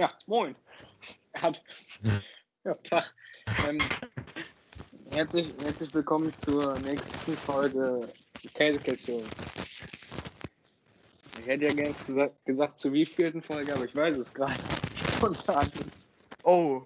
Ja, 0.00 0.08
moin. 0.28 0.56
Hat. 1.42 1.62
Ja, 2.64 2.74
Tag. 2.74 3.14
Ähm, 3.66 3.78
herzlich, 5.10 5.52
herzlich 5.60 5.92
willkommen 5.92 6.34
zur 6.34 6.78
nächsten 6.78 7.36
Folge 7.36 8.10
Käsekästchen. 8.54 9.30
Ich 11.38 11.46
hätte 11.46 11.66
ja 11.66 11.72
gerne 11.74 11.92
gesagt, 11.92 12.44
gesagt, 12.46 12.78
zu 12.78 12.94
wievielten 12.94 13.42
Folge, 13.42 13.74
aber 13.74 13.84
ich 13.84 13.94
weiß 13.94 14.16
es 14.16 14.32
gerade. 14.32 14.56
Spontan. 14.94 15.70
Oh. 16.44 16.80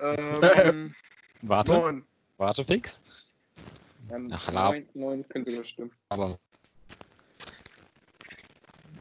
Ähm, 0.00 0.94
Warte, 1.42 1.72
neun. 1.74 2.04
warte 2.38 2.64
fix. 2.64 3.00
Ähm, 4.10 4.30
Ach, 4.32 4.52
lab- 4.52 4.72
neun, 4.72 4.88
neun 4.94 5.28
könnte 5.28 5.52
sogar 5.52 5.64
stimmen. 5.66 5.92
Aber. 6.08 6.40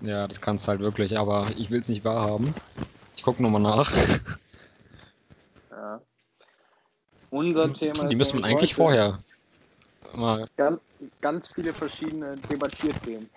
Ja, 0.02 0.28
das 0.28 0.42
kannst 0.42 0.68
halt 0.68 0.80
wirklich, 0.80 1.18
aber 1.18 1.50
ich 1.58 1.72
will 1.72 1.80
es 1.82 1.90
nicht 1.90 2.06
wahrhaben. 2.06 2.54
Guck 3.28 3.42
nochmal 3.42 3.60
nach. 3.60 3.92
Ja. 5.70 6.02
Unser 7.30 7.74
Thema 7.74 8.08
Die 8.08 8.16
müssen 8.16 8.40
wir 8.40 8.46
eigentlich 8.46 8.74
vorher 8.74 9.22
mal. 10.14 10.48
Ganz, 10.56 10.80
ganz 11.20 11.52
viele 11.52 11.74
verschiedene 11.74 12.38
Debattierthemen. 12.38 13.30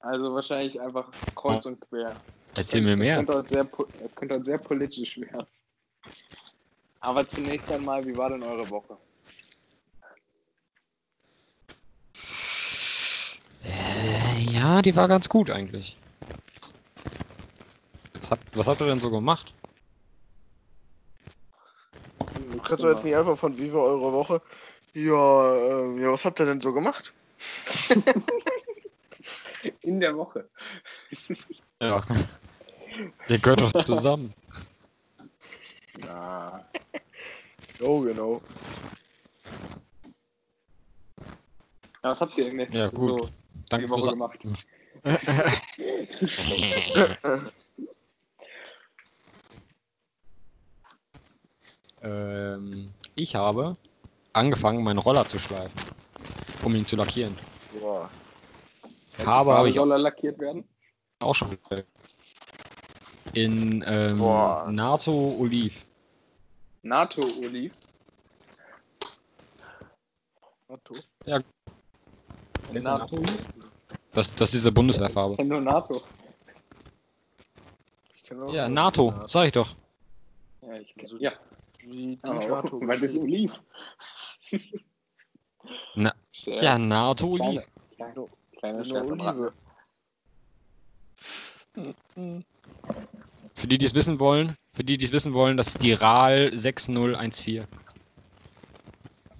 Also 0.00 0.34
wahrscheinlich 0.34 0.80
einfach 0.80 1.06
kreuz 1.36 1.66
und 1.66 1.80
quer. 1.82 2.20
Erzähl 2.56 2.80
mir 2.82 2.94
Es 2.94 2.98
mehr. 2.98 3.24
könnte, 3.24 3.44
sehr, 3.46 3.70
es 4.04 4.14
könnte 4.16 4.34
heute 4.34 4.46
sehr 4.46 4.58
politisch 4.58 5.20
werden. 5.20 5.46
Aber 6.98 7.28
zunächst 7.28 7.70
einmal, 7.70 8.04
wie 8.04 8.16
war 8.16 8.30
denn 8.30 8.42
eure 8.42 8.68
Woche? 8.68 8.98
Äh, 13.62 14.40
ja, 14.52 14.82
die 14.82 14.96
war 14.96 15.06
ganz 15.06 15.28
gut 15.28 15.50
eigentlich. 15.50 15.99
Was 18.30 18.38
habt, 18.38 18.56
was 18.56 18.66
habt 18.68 18.80
ihr 18.80 18.86
denn 18.86 19.00
so 19.00 19.10
gemacht? 19.10 19.52
Kannst 22.62 22.84
du 22.84 22.88
jetzt 22.88 23.02
nicht 23.02 23.16
einfach 23.16 23.36
von 23.36 23.58
wie 23.58 23.72
war 23.72 23.82
eure 23.82 24.12
Woche? 24.12 24.40
Ja, 24.94 25.56
ähm, 25.56 26.00
ja, 26.00 26.12
was 26.12 26.24
habt 26.24 26.38
ihr 26.38 26.46
denn 26.46 26.60
so 26.60 26.72
gemacht? 26.72 27.12
In 29.82 29.98
der 29.98 30.16
Woche. 30.16 30.48
Ja. 31.82 32.04
Ihr 33.28 33.38
gehört 33.40 33.62
doch 33.62 33.72
zusammen. 33.72 34.32
Ja. 36.04 36.64
Oh, 37.80 38.00
genau. 38.00 38.40
ja 42.04 42.10
was 42.10 42.20
habt 42.20 42.38
ihr 42.38 42.44
denn 42.44 42.60
jetzt 42.60 42.76
Ja, 42.76 42.86
gut. 42.86 43.22
so 43.22 43.28
Danke 43.68 43.86
die 43.86 43.92
Woche 43.92 44.02
fürs. 44.02 44.12
gemacht? 44.12 44.38
ähm, 52.02 52.92
ich 53.14 53.34
habe 53.34 53.76
angefangen, 54.32 54.82
meinen 54.82 54.98
Roller 54.98 55.26
zu 55.26 55.38
schleifen, 55.38 55.78
um 56.64 56.74
ihn 56.74 56.86
zu 56.86 56.96
lackieren. 56.96 57.36
Boah. 57.80 58.08
Farbe 59.10 59.52
habe 59.52 59.68
ich 59.68 59.74
soll 59.74 59.92
er 59.92 59.98
lackiert 59.98 60.38
werden? 60.38 60.64
auch 61.20 61.34
schon 61.34 61.56
in 63.34 63.84
ähm. 63.86 64.18
NATO 64.74 65.36
Oliv. 65.38 65.84
NATO 66.82 67.22
Oliv. 67.42 67.72
NATO 70.64 70.94
Oliv? 73.16 73.48
Das, 74.12 74.34
das 74.34 74.48
ist 74.48 74.54
diese 74.54 74.72
Bundeswehrfarbe. 74.72 75.34
Ich 75.34 75.38
kenn 75.38 75.48
nur 75.48 75.60
NATO. 75.60 76.02
Kenn 78.24 78.48
Ja, 78.48 78.68
NATO, 78.68 79.14
sag 79.26 79.46
ich 79.46 79.52
doch. 79.52 79.76
Ja, 80.62 80.74
ich 80.74 80.94
kenn, 80.94 81.04
Also- 81.04 81.18
ja. 81.18 81.32
Wie 81.90 82.18
NATO. 82.22 82.80
weil 82.86 83.00
das 83.00 83.16
Oliv. 83.18 83.62
Na. 85.94 86.14
Ja, 86.44 86.78
NATO 86.78 87.34
Kleine- 87.34 87.50
Oliv. 87.50 87.68
Kleine, 87.96 88.26
kleine 88.58 88.76
Eine 88.78 88.84
Scherz 88.86 89.10
am 89.10 89.20
Rande. 89.20 89.52
Olive. 91.76 91.94
Für 93.54 93.66
die, 93.66 93.78
die 93.78 93.84
es 93.86 93.94
wissen 93.94 94.18
wollen, 94.20 94.56
für 94.72 94.84
die, 94.84 94.96
die 94.96 95.04
es 95.04 95.12
wissen 95.12 95.34
wollen, 95.34 95.56
das 95.56 95.68
ist 95.68 95.82
die 95.82 95.92
RAL 95.92 96.56
6014. 96.56 97.66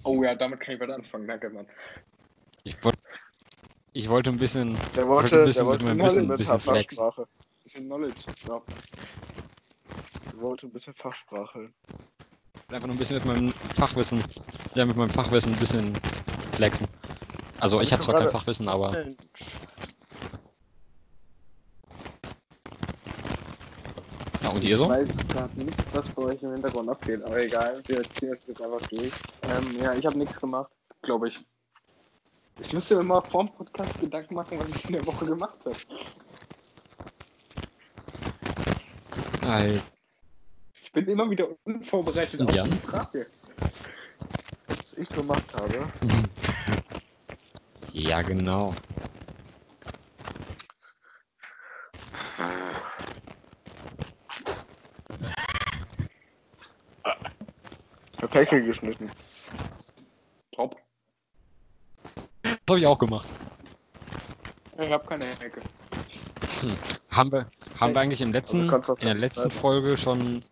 Oh 0.04 0.22
ja, 0.22 0.34
damit 0.34 0.60
kann 0.60 0.74
ich 0.74 0.80
was 0.80 0.90
anfangen. 0.90 1.26
Danke, 1.26 1.50
Mann. 1.50 1.66
Ich 2.64 2.82
wollte 2.84 2.98
ich 3.92 4.08
wollte 4.08 4.30
ein 4.30 4.38
bisschen, 4.38 4.76
Der 4.94 5.06
wollte 5.08 5.32
wollte, 5.32 5.40
ein 5.40 5.44
bisschen 5.46 5.58
der 5.60 5.66
wollte 5.66 5.84
mit 5.84 5.92
ein 5.92 5.98
bisschen, 5.98 6.28
Wissen- 6.28 6.56
bisschen. 6.56 6.60
Fachsprache. 6.60 7.28
Bisschen 7.64 7.84
Knowledge. 7.86 8.20
Ja. 8.46 8.62
Der 10.32 10.40
wollte 10.40 10.66
ein 10.66 10.70
bisschen 10.70 10.94
Fachsprache. 10.94 11.70
Einfach 12.74 12.86
nur 12.86 12.94
ein 12.94 12.98
bisschen 12.98 13.16
mit 13.16 13.24
meinem 13.24 13.52
Fachwissen, 13.74 14.22
ja, 14.74 14.84
mit 14.84 14.96
meinem 14.96 15.10
Fachwissen 15.10 15.52
ein 15.52 15.58
bisschen 15.58 15.92
flexen. 16.52 16.86
Also 17.58 17.80
ich 17.80 17.92
habe 17.92 18.02
zwar 18.02 18.18
kein 18.18 18.30
Fachwissen, 18.30 18.68
aber 18.68 18.92
Mensch. 18.92 19.16
ja, 24.42 24.48
und 24.50 24.64
ihr 24.64 24.78
so? 24.78 24.84
Ich 24.84 24.90
weiß 24.90 25.16
gerade 25.28 25.60
nicht, 25.60 25.94
was 25.94 26.08
bei 26.10 26.22
euch 26.22 26.42
im 26.42 26.52
Hintergrund 26.52 26.88
abgeht, 26.88 27.22
aber 27.24 27.42
egal, 27.42 27.82
wir 27.86 28.02
ziehen 28.14 28.32
es 28.32 28.46
jetzt 28.46 28.62
einfach 28.62 28.80
durch. 28.88 29.12
Ähm, 29.42 29.78
ja, 29.82 29.94
ich 29.94 30.06
habe 30.06 30.18
nichts 30.18 30.40
gemacht, 30.40 30.70
glaube 31.02 31.28
ich. 31.28 31.38
Ich 32.60 32.72
müsste 32.72 32.96
mir 32.96 33.04
mal 33.04 33.22
vorm 33.22 33.52
Podcast 33.52 33.98
Gedanken 33.98 34.34
machen, 34.34 34.58
was 34.58 34.68
ich 34.68 34.84
in 34.86 34.92
der 34.92 35.06
Woche 35.06 35.26
gemacht 35.26 35.58
habe. 35.64 35.76
Alter. 39.42 39.82
Ich 40.92 40.94
bin 40.94 41.06
immer 41.06 41.30
wieder 41.30 41.46
unvorbereitet 41.62 42.40
auf 42.40 42.52
Ja. 42.52 42.64
die 42.64 42.76
Frage. 42.78 43.24
Was 44.66 44.94
ich 44.94 45.08
gemacht 45.08 45.54
habe. 45.54 45.88
Ja, 47.92 48.22
genau. 48.22 48.74
Hecke 58.32 58.64
geschnitten. 58.64 59.08
Top. 60.50 60.76
Das 62.42 62.52
habe 62.68 62.80
ich 62.80 62.86
auch 62.86 62.98
gemacht. 62.98 63.28
Ich 64.76 64.90
habe 64.90 65.06
keine 65.06 65.24
Hecke. 65.24 65.60
Haben 67.12 67.32
wir, 67.32 67.46
haben 67.80 67.94
wir 67.94 68.00
eigentlich 68.00 68.20
im 68.22 68.32
letzten, 68.32 68.68
Also 68.68 68.94
in 68.96 69.06
der 69.06 69.14
letzten. 69.14 69.50
Folge 69.52 69.96
schon. 69.96 70.42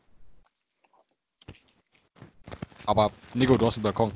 Aber 2.89 3.13
Nico, 3.35 3.55
du 3.59 3.67
hast 3.67 3.77
einen 3.77 3.83
Balkon. 3.83 4.11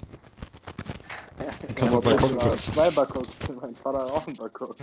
Kannst 1.77 1.93
du 1.93 1.99
aber 1.99 2.11
Balkon 2.11 2.39
putzen? 2.39 2.73
Zwei 2.73 2.91
Balkons. 2.91 3.29
Mein 3.61 3.75
Vater 3.75 3.99
hat 4.05 4.11
auch 4.11 4.27
einen 4.27 4.35
Balkon. 4.35 4.75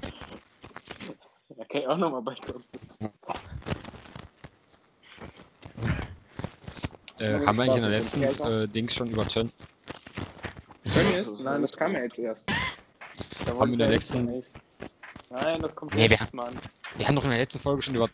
Da 1.57 1.65
kann 1.65 1.81
ich 1.81 1.87
auch 1.87 1.97
nochmal 1.97 2.21
Balkon 2.21 2.63
putzen. 2.71 3.09
Äh, 7.17 7.33
haben 7.43 7.57
wir 7.57 7.63
eigentlich 7.63 7.75
in 7.77 7.81
der 7.81 7.89
letzten 7.89 8.21
ist 8.23 8.39
äh, 8.41 8.67
Dings 8.67 8.93
schon 8.93 9.09
über 9.09 9.27
Tön 9.27 9.51
Tönnies? 10.83 11.39
Nein, 11.39 11.61
das 11.63 11.75
kam 11.75 11.93
ja 11.93 12.03
jetzt 12.03 12.19
erst. 12.19 12.47
Da 13.45 13.51
Haben 13.53 13.59
wir 13.59 13.73
in 13.73 13.79
der 13.79 13.89
letzten- 13.89 14.43
Nein, 15.31 15.61
das 15.63 15.75
kommt 15.75 15.95
Nee, 15.95 16.15
Mal 16.33 16.47
an. 16.49 16.59
Wir 16.95 17.07
haben 17.07 17.15
doch 17.15 17.23
in 17.23 17.31
der 17.31 17.39
letzten 17.39 17.59
Folge 17.59 17.81
schon 17.81 17.95
über. 17.95 18.07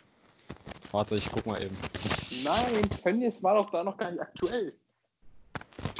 Warte, 0.93 1.17
ich 1.17 1.29
guck 1.29 1.45
mal 1.45 1.61
eben. 1.61 1.77
Nein, 2.45 2.89
Tönnies 3.03 3.43
war 3.43 3.55
doch 3.55 3.69
da 3.71 3.83
noch 3.83 3.97
gar 3.97 4.09
nicht 4.11 4.21
aktuell. 4.21 4.73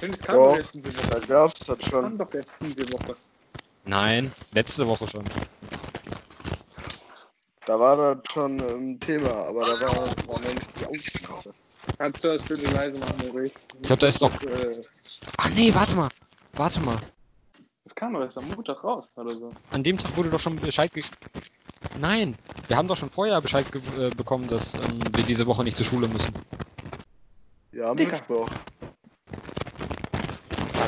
Tönnies 0.05 0.23
kam 0.23 0.35
Doch. 0.35 0.51
doch 0.51 0.57
erst 0.57 0.73
diese 0.73 0.95
Woche. 0.97 1.09
Da 1.09 1.19
gab's 1.19 1.65
das 1.65 1.77
Kam 1.79 1.89
schon. 1.89 2.17
doch 2.17 2.33
erst 2.33 2.57
diese 2.61 2.89
Woche. 2.91 3.15
Nein, 3.85 4.31
letzte 4.53 4.87
Woche 4.87 5.07
schon. 5.07 5.23
Da 7.65 7.79
war 7.79 7.97
das 8.15 8.31
schon 8.31 8.59
ein 8.59 8.99
Thema, 8.99 9.31
aber 9.31 9.61
da 9.65 9.71
war, 9.81 9.95
war 10.27 10.39
noch 10.39 10.53
nicht 10.53 10.69
die 10.79 10.85
Aussprache. 10.85 11.53
Kannst 11.97 12.23
du 12.23 12.27
das 12.27 12.43
bitte 12.43 12.67
leise 12.67 12.97
machen, 12.99 13.31
Moritz? 13.31 13.67
Ich 13.81 13.87
glaub, 13.87 13.99
da 13.99 14.07
ist 14.07 14.21
doch- 14.21 14.43
äh, 14.43 14.81
Ah 15.37 15.49
nee, 15.55 15.73
warte 15.73 15.95
mal. 15.95 16.09
Warte 16.55 16.79
mal. 16.81 16.97
das 17.83 17.95
kam 17.95 18.13
doch 18.13 18.21
erst 18.21 18.37
am 18.37 18.47
Montag 18.49 18.83
raus, 18.83 19.05
oder 19.15 19.31
so. 19.31 19.53
An 19.71 19.83
dem 19.83 19.97
Tag 19.97 20.15
wurde 20.15 20.29
doch 20.29 20.39
schon 20.39 20.55
Bescheid 20.57 20.93
ge 20.93 21.03
Nein, 21.99 22.35
wir 22.67 22.75
haben 22.77 22.87
doch 22.87 22.97
schon 22.97 23.09
vorher 23.09 23.39
Bescheid 23.41 23.65
ge 23.71 23.81
äh, 24.07 24.11
bekommen, 24.11 24.47
dass 24.47 24.75
ähm, 24.75 24.99
wir 25.15 25.23
diese 25.23 25.45
Woche 25.47 25.63
nicht 25.63 25.77
zur 25.77 25.85
Schule 25.85 26.07
müssen. 26.07 26.33
Ja, 27.71 27.91
am. 27.91 27.95
Mittwoch. 27.97 28.49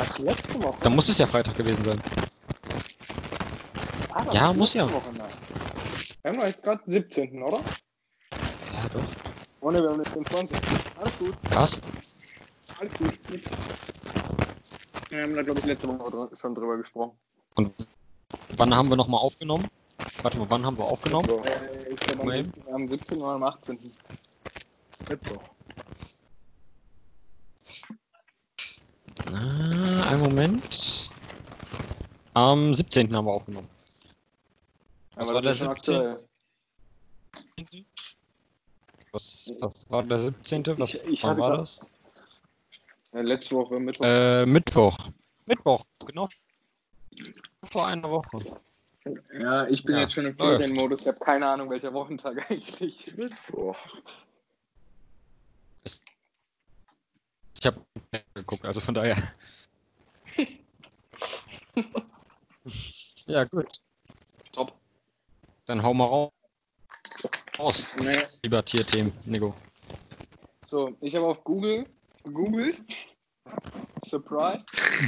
Das 0.08 0.20
letzte 0.20 0.60
Woche? 0.62 0.80
Dann 0.84 0.96
muss 0.96 1.10
es 1.10 1.18
ja 1.18 1.26
Freitag 1.28 1.56
gewesen 1.58 1.84
sein. 1.84 2.02
Ah, 4.10 4.34
Ja, 4.34 4.54
muss 4.54 4.74
ja. 4.74 4.90
Woche. 4.90 5.14
Wir 5.14 6.32
haben 6.32 6.38
doch 6.40 6.46
jetzt 6.46 6.64
gerade 6.64 6.82
17., 6.86 7.44
oder? 7.44 7.60
Ja, 8.74 8.88
doch. 8.94 9.04
Oh 9.62 9.72
ne, 9.72 9.82
wir 9.82 9.90
haben 9.90 10.00
jetzt 10.00 10.16
den 10.16 10.26
20. 10.26 10.58
Alles 10.96 11.18
gut, 11.18 11.36
Was? 11.54 11.80
alles 12.80 12.98
gut. 12.98 13.30
Nix. 13.30 13.48
Wir 15.10 15.24
haben 15.24 15.36
da, 15.36 15.42
glaube 15.42 15.60
ich, 15.60 15.66
letzte 15.66 15.88
Woche 15.88 16.36
schon 16.38 16.56
drüber 16.56 16.78
gesprochen. 16.78 17.18
Und 17.56 17.74
wann 18.58 18.76
haben 18.76 18.90
wir 18.90 18.96
nochmal 18.96 19.22
aufgenommen? 19.22 19.70
Warte 20.22 20.38
mal, 20.38 20.50
wann 20.50 20.66
haben 20.66 20.78
wir 20.78 20.86
aufgenommen? 20.86 21.30
Äh, 21.30 21.94
Ich 21.94 22.00
glaube 22.02 22.24
am, 22.24 22.74
am 22.74 22.88
17. 22.88 23.18
oder 23.20 23.34
am 23.34 23.44
18. 23.44 23.80
Mittwoch. 25.10 25.57
Ah, 29.34 30.10
einen 30.10 30.22
Moment. 30.22 31.10
Am 32.34 32.74
17. 32.74 33.14
haben 33.16 33.26
wir 33.26 33.34
aufgenommen. 33.34 33.70
Was 35.16 35.34
war 35.34 35.42
das 35.42 35.60
der 35.60 35.72
ist 35.72 35.86
schon 35.86 36.16
17.? 37.56 37.88
Was, 39.12 39.52
was 39.60 39.90
war 39.92 40.04
der 40.04 40.20
17.? 40.20 40.80
Was, 40.80 40.94
Ich- 40.94 41.04
ich 41.06 41.24
wann 41.24 41.38
war 41.38 41.58
das? 41.58 41.80
Ja, 43.14 43.22
letzte 43.22 43.56
Woche 43.56 43.80
Mittwoch. 43.80 44.06
Äh, 44.06 44.46
Mittwoch. 44.46 44.98
Mittwoch, 45.46 45.84
genau. 46.06 46.30
Vor 47.72 47.88
einer 47.88 48.10
Woche. 48.10 48.60
ja, 49.40 49.68
ich 49.68 49.84
bin 49.84 49.96
ja, 49.96 50.02
jetzt 50.02 50.14
schon 50.14 50.26
im. 50.26 50.36
Ferienmodus. 50.36 51.02
Ich 51.02 51.08
habe 51.08 51.20
keine 51.20 51.48
Ahnung, 51.48 51.70
welcher 51.70 51.94
Wochentag 51.94 52.38
eigentlich 52.52 53.08
ist. 53.08 53.18
Mittwoch. 53.18 53.78
Ich 57.60 57.66
habe 57.66 57.82
geguckt, 58.34 58.66
also 58.66 58.82
von 58.82 58.94
daher. 58.94 59.18
ja, 63.26 63.44
gut. 63.46 63.68
Top. 64.52 64.74
Dann 65.66 65.82
hau 65.84 65.94
mal 65.94 66.06
raus. 66.06 66.32
Raus. 67.58 67.96
Nee. 68.00 68.16
Lieber 68.44 68.64
Tierthemen, 68.64 69.12
Nico. 69.26 69.56
So, 70.66 70.96
ich 71.02 71.16
habe 71.16 71.26
auf 71.26 71.44
Google 71.44 71.86
gegoogelt. 72.24 72.84
Surprise. 74.06 74.66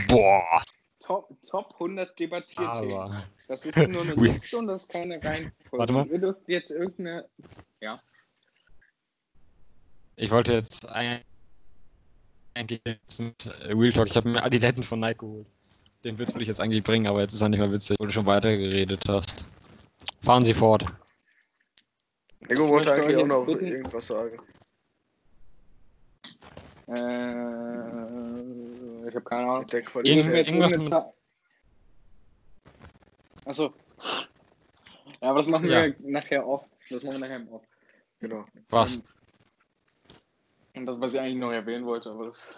Boah. 0.07 0.63
Top, 0.99 1.29
Top 1.47 1.73
100 1.73 2.17
Debattierthemen. 2.19 3.23
Das 3.47 3.65
ist 3.65 3.77
nur 3.89 4.01
eine. 4.01 4.13
Liste 4.15 4.57
und 4.57 4.67
das 4.67 4.83
ist 4.83 4.89
keine 4.89 5.15
Reihenfolge. 5.23 5.53
Warte 5.71 5.93
mal. 5.93 6.07
Ihr 6.07 6.19
dürft 6.19 6.47
jetzt 6.47 6.71
irgendeine. 6.71 7.29
Ich 10.15 10.31
wollte 10.31 10.53
jetzt 10.53 10.87
ein- 10.89 11.23
eigentlich 12.59 12.81
mit 13.19 13.45
äh, 13.45 13.73
Real 13.73 13.93
Talk, 13.93 14.07
ich 14.07 14.15
habe 14.15 14.29
mir 14.29 14.43
Adiletten 14.43 14.83
von 14.83 14.99
Nike 14.99 15.19
geholt. 15.19 15.47
Den 16.03 16.17
Witz 16.17 16.33
würde 16.33 16.43
ich 16.43 16.47
jetzt 16.47 16.61
eigentlich 16.61 16.83
bringen, 16.83 17.07
aber 17.07 17.21
jetzt 17.21 17.33
ist 17.33 17.41
er 17.41 17.49
nicht 17.49 17.59
mehr 17.59 17.71
witzig, 17.71 17.97
weil 17.99 18.07
du 18.07 18.13
schon 18.13 18.25
weitergeredet 18.25 19.03
hast. 19.07 19.45
Fahren 20.21 20.45
Sie 20.45 20.53
fort. 20.53 20.85
Ego 22.47 22.69
wollte 22.69 22.93
eigentlich 22.93 23.17
auch 23.17 23.27
noch 23.27 23.45
bitten- 23.45 23.67
irgendwas 23.67 24.07
sagen. 24.07 24.39
Äh, 26.87 29.07
ich 29.07 29.15
habe 29.15 29.21
keine 29.25 29.49
Ahnung. 29.49 29.65
Irgendwas 30.03 30.71
mit-. 30.77 30.93
Achso. 33.45 33.73
Ja, 35.21 35.29
aber 35.29 35.39
das 35.39 35.47
machen 35.47 35.69
Ja. 35.69 35.83
wir 35.83 35.95
nachher 35.99 36.47
off. 36.47 36.63
Das 36.89 37.03
machen 37.03 37.15
wir 37.15 37.19
nachher 37.27 37.35
im 37.37 37.49
off. 37.49 37.63
Genau. 38.19 38.45
Was? 38.69 38.95
Ähm, 38.97 39.03
Und 40.75 40.85
das, 40.85 40.99
was 40.99 41.13
ich 41.13 41.19
eigentlich 41.19 41.37
noch 41.37 41.51
erwähnen 41.51 41.85
wollte, 41.85 42.11
aber 42.11 42.27
das 42.27 42.55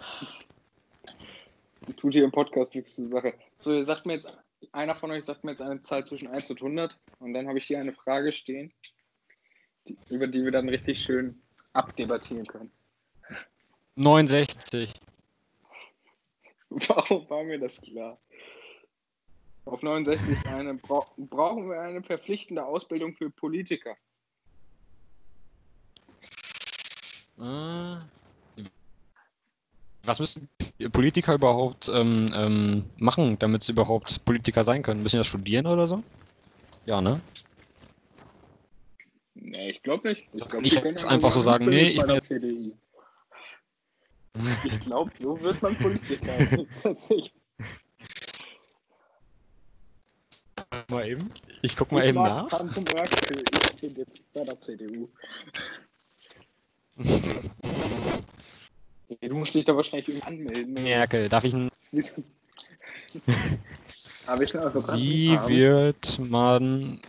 tut 1.96 2.12
hier 2.12 2.24
im 2.24 2.32
Podcast 2.32 2.74
nichts 2.74 2.96
zur 2.96 3.06
Sache. 3.06 3.34
So, 3.58 3.72
ihr 3.72 3.82
sagt 3.82 4.06
mir 4.06 4.14
jetzt, 4.14 4.38
einer 4.72 4.94
von 4.94 5.10
euch 5.10 5.24
sagt 5.24 5.44
mir 5.44 5.52
jetzt 5.52 5.62
eine 5.62 5.80
Zahl 5.82 6.06
zwischen 6.06 6.28
1 6.28 6.50
und 6.50 6.62
100 6.62 6.98
und 7.18 7.32
dann 7.34 7.48
habe 7.48 7.58
ich 7.58 7.64
hier 7.64 7.80
eine 7.80 7.92
Frage 7.92 8.32
stehen, 8.32 8.72
die, 9.88 9.96
über 10.10 10.26
die 10.26 10.44
wir 10.44 10.52
dann 10.52 10.68
richtig 10.68 11.02
schön 11.02 11.40
abdebattieren 11.72 12.46
können. 12.46 12.70
69. 13.96 14.92
Warum 16.70 17.28
war 17.28 17.44
mir 17.44 17.58
das 17.58 17.80
klar? 17.80 18.18
Auf 19.64 19.82
69 19.82 20.32
ist 20.32 20.48
eine, 20.48 20.74
bra 20.74 21.06
brauchen 21.16 21.68
wir 21.68 21.80
eine 21.80 22.02
verpflichtende 22.02 22.64
Ausbildung 22.64 23.14
für 23.14 23.30
Politiker. 23.30 23.96
Äh, 27.31 27.31
Was 30.04 30.18
müssen 30.18 30.48
Politiker 30.92 31.34
überhaupt 31.34 31.90
ähm, 31.92 32.30
ähm, 32.34 32.84
machen, 32.96 33.38
damit 33.38 33.62
sie 33.62 33.72
überhaupt 33.72 34.24
Politiker 34.24 34.64
sein 34.64 34.82
können? 34.82 35.02
Müssen 35.02 35.16
die 35.16 35.20
das 35.20 35.26
studieren 35.28 35.66
oder 35.66 35.86
so? 35.86 36.02
Ja, 36.86 37.00
ne? 37.00 37.20
Nee, 39.34 39.70
ich 39.70 39.82
glaube 39.82 40.08
nicht. 40.08 40.28
Ich, 40.32 40.48
glaub, 40.48 40.64
Ich 40.64 40.80
können 40.80 40.98
einfach 41.04 41.32
so 41.32 41.40
sagen, 41.40 41.64
nee, 41.66 41.90
ich 41.90 42.04
bin 42.04 42.24
CDI. 42.24 42.72
Ich 44.64 44.80
glaube, 44.80 45.10
so 45.18 45.40
wird 45.40 45.60
man 45.62 45.74
Politiker. 45.76 46.32
Tatsächlich. 46.82 47.32
Mal 50.88 51.08
eben. 51.08 51.30
Ich 51.60 51.76
guck 51.76 51.92
mal 51.92 52.02
Ich 52.02 52.08
eben 52.08 52.22
nach. 52.22 52.48
Ich 52.64 53.80
bin 53.80 53.94
jetzt 53.94 54.32
bei 54.32 54.44
der 54.44 54.60
CDU. 54.60 55.08
Du 59.20 59.34
musst 59.34 59.54
dich 59.54 59.64
da 59.64 59.74
wahrscheinlich 59.76 60.08
irgendwie 60.08 60.26
anmelden. 60.26 60.74
Merkel, 60.74 61.28
darf 61.28 61.44
ich. 61.44 61.54
n- 61.54 61.70
Habe 64.26 64.44
ich 64.44 64.54
einen 64.56 64.66
Advokaten? 64.66 64.98
Wie 64.98 65.28
Haben. 65.30 65.50
wird 65.50 66.18
man 66.18 67.00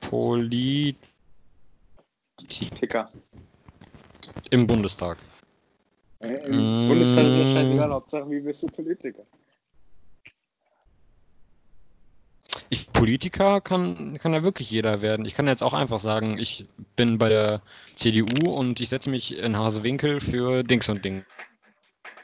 Politiker 0.00 0.70
im 4.50 4.66
Bundestag? 4.66 5.18
Äh, 6.20 6.34
Im 6.46 6.84
Mm. 6.84 6.88
Bundestag 6.88 7.26
ist 7.26 7.36
ja 7.36 7.46
scheißegal, 7.46 7.90
Hauptsache, 7.92 8.30
wie 8.30 8.44
wirst 8.44 8.62
du 8.62 8.68
Politiker? 8.68 9.24
Ich, 12.70 12.92
Politiker 12.92 13.60
kann, 13.60 14.18
kann 14.18 14.34
ja 14.34 14.42
wirklich 14.42 14.70
jeder 14.70 15.00
werden. 15.00 15.24
Ich 15.24 15.34
kann 15.34 15.46
jetzt 15.46 15.62
auch 15.62 15.72
einfach 15.72 15.98
sagen, 16.00 16.38
ich 16.38 16.66
bin 16.96 17.16
bei 17.18 17.28
der 17.28 17.62
CDU 17.96 18.50
und 18.52 18.80
ich 18.80 18.90
setze 18.90 19.08
mich 19.08 19.36
in 19.38 19.56
Hasewinkel 19.56 20.20
für 20.20 20.62
Dings 20.62 20.88
und 20.88 21.04
Ding. 21.04 21.24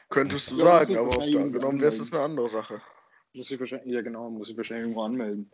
Könntest 0.09 0.51
du 0.51 0.57
Ja, 0.57 0.63
sagen, 0.63 0.91
ich 0.93 0.97
aber 0.99 1.17
ob 1.17 1.31
du 1.31 1.39
angenommen 1.39 1.81
wirst, 1.81 1.99
ist 1.99 2.13
eine 2.13 2.23
andere 2.23 2.47
Sache. 2.49 2.81
Muss 3.33 3.51
ich 3.51 3.59
wahrscheinlich, 3.59 3.93
ja 3.93 4.01
genau, 4.01 4.29
muss 4.29 4.49
ich 4.49 4.55
wahrscheinlich 4.55 4.83
irgendwo 4.83 5.01
anmelden. 5.03 5.51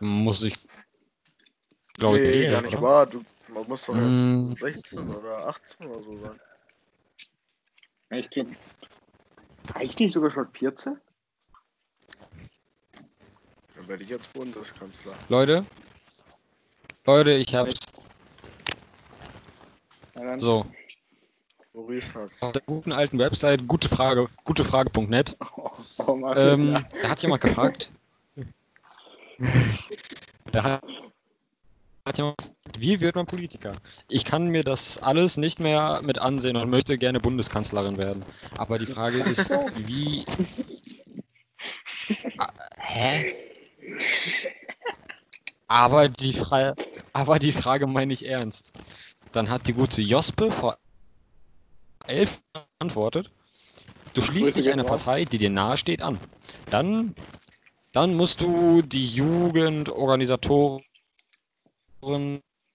Muss 0.00 0.42
ich, 0.42 0.56
glaube 1.96 2.18
ich, 2.18 2.24
nee, 2.24 2.50
gar 2.50 2.62
nicht 2.62 2.74
oder? 2.74 2.82
wahr. 2.82 3.06
Du, 3.06 3.24
man 3.48 3.66
muss 3.68 3.86
doch 3.86 3.94
Mm. 3.94 4.52
erst 4.52 4.60
16 4.60 4.98
oder 5.08 5.46
18 5.48 5.86
oder 5.86 6.02
so 6.02 6.18
sein. 6.20 6.40
Ja, 8.10 8.18
ich 8.18 8.30
glaube, 8.30 8.50
reicht 9.74 9.98
nicht 10.00 10.12
sogar 10.12 10.30
schon 10.30 10.46
14? 10.46 11.00
Werde 13.88 14.04
ich 14.04 14.10
jetzt 14.10 14.30
Bundeskanzler. 14.34 15.14
Leute, 15.30 15.64
Leute, 17.06 17.32
ich 17.32 17.54
hab's. 17.54 17.80
Ja, 20.14 20.38
So, 20.38 20.66
Maurice 21.72 22.12
hat's. 22.12 22.42
auf 22.42 22.52
der 22.52 22.60
guten 22.66 22.92
alten 22.92 23.18
Website, 23.18 23.66
gute 23.66 23.88
Frage, 23.88 24.28
gutefrage.net, 24.44 25.38
Oh, 25.56 25.70
oh, 26.06 26.32
ähm, 26.36 26.72
ja. 26.72 26.82
da 27.02 27.08
hat 27.08 27.22
jemand 27.22 27.40
gefragt. 27.40 27.88
da 30.52 30.64
hat, 30.64 30.82
hat 32.06 32.18
jemand 32.18 32.36
gefragt, 32.36 32.56
wie 32.78 33.00
wird 33.00 33.16
man 33.16 33.24
Politiker? 33.24 33.72
Ich 34.10 34.26
kann 34.26 34.48
mir 34.48 34.64
das 34.64 34.98
alles 35.02 35.38
nicht 35.38 35.60
mehr 35.60 36.02
mit 36.02 36.18
ansehen 36.18 36.58
und 36.58 36.68
möchte 36.68 36.98
gerne 36.98 37.20
Bundeskanzlerin 37.20 37.96
werden. 37.96 38.22
Aber 38.58 38.78
die 38.78 38.86
Frage 38.86 39.20
ist, 39.20 39.48
wie. 39.76 40.26
Ah, 42.36 42.52
Hä? 42.76 43.34
Aber 45.66 46.08
die, 46.08 46.32
Fra 46.32 46.74
aber 47.12 47.38
die 47.38 47.52
Frage 47.52 47.86
meine 47.86 48.12
ich 48.12 48.24
ernst. 48.26 48.72
Dann 49.32 49.50
hat 49.50 49.68
die 49.68 49.74
gute 49.74 50.00
Jospe 50.02 50.50
vor 50.50 50.78
elf 52.06 52.40
Jahren 52.54 52.66
geantwortet. 52.80 53.30
Du 54.14 54.22
schließt 54.22 54.56
dich 54.56 54.70
einer 54.70 54.84
Partei, 54.84 55.24
die 55.24 55.38
dir 55.38 55.50
nahe 55.50 55.76
steht, 55.76 56.02
an. 56.02 56.18
Dann, 56.70 57.14
dann 57.92 58.14
musst 58.14 58.40
du 58.40 58.82
die 58.82 59.06
Jugendorganisatoren, 59.06 60.82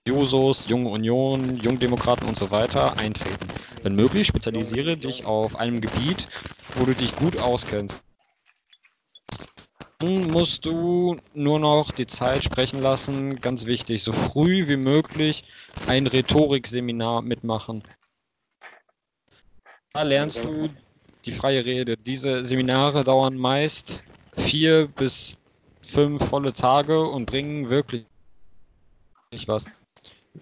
Jusos, 0.07 0.67
Junge 0.67 0.89
Union, 0.89 1.57
Jungdemokraten 1.57 2.27
und 2.27 2.37
so 2.37 2.51
weiter 2.51 2.97
eintreten. 2.97 3.53
Wenn 3.81 3.95
möglich, 3.95 4.27
spezialisiere 4.27 4.97
dich 4.97 5.25
auf 5.25 5.55
einem 5.55 5.81
Gebiet, 5.81 6.27
wo 6.73 6.85
du 6.85 6.93
dich 6.95 7.15
gut 7.15 7.37
auskennst. 7.37 8.03
Dann 9.99 10.31
musst 10.31 10.65
du 10.65 11.17
nur 11.33 11.59
noch 11.59 11.91
die 11.91 12.07
Zeit 12.07 12.43
sprechen 12.43 12.81
lassen, 12.81 13.39
ganz 13.39 13.65
wichtig, 13.65 14.03
so 14.03 14.11
früh 14.11 14.67
wie 14.67 14.75
möglich 14.75 15.43
ein 15.87 16.07
Rhetorikseminar 16.07 17.21
mitmachen. 17.21 17.83
Da 19.93 20.01
lernst 20.01 20.43
du 20.43 20.69
die 21.25 21.31
freie 21.31 21.63
Rede. 21.63 21.95
Diese 21.95 22.43
Seminare 22.43 23.03
dauern 23.03 23.37
meist 23.37 24.03
vier 24.35 24.87
bis 24.87 25.37
fünf 25.85 26.27
volle 26.27 26.51
Tage 26.51 27.07
und 27.07 27.25
bringen 27.25 27.69
wirklich 27.69 28.05
was. 29.45 29.63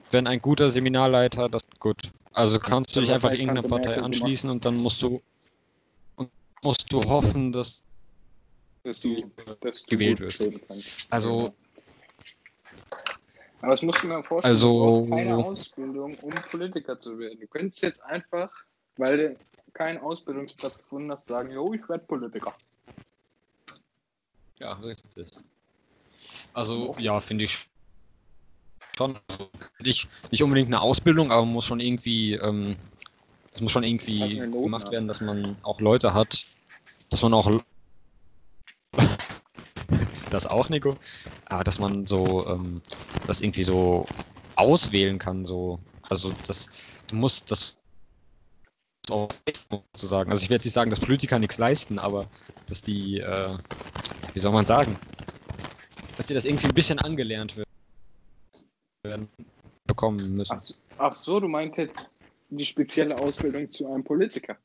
Wenn 0.09 0.27
ein 0.27 0.41
guter 0.41 0.69
Seminarleiter 0.69 1.49
das 1.49 1.63
gut. 1.79 2.11
Also 2.33 2.59
kannst 2.59 2.95
du 2.95 3.01
dich 3.01 3.11
einfach 3.11 3.31
irgendeiner 3.31 3.63
Partei 3.63 4.01
anschließen 4.01 4.49
und 4.49 4.63
dann 4.63 4.75
musst 4.77 5.01
du 5.01 5.21
musst 6.61 6.93
du 6.93 7.03
hoffen, 7.03 7.51
dass 7.51 7.83
dass 8.83 8.99
du, 8.99 9.31
dass 9.61 9.83
du 9.83 9.89
gewählt 9.89 10.19
wirst. 10.19 10.43
Also- 11.09 11.53
Aber 13.61 13.71
das 13.71 13.81
musst 13.83 14.01
du 14.03 14.07
mir 14.07 14.23
vorstellen, 14.23 14.55
Also- 14.55 15.03
du 15.03 15.07
brauchst 15.07 15.11
keine 15.11 15.37
Ausbildung, 15.37 16.15
um 16.15 16.29
Politiker 16.31 16.97
zu 16.97 17.17
werden. 17.19 17.39
Du 17.39 17.47
könntest 17.47 17.83
jetzt 17.83 18.03
einfach, 18.03 18.49
weil 18.97 19.17
du 19.17 19.37
keinen 19.73 19.99
Ausbildungsplatz 19.99 20.79
gefunden 20.79 21.11
hast, 21.11 21.27
sagen, 21.27 21.51
jo, 21.51 21.73
ich 21.73 21.87
werde 21.87 22.05
Politiker. 22.05 22.55
Ja, 24.59 24.73
richtig. 24.73 25.27
Also, 26.53 26.95
ja, 26.99 27.19
finde 27.19 27.45
ich 27.45 27.69
schon. 28.97 29.17
Also, 29.29 29.49
nicht, 29.79 30.07
nicht 30.31 30.43
unbedingt 30.43 30.67
eine 30.67 30.81
Ausbildung, 30.81 31.31
aber 31.31 31.45
man 31.45 31.53
muss 31.53 31.65
schon 31.65 31.79
irgendwie, 31.79 32.33
ähm, 32.33 32.75
es 33.53 33.61
muss 33.61 33.71
schon 33.71 33.83
irgendwie 33.83 34.35
gemacht 34.37 34.91
werden, 34.91 35.07
dass 35.07 35.21
man 35.21 35.55
auch 35.63 35.79
Leute 35.81 36.13
hat, 36.13 36.45
dass 37.09 37.21
man 37.21 37.33
auch 37.33 37.63
das 40.31 40.47
auch, 40.47 40.69
Nico, 40.69 40.97
aber 41.45 41.63
dass 41.63 41.79
man 41.79 42.07
so, 42.07 42.45
ähm, 42.47 42.81
das 43.25 43.41
irgendwie 43.41 43.63
so 43.63 44.09
auswählen 44.55 45.19
kann, 45.19 45.45
so, 45.45 45.79
also 46.09 46.33
das, 46.43 46.69
du 47.07 47.15
musst 47.15 47.51
das 47.51 47.77
sozusagen. 49.07 50.31
Also 50.31 50.43
ich 50.43 50.49
will 50.49 50.55
jetzt 50.55 50.65
nicht 50.65 50.73
sagen, 50.73 50.89
dass 50.89 50.99
Politiker 50.99 51.39
nichts 51.39 51.57
leisten, 51.57 51.99
aber 51.99 52.29
dass 52.67 52.81
die, 52.81 53.19
äh, 53.19 53.57
wie 54.33 54.39
soll 54.39 54.53
man 54.53 54.65
sagen, 54.65 54.97
dass 56.15 56.27
die 56.27 56.33
das 56.33 56.45
irgendwie 56.45 56.67
ein 56.67 56.73
bisschen 56.73 56.99
angelernt 56.99 57.55
wird- 57.57 57.67
werden 59.03 59.29
bekommen 59.87 60.35
müssen. 60.35 60.53
Ach, 60.57 60.63
so- 60.63 60.75
ach 60.97 61.13
so, 61.13 61.39
du 61.39 61.47
meinst 61.47 61.77
jetzt 61.77 62.07
die 62.49 62.65
spezielle 62.65 63.17
Ausbildung 63.17 63.69
zu 63.69 63.87
einem 63.87 64.03
Politiker. 64.03 64.57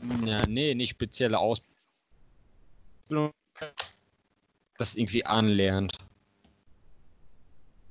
Ja, 0.00 0.46
nee, 0.46 0.74
nicht 0.74 0.90
spezielle 0.90 1.38
Ausbildung, 1.38 3.32
das 4.78 4.94
irgendwie 4.96 5.24
anlernt. 5.26 5.92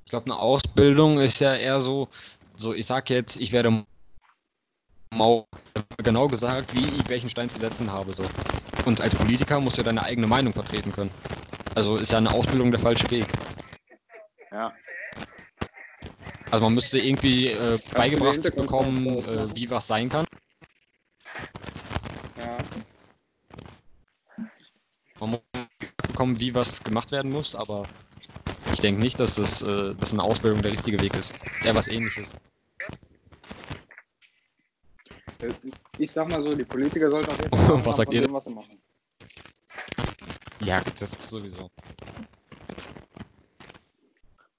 Ich 0.06 0.10
glaube, 0.10 0.26
eine 0.26 0.40
Ausbildung 0.40 1.20
ist 1.20 1.40
ja 1.40 1.56
eher 1.56 1.80
so, 1.82 2.08
so 2.56 2.74
ich 2.74 2.86
sag 2.86 3.10
jetzt, 3.10 3.38
ich 3.38 3.52
werde 3.52 3.86
genau 6.04 6.28
gesagt, 6.28 6.74
wie 6.74 6.86
ich 6.86 7.10
welchen 7.10 7.30
Stein 7.30 7.50
zu 7.50 7.60
setzen 7.60 7.92
habe. 7.92 8.14
So. 8.14 8.24
Und 8.86 9.02
als 9.02 9.16
Politiker 9.16 9.60
musst 9.60 9.78
du 9.78 9.82
ja 9.82 9.86
deine 9.86 10.04
eigene 10.04 10.28
Meinung 10.28 10.54
vertreten 10.54 10.92
können. 10.92 11.12
Also 11.76 11.98
ist 11.98 12.12
ja 12.12 12.18
eine 12.20 12.32
Ausbildung 12.32 12.72
der 12.72 12.80
falsche 12.80 13.10
Weg. 13.12 13.28
Ja. 14.52 14.74
Also 16.50 16.64
man 16.64 16.74
müsste 16.74 17.00
irgendwie 17.00 17.48
äh, 17.48 17.78
beigebracht 17.94 18.42
bekommen, 18.56 19.06
äh, 19.06 19.56
wie 19.56 19.70
was 19.70 19.88
sein 19.88 20.08
kann. 20.08 20.26
Ja. 22.38 22.58
Man 25.20 25.40
muss 26.18 26.34
bekommen, 26.34 26.40
wie 26.40 26.56
was 26.56 26.84
gemacht 26.84 27.12
werden 27.12 27.32
muss, 27.32 27.56
aber 27.56 27.86
ich 28.74 28.80
denke 28.80 29.00
nicht, 29.02 29.20
dass 29.20 29.36
das 29.36 29.62
äh, 29.62 29.94
dass 29.96 30.14
eine 30.14 30.24
Ausbildung 30.24 30.62
der 30.62 30.72
richtige 30.72 31.00
Weg 31.00 31.16
ist. 31.16 31.34
Eher 31.64 31.76
was 31.76 31.88
ähnliches. 31.88 32.32
Ich 36.00 36.12
sag 36.12 36.28
mal 36.28 36.42
so, 36.42 36.56
die 36.56 36.64
Politiker 36.64 37.12
sollten 37.12 37.30
auf 37.30 37.40
jeden 37.40 37.58
Fall 37.68 37.86
Was 37.86 37.98
sagt 37.98 38.14
ihr? 38.14 38.22
dem, 38.22 38.34
was 38.34 38.46
sie 38.46 38.52
machen. 38.54 38.80
Ja, 40.62 40.82
das 41.00 41.12
sowieso. 41.30 41.70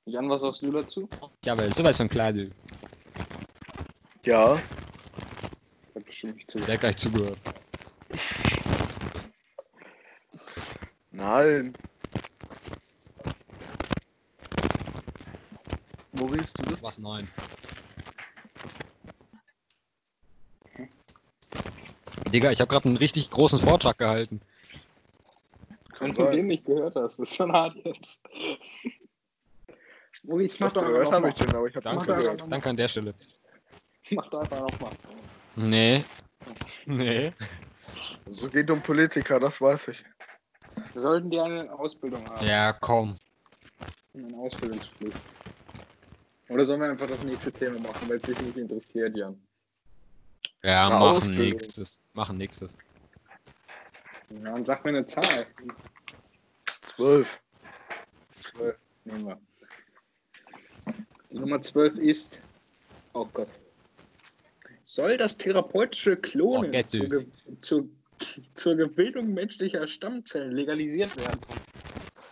Jan, 0.07 0.29
was 0.31 0.41
sagst 0.41 0.63
du 0.63 0.71
dazu? 0.71 1.09
Ja, 1.45 1.53
aber 1.53 1.71
sowas 1.71 1.97
von 1.97 2.09
klar, 2.09 2.33
du. 2.33 2.51
Ja, 4.25 4.55
Hat 5.95 6.05
bestimmt 6.07 6.37
nicht 6.37 6.51
zu. 6.51 6.61
Der 6.61 6.75
hat 6.75 6.81
gleich 6.81 6.97
zugehört. 6.97 7.39
Nein. 11.19 11.75
Maurice, 16.13 16.55
du 16.55 16.63
bist. 16.71 16.83
Was 16.83 16.99
nein. 16.99 17.29
Digga, 22.33 22.51
ich 22.51 22.61
habe 22.61 22.69
gerade 22.69 22.89
einen 22.89 22.97
richtig 22.97 23.31
großen 23.31 23.59
Vortrag 23.59 23.99
gehalten. 23.99 24.41
Wenn 26.01 26.13
du 26.13 26.31
den 26.31 26.47
nicht 26.47 26.65
gehört 26.65 26.95
hast, 26.97 27.19
ist 27.19 27.35
schon 27.35 27.53
hart 27.53 27.75
jetzt. 27.85 28.23
Maurice, 30.23 30.57
mach 30.61 30.73
doch 30.73 30.85
Gehört 30.85 31.13
habe 31.13 31.29
ich 31.29 31.35
den, 31.35 31.55
aber 31.55 31.67
ich 31.67 31.75
habe 31.75 31.85
Danke, 31.85 32.15
gehört. 32.15 32.53
danke 32.53 32.69
an 32.69 32.77
der 32.77 32.89
Stelle. 32.89 33.15
Mach 34.11 34.29
doch 34.31 34.41
einfach 34.41 34.61
nochmal. 34.61 34.93
Nee. 35.57 36.05
Nee. 36.87 37.33
So 38.27 38.49
geht 38.49 38.71
um 38.71 38.81
Politiker, 38.81 39.41
das 39.41 39.61
weiß 39.61 39.89
ich. 39.89 40.05
Sollten 40.99 41.31
die 41.31 41.39
eine 41.39 41.73
Ausbildung 41.79 42.29
haben? 42.29 42.47
Ja, 42.47 42.73
komm. 42.73 43.17
Eine 44.15 44.37
Ausbildungspflicht. 44.37 45.17
Oder 46.49 46.65
sollen 46.65 46.81
wir 46.81 46.89
einfach 46.91 47.07
das 47.07 47.23
nächste 47.23 47.53
Thema 47.53 47.79
machen, 47.79 48.09
weil 48.09 48.17
es 48.17 48.27
dich 48.27 48.41
nicht 48.41 48.57
interessiert, 48.57 49.17
Jan? 49.17 49.41
Ja, 50.63 50.87
Eine 50.87 50.95
machen 50.95 51.07
Ausbildung. 51.09 51.51
nächstes. 51.51 52.01
Machen 52.15 52.37
nächstes. 52.39 52.77
Ja, 54.43 54.55
und 54.55 54.65
sag 54.67 54.85
mir 54.85 54.91
eine 54.91 55.07
Zahl. 55.07 55.47
Zwölf. 56.83 57.41
12 58.31 58.77
nehmen 59.05 59.27
wir. 59.27 59.41
Die 61.31 61.39
Nummer 61.39 61.61
12 61.61 61.97
ist. 61.97 62.41
Oh 63.13 63.27
Gott. 63.33 63.53
Soll 64.85 65.17
das 65.19 65.37
therapeutische 65.37 66.17
Klonen 66.17 66.75
Oh, 66.75 66.83
zur, 66.83 67.25
zur, 67.61 67.89
zur 68.55 68.77
Gebildung 68.77 69.33
menschlicher 69.35 69.87
Stammzellen 69.87 70.53
legalisiert 70.53 71.17
werden? 71.17 71.41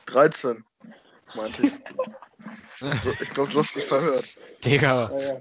13, 0.07 0.65
meinte 1.35 1.67
ich. 1.67 1.73
Ich 3.21 3.31
glaube, 3.31 3.51
du 3.51 3.61
hast 3.61 3.75
dich 3.75 3.85
verhört. 3.85 4.37
Digga. 4.65 5.11
Ja. 5.19 5.41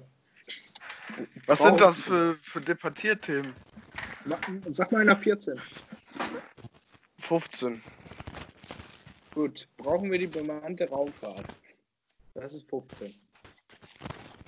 Was 1.45 1.59
sind 1.59 1.79
das 1.79 1.95
für, 1.95 2.35
für 2.41 2.61
Debattierthemen? 2.61 3.53
Sag 4.71 4.91
mal 4.91 5.01
einer 5.01 5.17
14. 5.17 5.59
15. 7.19 7.81
Gut. 9.33 9.67
Brauchen 9.77 10.11
wir 10.11 10.17
die 10.19 10.27
bemannte 10.27 10.89
Raumfahrt? 10.89 11.45
Das 12.33 12.53
ist 12.53 12.69
15. 12.69 13.13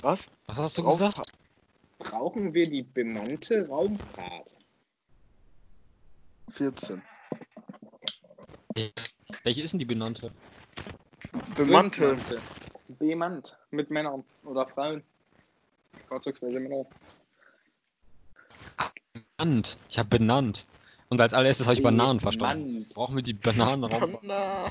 Was? 0.01 0.27
Was 0.47 0.57
hast 0.57 0.77
du 0.77 0.81
Rauf- 0.83 0.93
gesagt? 0.97 1.33
Brauchen 1.99 2.53
wir 2.53 2.69
die 2.69 2.83
bemannte 2.83 3.67
Raumfahrt? 3.67 4.56
14. 6.51 7.01
Welche 9.43 9.61
ist 9.61 9.71
denn 9.71 9.79
die 9.79 9.85
benannte? 9.85 10.31
Bemannte. 11.55 12.17
Bemannt. 12.99 13.57
Mit 13.71 13.89
Männern 13.89 14.23
oder 14.43 14.67
Frauen. 14.67 15.03
Vorzugsweise 16.07 16.59
Männer. 16.59 16.85
Benannt. 19.37 19.77
Ich 19.89 19.97
habe 19.99 20.09
benannt. 20.09 20.65
Und 21.09 21.21
als 21.21 21.33
allererstes 21.33 21.67
habe 21.67 21.75
ich 21.75 21.83
Bananen 21.83 22.19
verstanden. 22.19 22.85
Brauchen 22.93 23.15
wir 23.15 23.23
die 23.23 23.33
Bananenraum? 23.33 24.17
Na, 24.21 24.69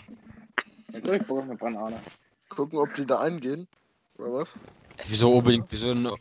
Jetzt 0.93 1.09
hab 1.09 1.15
ich 1.21 1.27
Bock 1.27 1.39
auf 1.39 1.45
eine 1.45 1.57
Banane. 1.57 2.01
gucken, 2.49 2.79
ob 2.79 2.95
die 2.95 3.07
da 3.07 3.21
eingehen. 3.21 3.67
Oder 4.19 4.33
was? 4.33 4.55
Wieso 5.07 5.37
unbedingt? 5.37 5.67
Wieso 5.71 5.91
eine... 5.91 6.15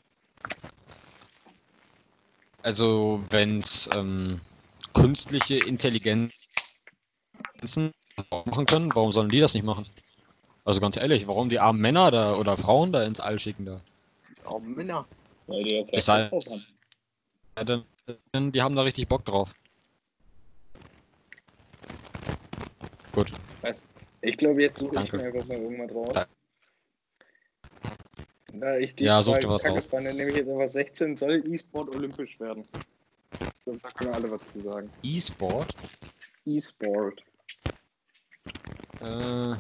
Also, 2.64 3.24
wenn 3.30 3.60
es 3.60 3.88
ähm, 3.94 4.42
künstliche 4.96 5.58
Intelligenzen 5.58 6.32
machen 8.32 8.66
können, 8.66 8.96
warum 8.96 9.12
sollen 9.12 9.30
die 9.30 9.40
das 9.40 9.54
nicht 9.54 9.64
machen? 9.66 9.86
Also 10.64 10.82
ganz 10.82 10.98
ehrlich, 10.98 11.28
warum 11.28 11.50
die 11.50 11.60
armen 11.60 11.80
Männer 11.80 12.10
da 12.10 12.36
oder 12.36 12.58
Frauen 12.58 12.92
da 12.92 13.04
ins 13.04 13.20
All 13.20 13.40
schicken 13.40 13.66
da? 13.66 13.82
Oh, 14.46 14.60
Männer. 14.60 15.06
Weil 15.48 15.64
die 15.64 15.76
ja 15.76 15.84
drauf 16.30 16.46
haben. 16.50 16.66
Ja, 17.58 17.64
dann, 17.64 17.86
dann, 18.32 18.52
die 18.52 18.62
haben 18.62 18.76
da 18.76 18.82
richtig 18.82 19.08
Bock 19.08 19.24
drauf. 19.26 19.54
Gut. 23.14 23.32
Ich 24.22 24.38
glaube, 24.38 24.62
jetzt 24.62 24.80
suche 24.80 24.96
ich 24.96 24.96
Danke. 24.96 25.18
mir 25.18 25.26
einfach 25.28 25.46
mal 25.46 25.58
irgendwas 25.58 25.96
raus. 25.96 26.14
Da- 26.14 26.28
Da 28.54 28.78
ich 28.78 28.96
die 28.96 29.04
Ja, 29.04 29.22
such 29.22 29.38
dir 29.40 29.50
was 29.50 29.66
raus. 29.66 29.86
fand, 29.86 30.06
nehme 30.06 30.30
ich 30.30 30.38
jetzt 30.38 30.50
einfach 30.50 30.68
16, 30.68 31.18
soll 31.18 31.44
E-Sport 31.48 31.90
olympisch 31.90 32.40
werden. 32.40 32.64
So, 33.66 33.76
da 33.82 33.90
können 33.90 34.12
wir 34.12 34.16
alle 34.16 34.32
was 34.32 34.42
zu 34.52 34.62
sagen. 34.62 34.92
E-Sport? 35.02 35.76
E-Sport. 36.46 37.24
Äh, 39.02 39.54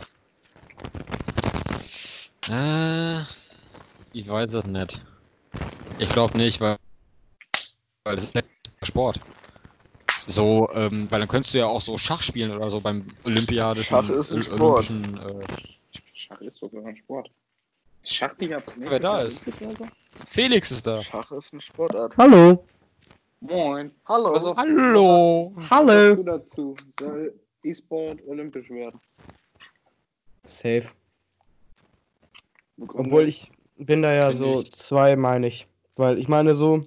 äh, 2.51 3.21
ich 4.13 4.27
weiß 4.27 4.53
es 4.53 4.65
nicht. 4.65 5.01
Ich 5.97 6.09
glaube 6.11 6.37
nicht, 6.37 6.61
weil, 6.61 6.77
weil 8.03 8.15
das 8.15 8.25
ist 8.25 8.35
nicht 8.35 8.47
Sport. 8.83 9.19
So, 10.27 10.69
ähm, 10.73 11.09
weil 11.09 11.19
dann 11.19 11.27
könntest 11.27 11.55
du 11.55 11.59
ja 11.59 11.65
auch 11.65 11.81
so 11.81 11.97
Schach 11.97 12.21
spielen 12.21 12.51
oder 12.51 12.69
so 12.69 12.79
beim 12.79 13.07
olympiadischen 13.23 13.95
Schach 13.95 14.09
ist 14.09 14.31
ein 14.31 14.43
Sport. 14.43 14.89
äh, 14.91 15.45
Schach 16.13 16.41
ist 16.41 16.57
sogar 16.57 16.85
ein 16.85 16.95
Sport. 16.95 17.31
Schach 18.03 18.37
nicht 18.37 18.53
ab. 18.53 18.63
Wer 18.75 18.99
da 18.99 19.21
ist? 19.21 19.41
Felix 20.27 20.69
ist 20.69 20.85
da. 20.85 21.01
Schach 21.01 21.31
ist 21.31 21.53
eine 21.53 21.61
Sportart. 21.61 22.15
Hallo. 22.17 22.67
Moin. 23.41 23.91
Hallo. 24.07 24.33
Was 24.33 24.45
auf- 24.45 24.57
Hallo. 24.57 25.51
Was 25.55 25.69
Hallo. 25.69 25.87
sagst 25.87 26.17
du 26.17 26.23
dazu? 26.23 26.75
Soll 26.99 27.39
E-Sport 27.63 28.19
olympisch 28.27 28.69
werden? 28.69 28.99
Safe. 30.45 30.85
Obwohl 32.79 33.27
ich 33.27 33.51
bin 33.77 34.01
da 34.01 34.13
ja 34.13 34.27
Find 34.27 34.35
so 34.37 34.53
ich- 34.61 34.73
zwei, 34.73 35.15
meine 35.15 35.47
ich. 35.47 35.67
Weil 35.95 36.17
ich 36.19 36.27
meine 36.27 36.55
so. 36.55 36.85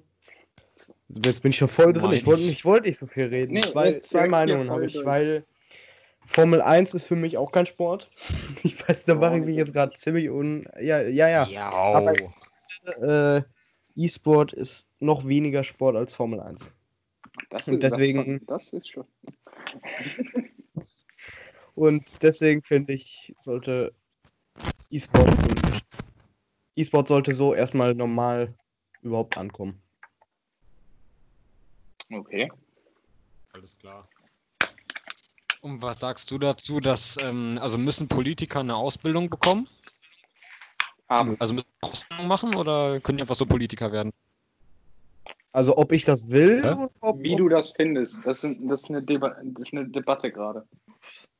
Jetzt 1.25 1.41
bin 1.41 1.49
ich 1.51 1.57
schon 1.57 1.67
voll 1.67 1.91
drin. 1.93 2.11
Ich 2.11 2.25
wollte 2.27 2.43
nicht, 2.45 2.63
wollte 2.65 2.87
nicht 2.87 2.99
so 2.99 3.07
viel 3.07 3.25
reden. 3.25 3.53
Nee, 3.53 3.61
zwei 3.61 3.89
jetzt 3.91 4.09
zwei 4.09 4.27
Meinungen 4.27 4.69
habe 4.69 4.85
ich, 4.85 4.95
weil 5.03 5.43
Formel 6.27 6.61
1 6.61 6.93
ist 6.93 7.07
für 7.07 7.15
mich 7.15 7.37
auch 7.37 7.51
kein 7.51 7.65
Sport. 7.65 8.09
Ich 8.63 8.87
weiß, 8.87 9.05
da 9.05 9.15
mache 9.15 9.39
ich 9.39 9.45
mich 9.45 9.55
jetzt 9.55 9.73
gerade 9.73 9.93
ziemlich 9.93 10.29
un. 10.29 10.67
Ja, 10.79 11.01
ja, 11.01 11.27
ja. 11.29 11.43
Ja. 11.45 11.71
Aber 11.71 12.13
äh, 13.01 13.41
E-Sport 13.95 14.53
ist 14.53 14.85
noch 14.99 15.25
weniger 15.27 15.63
Sport 15.63 15.95
als 15.95 16.13
Formel 16.13 16.39
1. 16.39 16.69
das 17.49 17.67
und 17.67 17.75
ist, 17.75 17.83
deswegen- 17.83 18.45
Das, 18.45 18.71
das 18.71 18.73
ist 18.73 18.89
schon. 18.89 19.05
Und 21.75 22.21
deswegen 22.23 22.61
finde 22.61 22.91
ich, 22.93 23.33
sollte 23.39 23.93
E-Sport 24.89 25.29
E-Sport 26.75 27.07
sollte 27.07 27.33
so 27.33 27.53
erstmal 27.53 27.95
normal 27.95 28.53
überhaupt 29.01 29.37
ankommen. 29.37 29.81
Okay. 32.11 32.51
Alles 33.53 33.77
klar. 33.77 34.09
Und 35.61 35.81
was 35.81 35.99
sagst 35.99 36.31
du 36.31 36.37
dazu, 36.37 36.79
dass, 36.79 37.17
ähm, 37.21 37.57
also 37.61 37.77
müssen 37.77 38.07
Politiker 38.07 38.59
eine 38.61 38.75
Ausbildung 38.75 39.29
bekommen? 39.29 39.67
Haben. 41.09 41.37
Also 41.39 41.53
müssen 41.53 41.67
sie 41.67 41.77
eine 41.81 41.91
Ausbildung 41.91 42.27
machen 42.27 42.55
oder 42.55 42.99
können 42.99 43.17
die 43.17 43.23
einfach 43.23 43.35
so 43.35 43.45
Politiker 43.45 43.91
werden? 43.91 44.11
Also 45.51 45.77
ob 45.77 45.91
ich 45.91 46.05
das 46.05 46.29
will, 46.29 46.63
Hä? 46.63 46.73
oder 46.73 46.89
ob, 47.01 47.19
Wie 47.21 47.35
du 47.35 47.49
das 47.49 47.71
findest, 47.71 48.25
das, 48.25 48.41
sind, 48.41 48.69
das, 48.69 48.83
ist, 48.83 48.89
eine 48.89 49.01
Deba 49.01 49.35
das 49.43 49.67
ist 49.67 49.73
eine 49.73 49.87
Debatte 49.89 50.31
gerade. 50.31 50.67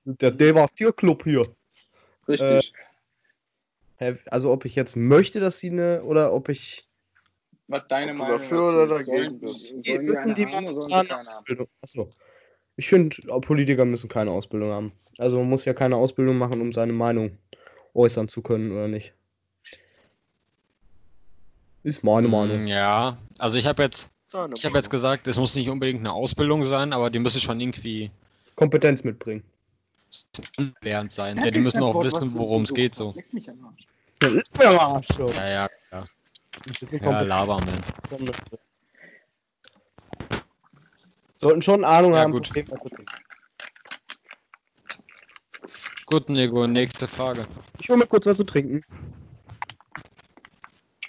der 0.06 0.32
Debattierclub 0.32 1.24
hier. 1.24 1.46
Richtig. 2.28 2.74
Hä, 3.98 4.16
Also 4.28 4.52
ob 4.52 4.66
ich 4.66 4.76
jetzt 4.76 4.96
möchte, 4.96 5.40
dass 5.40 5.60
sie 5.60 5.70
eine 5.70 6.04
oder 6.04 6.34
ob 6.34 6.50
ich 6.50 6.88
Was 7.68 7.84
deine 7.88 8.14
Ob 8.14 8.18
Meinung 8.18 8.38
dafür 8.38 8.84
oder 8.84 8.96
ist? 8.96 9.08
dagegen 9.08 9.40
bist. 9.40 9.74
Die 9.86 9.98
dürfen 10.00 10.36
die 10.36 10.46
haben? 10.48 10.68
Ausbildung. 11.28 11.68
Achso. 11.82 12.10
Ich 12.78 12.88
finde, 12.88 13.16
Politiker 13.42 13.86
müssen 13.86 14.10
keine 14.10 14.32
Ausbildung 14.32 14.72
haben. 14.72 14.94
Also 15.18 15.38
man 15.38 15.50
muss 15.50 15.66
ja 15.66 15.74
keine 15.74 15.98
Ausbildung 15.98 16.38
machen, 16.38 16.62
um 16.62 16.72
seine 16.72 16.94
Meinung 16.94 17.38
äußern 17.94 18.30
zu 18.30 18.42
können, 18.42 18.72
oder 18.72 18.88
nicht? 18.88 19.14
Ist 21.84 22.04
meine 22.04 22.28
Mm, 22.28 22.32
Meinung. 22.32 22.68
Ja, 22.68 23.18
also 23.38 23.58
ich 23.58 23.66
habe 23.66 23.84
jetzt, 23.84 24.12
ich 24.56 24.66
habe 24.66 24.78
jetzt 24.78 24.90
gesagt, 24.90 25.28
es 25.28 25.38
muss 25.38 25.56
nicht 25.56 25.70
unbedingt 25.70 26.00
eine 26.00 26.12
Ausbildung 26.12 26.64
sein, 26.66 26.94
aber 26.94 27.10
die 27.10 27.20
müssen 27.20 27.40
schon 27.42 27.60
irgendwie 27.60 28.12
Kompetenz 28.56 29.04
mitbringen. 29.04 29.44
lernt 30.82 31.12
sein. 31.12 31.38
Ja, 31.38 31.50
die 31.52 31.60
müssen 31.60 31.82
auch 31.84 32.04
wissen, 32.04 32.34
worum 32.34 32.64
es 32.64 32.74
geht 32.74 32.96
so. 32.96 33.14
Leck 33.16 33.34
mich 33.34 33.50
am 33.50 33.66
Arsch. 33.66 33.88
Ja, 34.22 34.28
ist 34.30 34.58
mir 34.58 34.68
am 34.68 34.80
Arsch, 34.80 35.08
so. 35.16 35.30
Ja, 35.30 35.68
ja, 35.92 36.06
bisschen 36.66 37.02
Ja, 37.02 37.22
Laberman. 37.22 37.66
mitbringen. 38.10 38.34
Sollten 41.38 41.62
schon 41.62 41.86
Ahnung 41.86 42.14
Ja, 42.14 42.22
haben, 42.24 42.34
gut. 42.34 42.48
von 42.48 42.54
dem, 42.56 42.70
was 42.70 42.84
sie 42.84 42.90
tun. 42.90 43.06
Gut, 46.06 46.28
Nego, 46.28 46.68
nächste 46.68 47.08
Frage. 47.08 47.46
Ich 47.80 47.88
hole 47.88 48.00
mir 48.00 48.08
kurz 48.08 48.26
was 48.26 48.36
zu 48.38 48.44
trinken. 48.44 48.84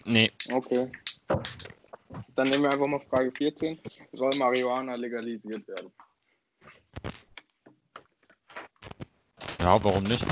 Nee, 0.05 0.31
Okay. 0.51 0.91
Dann 2.35 2.49
nehmen 2.49 2.63
wir 2.65 2.71
einfach 2.71 2.87
mal 2.87 3.01
Frage 3.01 3.31
14. 3.33 3.79
Soll 4.13 4.31
Marihuana 4.37 4.95
legalisiert 4.95 5.67
werden? 5.69 5.93
ja, 9.61 9.85
warum 9.85 10.03
nicht? 10.05 10.25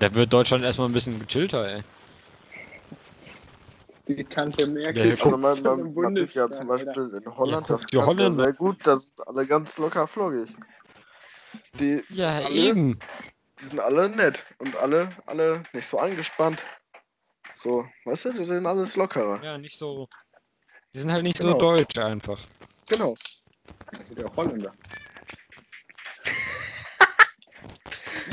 Da 0.00 0.14
wird 0.14 0.32
Deutschland 0.32 0.64
erstmal 0.64 0.88
ein 0.88 0.92
bisschen 0.92 1.18
gechillter, 1.18 1.66
ey. 1.76 1.82
Die 4.08 4.24
Tante 4.24 4.66
Merkel 4.66 5.06
Ja, 5.06 5.12
ist 5.12 5.22
Also 5.22 5.36
man, 5.36 5.80
im 5.80 5.94
Bundestag, 5.94 6.50
ja 6.50 6.56
zum 6.56 6.70
Alter. 6.70 6.84
Beispiel 6.92 7.22
in 7.24 7.36
Holland, 7.36 7.68
Ja, 7.68 7.74
das 7.74 7.82
guck, 7.84 7.92
ja 7.94 8.06
Holländer. 8.06 8.44
sehr 8.44 8.52
gut, 8.54 8.76
da 8.84 8.96
sind 8.96 9.12
alle 9.28 9.46
ganz 9.46 9.78
locker 9.78 10.06
floggig. 10.06 10.54
Die, 11.74 12.02
Ja, 12.10 12.38
Alle? 12.38 12.48
eben. 12.50 12.98
die 13.60 13.64
sind 13.64 13.80
alle 13.80 14.08
nett 14.08 14.44
und 14.58 14.74
alle, 14.76 15.10
alle 15.26 15.62
nicht 15.72 15.88
so 15.88 15.98
angespannt. 15.98 16.62
So, 17.60 17.84
weißt 18.04 18.26
du, 18.26 18.32
die 18.34 18.44
sind 18.44 18.64
alles 18.66 18.94
lockerer. 18.94 19.42
Ja, 19.42 19.58
nicht 19.58 19.76
so. 19.76 20.08
Die 20.94 20.98
sind 21.00 21.10
halt 21.10 21.24
nicht 21.24 21.38
so 21.38 21.42
Genau. 21.42 21.58
deutsch 21.58 21.98
einfach. 21.98 22.40
Genau. 22.88 23.16
Das 23.90 24.06
sind 24.06 24.20
ja 24.20 24.30
Holländer. 24.36 24.72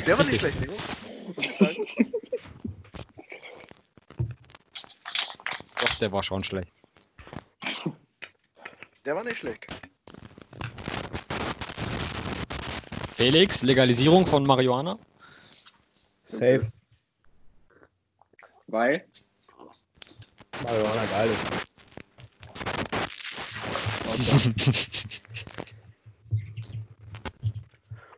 Der 0.06 0.16
war 0.16 0.24
nicht 0.24 0.38
schlecht, 0.38 0.60
Nico. 0.60 0.74
Doch, 5.80 5.98
der 5.98 6.12
war 6.12 6.22
schon 6.22 6.44
schlecht. 6.44 6.72
Der 9.04 9.16
war 9.16 9.24
nicht 9.24 9.38
schlecht. 9.38 9.66
Felix, 13.16 13.62
Legalisierung 13.64 14.24
von 14.24 14.44
Marihuana? 14.44 14.96
Safe. 16.26 16.70
Weil, 18.68 19.06
Marihuana 20.62 21.04
geil 21.06 21.30
ist. 21.30 21.66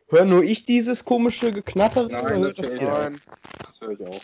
Hör 0.09 0.25
nur 0.25 0.43
ich 0.43 0.65
dieses 0.65 1.05
komische 1.05 1.53
Geknatter? 1.53 2.07
Nein, 2.07 2.25
oder 2.25 2.39
hört 2.39 2.57
das 2.57 2.71
das? 2.71 2.81
Nein, 2.81 3.21
das 3.59 3.79
höre 3.79 3.91
ich 3.91 4.07
auch. 4.07 4.21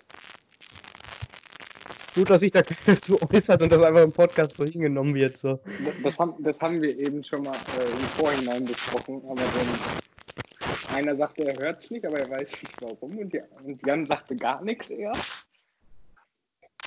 Gut, 2.15 2.29
dass 2.29 2.39
sich 2.39 2.51
da 2.51 2.63
keiner 2.63 2.99
so 2.99 3.19
äußert 3.29 3.61
und 3.61 3.71
das 3.71 3.81
einfach 3.81 4.01
im 4.01 4.11
Podcast 4.11 4.57
so 4.57 4.65
hingenommen 4.65 5.13
wird. 5.13 5.37
So. 5.37 5.59
Das 6.01 6.17
haben, 6.17 6.33
das 6.39 6.59
haben 6.61 6.81
wir 6.81 6.97
eben 6.97 7.23
schon 7.23 7.43
mal 7.43 7.55
äh, 7.77 7.91
im 7.91 8.07
Vorhinein 8.17 8.65
besprochen, 8.65 9.21
aber 9.29 9.41
wenn 9.53 10.95
einer 10.95 11.15
sagte, 11.15 11.43
er 11.43 11.59
hört 11.59 11.81
es 11.81 11.91
nicht, 11.91 12.05
aber 12.05 12.19
er 12.19 12.29
weiß 12.29 12.63
nicht 12.63 12.81
warum 12.81 13.17
und, 13.17 13.33
die, 13.33 13.41
und 13.63 13.85
Jan 13.85 14.07
sagte 14.07 14.35
gar 14.35 14.63
nichts 14.63 14.89
eher. 14.89 15.11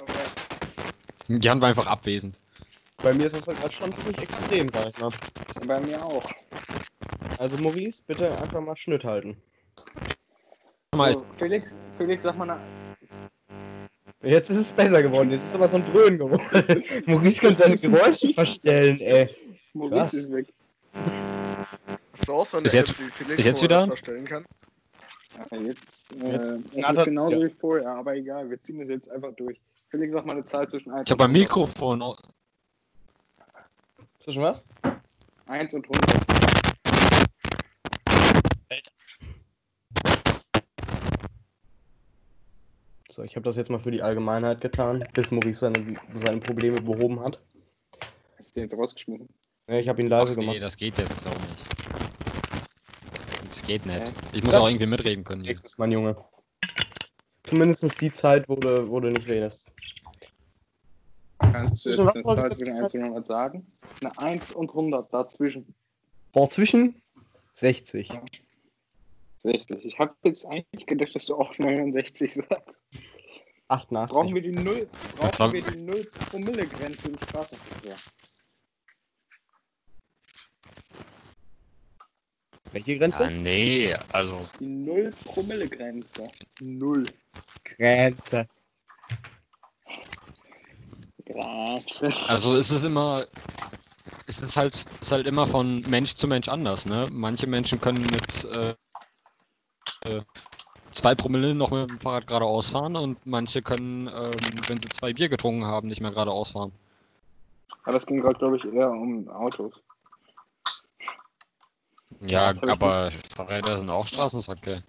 Aber 0.00 1.38
Jan 1.40 1.60
war 1.60 1.68
einfach 1.68 1.86
abwesend. 1.86 2.40
Bei 3.02 3.14
mir 3.14 3.26
ist 3.26 3.36
das 3.36 3.46
halt 3.46 3.72
schon 3.72 3.94
ziemlich 3.94 4.18
extrem, 4.22 4.68
sag 4.72 4.88
ich 4.88 4.98
mal. 4.98 5.10
bei 5.66 5.80
mir 5.80 6.02
auch. 6.02 6.24
Also 7.38 7.56
Maurice, 7.58 8.02
bitte 8.06 8.36
einfach 8.40 8.60
mal 8.60 8.76
Schnitt 8.76 9.04
halten. 9.04 9.36
So, 10.94 11.24
Felix, 11.38 11.66
Felix, 11.96 12.22
sag 12.24 12.36
mal 12.36 12.50
eine, 12.50 12.60
Jetzt 14.22 14.50
ist 14.50 14.56
es 14.56 14.72
besser 14.72 15.00
geworden, 15.00 15.30
jetzt 15.30 15.44
ist 15.44 15.54
aber 15.54 15.68
so 15.68 15.76
ein 15.76 15.84
Dröhnen 15.92 16.18
geworden. 16.18 16.82
Maurice 17.06 17.40
kann 17.40 17.56
seine 17.56 17.76
Geräusche 17.76 18.34
verstellen, 18.34 19.00
ey. 19.00 19.28
Maurice 19.74 19.94
Krass. 19.96 20.14
ist 20.14 20.32
weg. 20.32 20.46
so 22.26 22.34
aus, 22.34 22.52
wenn 22.52 22.64
Ist 22.64 22.72
der 22.74 22.80
jetzt- 22.80 22.92
Felix 22.92 23.38
ist 23.38 23.46
jetzt 23.46 23.58
er 23.60 23.64
wieder? 23.64 23.86
verstellen 23.86 24.24
kann. 24.24 24.44
Ja, 25.52 25.58
jetzt, 25.58 26.06
äh, 26.20 26.32
Jetzt 26.32 26.64
es 26.74 26.90
ist 26.90 27.04
genauso 27.04 27.40
ja. 27.40 27.46
wie 27.48 27.54
vorher, 27.60 27.90
aber 27.90 28.16
egal, 28.16 28.50
wir 28.50 28.60
ziehen 28.60 28.80
das 28.80 28.88
jetzt 28.88 29.08
einfach 29.08 29.32
durch. 29.36 29.60
Felix, 29.90 30.12
sag 30.12 30.26
mal 30.26 30.32
eine 30.32 30.44
Zahl 30.44 30.68
zwischen 30.68 30.90
1 30.92 31.06
ich 31.06 31.10
habe 31.10 31.18
beim 31.24 31.32
Mikrofon. 31.32 32.02
au- 32.02 32.16
Zwischen 34.22 34.42
was? 34.42 34.64
1 35.46 35.72
und 35.74 35.86
100. 35.86 37.18
So, 43.10 43.22
ich 43.22 43.34
habe 43.36 43.44
das 43.44 43.56
jetzt 43.56 43.70
mal 43.70 43.78
für 43.80 43.90
die 43.90 44.02
Allgemeinheit 44.02 44.60
getan, 44.60 45.04
bis 45.14 45.30
Maurice 45.30 45.60
seine, 45.60 45.96
seine 46.24 46.40
Probleme 46.40 46.80
behoben 46.80 47.20
hat. 47.20 47.38
Hast 48.38 48.54
du 48.54 48.60
jetzt 48.60 48.76
rausgeschmissen? 48.76 49.28
Ja, 49.68 49.76
ich 49.78 49.88
habe 49.88 50.00
ihn 50.02 50.06
Ach 50.12 50.18
leise 50.18 50.34
nee, 50.34 50.40
gemacht. 50.46 50.62
das 50.62 50.76
geht 50.76 50.98
jetzt 50.98 51.20
so 51.22 51.30
nicht. 51.30 51.88
Das 53.48 53.62
geht 53.62 53.86
nicht. 53.86 54.12
Ich 54.32 54.42
muss 54.42 54.52
Das- 54.52 54.62
auch 54.62 54.68
irgendwie 54.68 54.86
mitreden 54.86 55.24
können. 55.24 55.42
hier. 55.42 55.50
Nächstes, 55.50 55.78
mein 55.78 55.90
Junge. 55.90 56.16
Zumindest 57.48 58.00
die 58.02 58.12
Zeit, 58.12 58.46
wo 58.48 58.56
du, 58.56 58.90
wo 58.90 59.00
du 59.00 59.08
nicht 59.08 59.26
redest. 59.26 59.72
Kannst 61.38 61.86
du 61.86 61.90
Zwischen 61.90 62.06
jetzt 62.06 62.16
eine 62.16 62.36
Zahl 62.36 62.56
zwischen 62.56 62.76
jetzt 62.76 62.94
1 62.94 62.94
und 62.94 63.02
100 63.02 63.26
sagen? 63.26 63.72
Eine 64.00 64.18
1 64.18 64.52
und 64.52 64.68
100 64.68 65.14
dazwischen. 65.14 65.74
Boah, 66.32 66.50
zwischen 66.50 67.00
60. 67.54 68.18
60. 69.38 69.84
Ich 69.84 69.98
habe 69.98 70.14
jetzt 70.24 70.44
eigentlich 70.46 70.84
gedacht, 70.84 71.14
dass 71.14 71.24
du 71.26 71.36
auch 71.36 71.56
69 71.56 72.34
sagst. 72.34 72.78
88. 73.68 74.14
Brauchen 74.14 74.34
wir 74.34 74.42
die 74.42 74.52
0, 74.52 74.88
Was 75.16 75.38
brauchen 75.38 75.54
wir 75.54 75.62
die 75.62 75.78
0 75.78 76.04
Promille 76.30 76.66
Grenze 76.66 77.08
im 77.08 77.14
Straßenverkehr? 77.16 77.96
Welche 82.72 82.98
Grenze? 82.98 83.22
Ja, 83.24 83.30
nee, 83.30 83.94
also. 84.12 84.40
Die 84.60 84.66
0 84.66 85.12
Promille 85.24 85.68
Grenze. 85.68 86.22
0 86.60 87.04
Grenze. 87.64 88.48
Grenze. 91.24 92.10
Also 92.28 92.54
ist 92.54 92.70
es 92.70 92.84
immer. 92.84 93.26
Es 94.26 94.42
ist 94.42 94.56
halt, 94.56 94.84
ist 95.00 95.12
halt 95.12 95.26
immer 95.26 95.46
von 95.46 95.80
Mensch 95.88 96.14
zu 96.14 96.28
Mensch 96.28 96.48
anders, 96.48 96.86
ne? 96.86 97.08
Manche 97.10 97.46
Menschen 97.46 97.80
können 97.80 98.02
mit 98.02 98.44
äh, 98.44 98.74
äh, 100.04 100.22
zwei 100.92 101.14
Promille 101.14 101.54
noch 101.54 101.70
mit 101.70 101.90
dem 101.90 101.98
Fahrrad 101.98 102.26
geradeaus 102.26 102.68
fahren 102.68 102.96
und 102.96 103.24
manche 103.24 103.62
können, 103.62 104.08
ähm, 104.08 104.32
wenn 104.66 104.80
sie 104.80 104.88
zwei 104.88 105.12
Bier 105.12 105.28
getrunken 105.28 105.64
haben, 105.64 105.88
nicht 105.88 106.00
mehr 106.00 106.10
geradeaus 106.10 106.52
fahren. 106.52 106.72
Aber 107.84 107.92
das 107.92 108.06
ging 108.06 108.20
gerade, 108.20 108.38
glaube 108.38 108.56
ich, 108.56 108.64
eher 108.66 108.90
um 108.90 109.28
Autos. 109.28 109.72
Ja, 112.20 112.52
aber 112.62 113.10
Fahrräder 113.34 113.78
sind 113.78 113.90
auch 113.90 114.06
Straßenverkehr. 114.06 114.82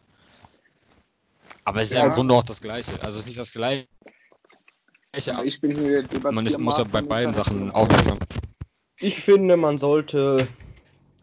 Aber 1.64 1.82
es 1.82 1.90
ist 1.90 1.94
ja, 1.94 2.02
Ja. 2.02 2.08
im 2.08 2.14
Grunde 2.14 2.34
auch 2.34 2.44
das 2.44 2.62
Gleiche. 2.62 2.94
Also 3.04 3.18
es 3.20 3.26
ist 3.26 3.28
nicht 3.28 3.40
das 3.40 3.54
Gleiche. 3.54 3.88
Aber 5.28 5.46
ich 5.46 5.60
bin 5.62 5.72
hier 5.72 6.04
Man 6.32 6.46
ist, 6.46 6.58
muss 6.58 6.78
ja 6.78 6.84
bei 6.92 7.02
beiden 7.02 7.34
Sachen 7.34 7.72
aufmerksam. 7.72 8.18
Ich 9.00 9.22
finde, 9.22 9.58
man 9.58 9.78
sollte 9.78 10.48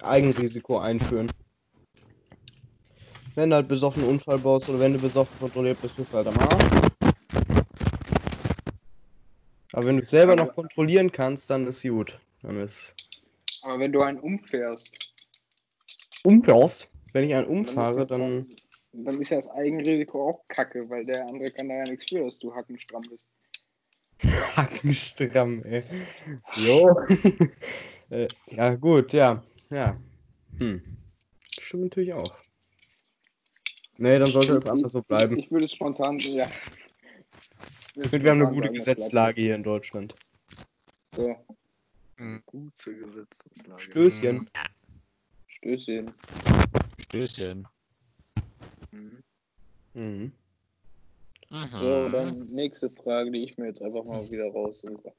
Eigenrisiko 0.03 0.79
einführen. 0.79 1.31
Wenn 3.35 3.51
du 3.51 3.57
halt 3.57 3.69
besoffen 3.69 4.03
einen 4.03 4.13
Unfall 4.13 4.39
baust 4.39 4.69
oder 4.69 4.79
wenn 4.79 4.95
du 4.95 4.99
besoffen 4.99 5.39
kontrolliert 5.39 5.81
bist, 5.83 5.97
bist 5.97 6.13
du 6.13 6.17
halt 6.17 6.29
am 6.29 6.39
Arsch. 6.39 6.87
Aber 9.73 9.87
wenn 9.87 9.97
du 9.97 10.03
es 10.03 10.11
selber 10.11 10.37
noch 10.37 10.55
kontrollieren 10.55 11.13
kannst, 11.13 11.51
dann 11.51 11.67
ist 11.67 11.83
gut. 11.83 12.19
Dann 12.43 12.59
ist 12.61 12.95
Aber 13.63 13.79
wenn 13.79 13.93
du 13.93 14.01
einen 14.03 14.19
umfährst, 14.21 15.13
umfährst. 16.27 16.91
Wenn 17.13 17.25
ich 17.25 17.35
einen 17.35 17.47
dann 17.47 17.57
umfahre, 17.59 18.03
ist, 18.03 18.11
dann. 18.11 18.47
dann 18.93 19.21
ist 19.21 19.31
ja 19.31 19.37
das 19.39 19.49
Eigenrisiko 19.49 20.29
auch 20.29 20.49
kacke, 20.49 20.89
weil 20.91 21.07
der 21.07 21.27
andere 21.27 21.51
kann 21.51 21.69
da 21.69 21.77
ja 21.77 21.85
nichts 21.85 22.07
für, 22.09 22.25
dass 22.25 22.39
du 22.39 22.55
hackenstramm 22.55 23.03
bist. 23.09 23.29
Hackenstramm, 24.57 25.63
ey. 25.65 25.85
Jo. 26.57 26.99
äh, 28.11 28.29
ja, 28.51 28.75
gut, 28.75 29.13
ja. 29.13 29.43
Ja. 29.71 29.97
Hm. 30.59 30.83
Stimmt 31.61 31.83
natürlich 31.85 32.15
auch. 32.15 32.35
Nee, 33.99 34.19
dann 34.19 34.31
sollte 34.31 34.55
das 34.55 34.67
einfach 34.67 34.89
so 34.89 35.03
bleiben. 35.03 35.39
Ich, 35.39 35.47
ich 35.47 35.51
würde 35.51 35.69
spontan, 35.69 36.19
ja. 36.19 36.49
Ich 37.95 38.09
finde, 38.09 38.25
wir 38.25 38.31
haben 38.31 38.43
eine 38.43 38.55
gute 38.55 38.71
Gesetzlage 38.71 39.41
hier 39.41 39.55
in 39.55 39.63
Deutschland. 39.63 40.15
So, 41.15 41.35
Gute 42.47 42.95
Gesetzeslage. 42.95 43.83
Stößchen. 43.83 44.49
Stößchen. 45.57 46.13
Stößchen. 46.99 47.67
Mhm. 48.91 49.23
Mhm. 49.95 50.33
So, 51.51 52.09
dann 52.09 52.39
nächste 52.49 52.91
Frage, 52.91 53.31
die 53.31 53.45
ich 53.45 53.57
mir 53.57 53.67
jetzt 53.67 53.83
einfach 53.83 54.05
mal 54.05 54.21
wieder 54.31 54.51
raussuche. 54.51 55.13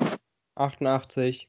88. 0.56 1.48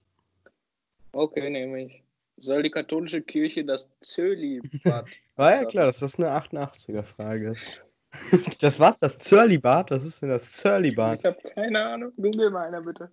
Okay, 1.13 1.51
nehme 1.51 1.85
ich. 1.85 2.03
Soll 2.37 2.63
die 2.63 2.71
katholische 2.71 3.21
Kirche 3.21 3.65
das 3.65 3.89
Zölibat 4.01 5.11
War 5.37 5.55
ja 5.55 5.65
klar, 5.65 5.87
dass 5.87 5.99
das 5.99 6.19
eine 6.19 6.31
88er-Frage 6.31 7.51
ist. 7.51 7.85
Das 8.61 8.81
war's, 8.81 8.99
das 9.01 9.19
Zörlibad? 9.19 9.91
Was 9.91 10.03
ist 10.03 10.23
denn 10.23 10.31
das 10.31 10.51
Zörlibad? 10.53 11.19
Ich 11.19 11.27
habe 11.27 11.37
keine 11.55 11.85
Ahnung. 11.85 12.13
Google 12.17 12.51
mal 12.51 12.67
einer 12.67 12.81
bitte. 12.81 13.13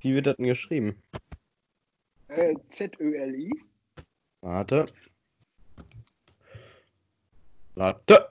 Wie 0.00 0.14
wird 0.14 0.28
das 0.28 0.36
denn 0.36 0.46
geschrieben? 0.46 1.02
Äh, 2.28 2.54
Z-Ö-L-I. 2.68 3.50
Warte. 4.42 4.86
Warte. 7.74 8.30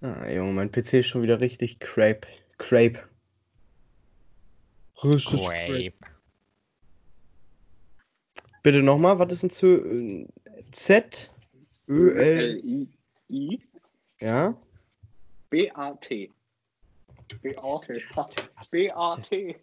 Ah, 0.00 0.28
Junge, 0.28 0.52
mein 0.52 0.70
PC 0.70 0.94
ist 1.00 1.06
schon 1.08 1.22
wieder 1.22 1.40
richtig 1.40 1.80
crape. 1.80 2.28
Crape. 2.58 3.02
Richtig 5.02 5.40
crape. 5.40 5.92
Bitte 8.62 8.82
nochmal, 8.82 9.18
was 9.18 9.32
ist 9.32 9.42
ein 9.44 9.50
Zö 9.50 10.26
Z? 10.72 11.30
Ö, 11.88 12.12
L, 12.12 12.58
L-I-I. 12.60 13.60
ja? 14.20 14.54
B-A-T. 15.50 16.30
B-A-T. 17.42 18.02
B-A-T. 18.72 19.56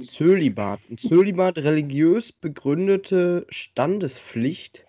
Zölibat. 0.00 0.80
Ein 0.90 0.98
Zölibat 0.98 1.58
religiös 1.58 2.32
begründete 2.32 3.46
Standespflicht, 3.48 4.84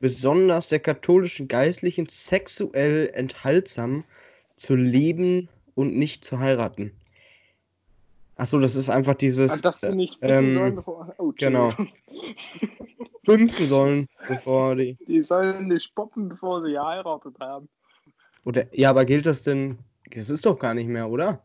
besonders 0.00 0.68
der 0.68 0.80
katholischen 0.80 1.48
Geistlichen, 1.48 2.06
sexuell 2.08 3.10
enthaltsam 3.14 4.04
zu 4.56 4.74
leben 4.74 5.48
und 5.74 5.96
nicht 5.96 6.24
zu 6.24 6.38
heiraten. 6.38 6.92
Achso, 8.36 8.58
das 8.58 8.76
ist 8.76 8.88
einfach 8.88 9.14
dieses 9.14 9.52
Ah, 9.52 9.62
dass 9.62 9.80
sie 9.80 9.94
nicht 9.94 10.14
ficken 10.14 10.30
ähm, 10.30 10.54
sollen, 10.54 10.74
bevor. 10.74 11.14
Oh, 11.18 11.32
genau. 11.36 11.74
Bumsen 13.24 13.66
sollen, 13.66 14.08
bevor 14.26 14.74
die. 14.74 14.96
Die 15.06 15.22
sollen 15.22 15.68
nicht 15.68 15.94
poppen, 15.94 16.28
bevor 16.28 16.62
sie 16.62 16.72
geheiratet 16.72 17.38
haben. 17.38 17.68
Oder 18.44 18.66
ja, 18.76 18.90
aber 18.90 19.04
gilt 19.04 19.26
das 19.26 19.42
denn? 19.42 19.78
Das 20.10 20.30
ist 20.30 20.44
doch 20.46 20.58
gar 20.58 20.74
nicht 20.74 20.88
mehr, 20.88 21.08
oder? 21.08 21.42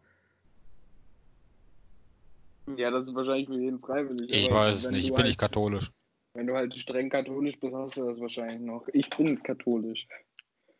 Ja, 2.75 2.91
das 2.91 3.07
ist 3.07 3.15
wahrscheinlich 3.15 3.47
für 3.47 3.59
jeden 3.59 3.79
freiwillig. 3.79 4.29
Ich 4.29 4.47
aber 4.51 4.61
weiß 4.61 4.75
es 4.75 4.89
nicht, 4.91 5.03
ich 5.05 5.09
bin 5.09 5.17
halt, 5.17 5.27
nicht 5.27 5.39
katholisch. 5.39 5.91
Wenn 6.33 6.47
du 6.47 6.53
halt 6.55 6.75
streng 6.75 7.09
katholisch 7.09 7.57
bist, 7.59 7.73
hast 7.73 7.97
du 7.97 8.05
das 8.07 8.19
wahrscheinlich 8.19 8.59
noch. 8.59 8.85
Ich 8.93 9.09
bin 9.11 9.41
katholisch. 9.43 10.07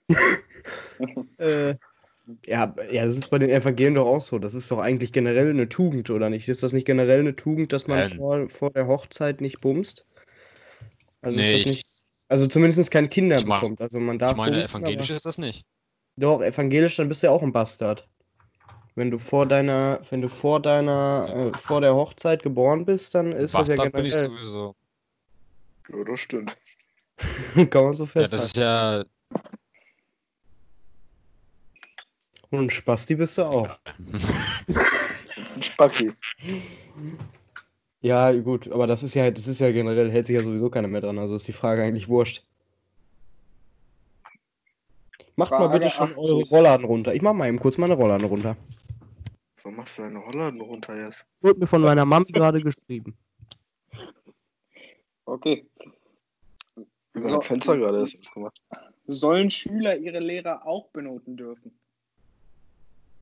Äh, 1.38 1.76
ja, 2.46 2.76
ja, 2.92 3.06
das 3.06 3.16
ist 3.16 3.30
bei 3.30 3.40
den 3.40 3.50
Evangelien 3.50 3.96
doch 3.96 4.06
auch 4.06 4.20
so. 4.22 4.38
Das 4.38 4.54
ist 4.54 4.70
doch 4.70 4.80
eigentlich 4.80 5.14
generell 5.14 5.50
eine 5.50 5.70
Tugend, 5.70 6.10
oder 6.10 6.30
nicht? 6.30 6.50
Ist 6.50 6.62
das 6.62 6.74
nicht 6.74 6.86
generell 6.86 7.22
eine 7.22 7.38
Tugend, 7.38 7.72
dass 7.72 7.88
man 7.88 8.12
Ähm. 8.12 8.18
vor, 8.18 8.50
vor 8.50 8.72
der 8.72 8.88
Hochzeit 8.88 9.40
nicht 9.40 9.62
bumst? 9.62 10.06
Also 11.22 11.40
Nee, 11.40 11.46
ist 11.46 11.52
ich- 11.56 11.64
das 11.64 11.72
nicht. 11.72 11.88
Also 12.28 12.48
zumindest 12.48 12.92
keine 12.92 13.08
Kinder 13.08 13.38
Ich 13.38 13.46
mein- 13.46 13.62
bekommt. 13.62 13.80
Also 13.80 14.02
man 14.02 14.20
darf. 14.20 14.32
Ich 14.32 14.38
meine, 14.38 14.58
bumsen, 14.58 14.70
evangelisch 14.82 15.10
ist 15.10 15.26
das 15.26 15.38
nicht. 15.38 15.66
Doch, 16.18 16.42
evangelisch, 16.42 16.96
dann 16.96 17.08
bist 17.08 17.22
du 17.22 17.28
ja 17.28 17.34
auch 17.34 17.44
ein 17.44 17.52
Bastard. 17.52 18.08
Wenn 18.96 19.12
du 19.12 19.20
vor 19.20 19.46
deiner, 19.46 20.02
wenn 20.10 20.22
du 20.22 20.30
vor 20.30 20.60
deiner, 20.60 21.52
äh, 21.54 21.58
vor 21.58 21.82
der 21.82 21.94
Hochzeit 21.94 22.42
geboren 22.42 22.86
bist, 22.86 23.14
dann 23.14 23.32
ist 23.32 23.54
das 23.54 23.68
ja 23.68 23.76
Bastard 23.76 23.94
bin 23.94 24.06
ich 24.06 24.14
generell. 24.16 24.32
sowieso. 24.32 24.76
Ja, 25.90 26.04
das 26.04 26.20
stimmt. 26.20 26.58
Kann 27.70 27.84
man 27.84 27.94
so 27.94 28.06
Ja, 28.06 28.08
festhalten. 28.08 28.32
das 28.32 28.46
ist 28.48 28.58
ja. 28.58 29.06
Und 32.50 32.60
ein 32.60 32.70
Spasti 32.72 33.16
bist 33.16 33.38
du 33.38 33.44
auch. 33.44 33.70
Spacki. 35.62 36.14
Ja, 38.02 38.32
gut, 38.32 38.72
aber 38.72 38.88
das 38.88 39.04
ist 39.04 39.14
ja, 39.14 39.30
das 39.30 39.48
ist 39.48 39.60
ja 39.60 39.72
generell, 39.72 40.10
hält 40.12 40.26
sich 40.26 40.36
ja 40.36 40.42
sowieso 40.42 40.70
keiner 40.70 40.88
mehr 40.88 41.02
dran. 41.02 41.20
Also 41.20 41.36
ist 41.36 41.48
die 41.48 41.54
Frage 41.54 41.84
eigentlich 41.84 42.08
wurscht. 42.10 42.44
Macht 45.38 45.52
mal 45.52 45.60
Frage 45.60 45.80
bitte 45.80 45.92
schon 45.92 46.10
80. 46.10 46.18
eure 46.18 46.44
Rollladen 46.50 46.86
runter. 46.86 47.14
Ich 47.14 47.22
mach 47.22 47.34
mal 47.34 47.48
eben 47.48 47.60
kurz 47.60 47.78
meine 47.78 47.94
Rollladen 47.94 48.28
runter. 48.28 48.58
Warum 49.62 49.78
machst 49.78 49.98
du 49.98 50.02
deine 50.02 50.18
Rollladen 50.18 50.60
runter 50.62 50.96
jetzt? 51.06 51.28
Wurde 51.42 51.60
mir 51.60 51.68
von 51.68 51.82
meiner 51.82 52.06
Mom 52.06 52.24
gerade 52.24 52.62
geschrieben. 52.62 53.16
Okay. 55.26 55.68
Über 57.14 57.30
So. 57.30 57.36
ein 57.36 57.42
Fenster 57.42 57.78
gerade 57.78 58.00
ist 58.00 58.20
das 58.20 58.32
gemacht. 58.32 58.60
Sollen 59.06 59.52
Schüler 59.52 59.96
ihre 59.98 60.20
Lehrer 60.20 60.66
auch 60.66 60.88
benoten 60.90 61.38
dürfen? 61.38 61.80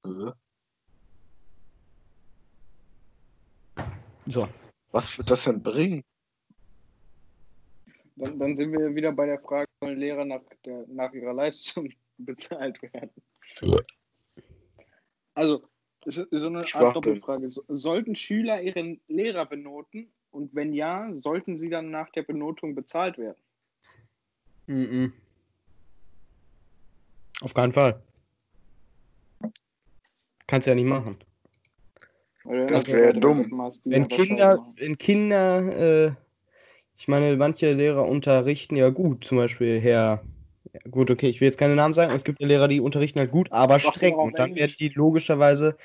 Äh, 0.06 0.32
So. 4.28 4.48
Was 4.92 5.18
wird 5.18 5.30
das 5.30 5.44
denn 5.44 5.62
bringen? 5.62 6.04
Dann, 8.16 8.40
dann 8.40 8.56
sind 8.56 8.72
wir 8.72 8.96
wieder 8.96 9.12
bei 9.12 9.26
der 9.26 9.40
Frage, 9.40 9.68
sollen 9.82 10.00
Lehrer 10.00 10.24
nach, 10.24 10.42
der, 10.64 10.86
nach 10.88 11.12
ihrer 11.12 11.34
Leistung 11.34 11.90
bezahlt 12.18 12.82
werden? 12.82 13.12
Also, 15.34 15.68
es 16.06 16.18
ist 16.18 16.28
so 16.32 16.48
eine 16.48 16.66
Art. 16.74 16.96
Doppelfrage. 16.96 17.50
So- 17.50 17.64
Sollten 17.68 18.16
Schüler 18.16 18.62
ihren 18.62 19.02
Lehrer 19.08 19.46
benoten? 19.46 20.12
Und 20.32 20.54
wenn 20.54 20.74
ja, 20.74 21.12
sollten 21.14 21.58
sie 21.58 21.70
dann 21.70 21.92
nach 21.92 22.10
der 22.10 22.24
Benotung 22.24 22.76
bezahlt 22.76 23.18
werden? 23.18 23.38
Mhm. 24.68 25.14
Auf 27.42 27.54
keinen 27.54 27.72
Fall. 27.72 28.02
Kannst 30.48 30.68
ja 30.68 30.76
nicht 30.76 30.86
machen. 30.86 31.18
Das 32.44 32.88
wenn 32.88 32.94
wär 32.94 33.08
weiter 33.08 33.20
dumm. 33.20 33.50
machst, 33.50 33.82
Wenn 33.86 34.08
Kinder, 34.08 34.58
machen. 34.58 34.74
wenn 34.78 34.98
Kinder, 34.98 36.08
äh, 36.08 36.12
ich 36.98 37.08
meine, 37.08 37.36
manche 37.38 37.74
Lehrer 37.74 38.08
unterrichten 38.08 38.76
ja 38.76 38.90
gut, 38.90 39.24
zum 39.26 39.38
Beispiel 39.38 39.80
Herr, 39.80 40.24
ja, 40.76 40.92
gut, 40.92 41.10
okay, 41.10 41.30
ich 41.30 41.40
will 41.40 41.48
jetzt 41.48 41.58
keine 41.58 41.76
Namen 41.76 41.94
sagen, 41.94 42.14
es 42.14 42.26
gibt 42.26 42.42
ja 42.42 42.48
Lehrer, 42.48 42.68
die 42.68 42.82
unterrichten 42.82 43.20
halt 43.20 43.32
gut, 43.32 43.52
aber 43.52 43.80
streng. 43.80 44.16
Und 44.16 44.38
dann 44.38 44.56
werden 44.56 44.76
die 44.78 44.90
logischerweise, 44.90 45.78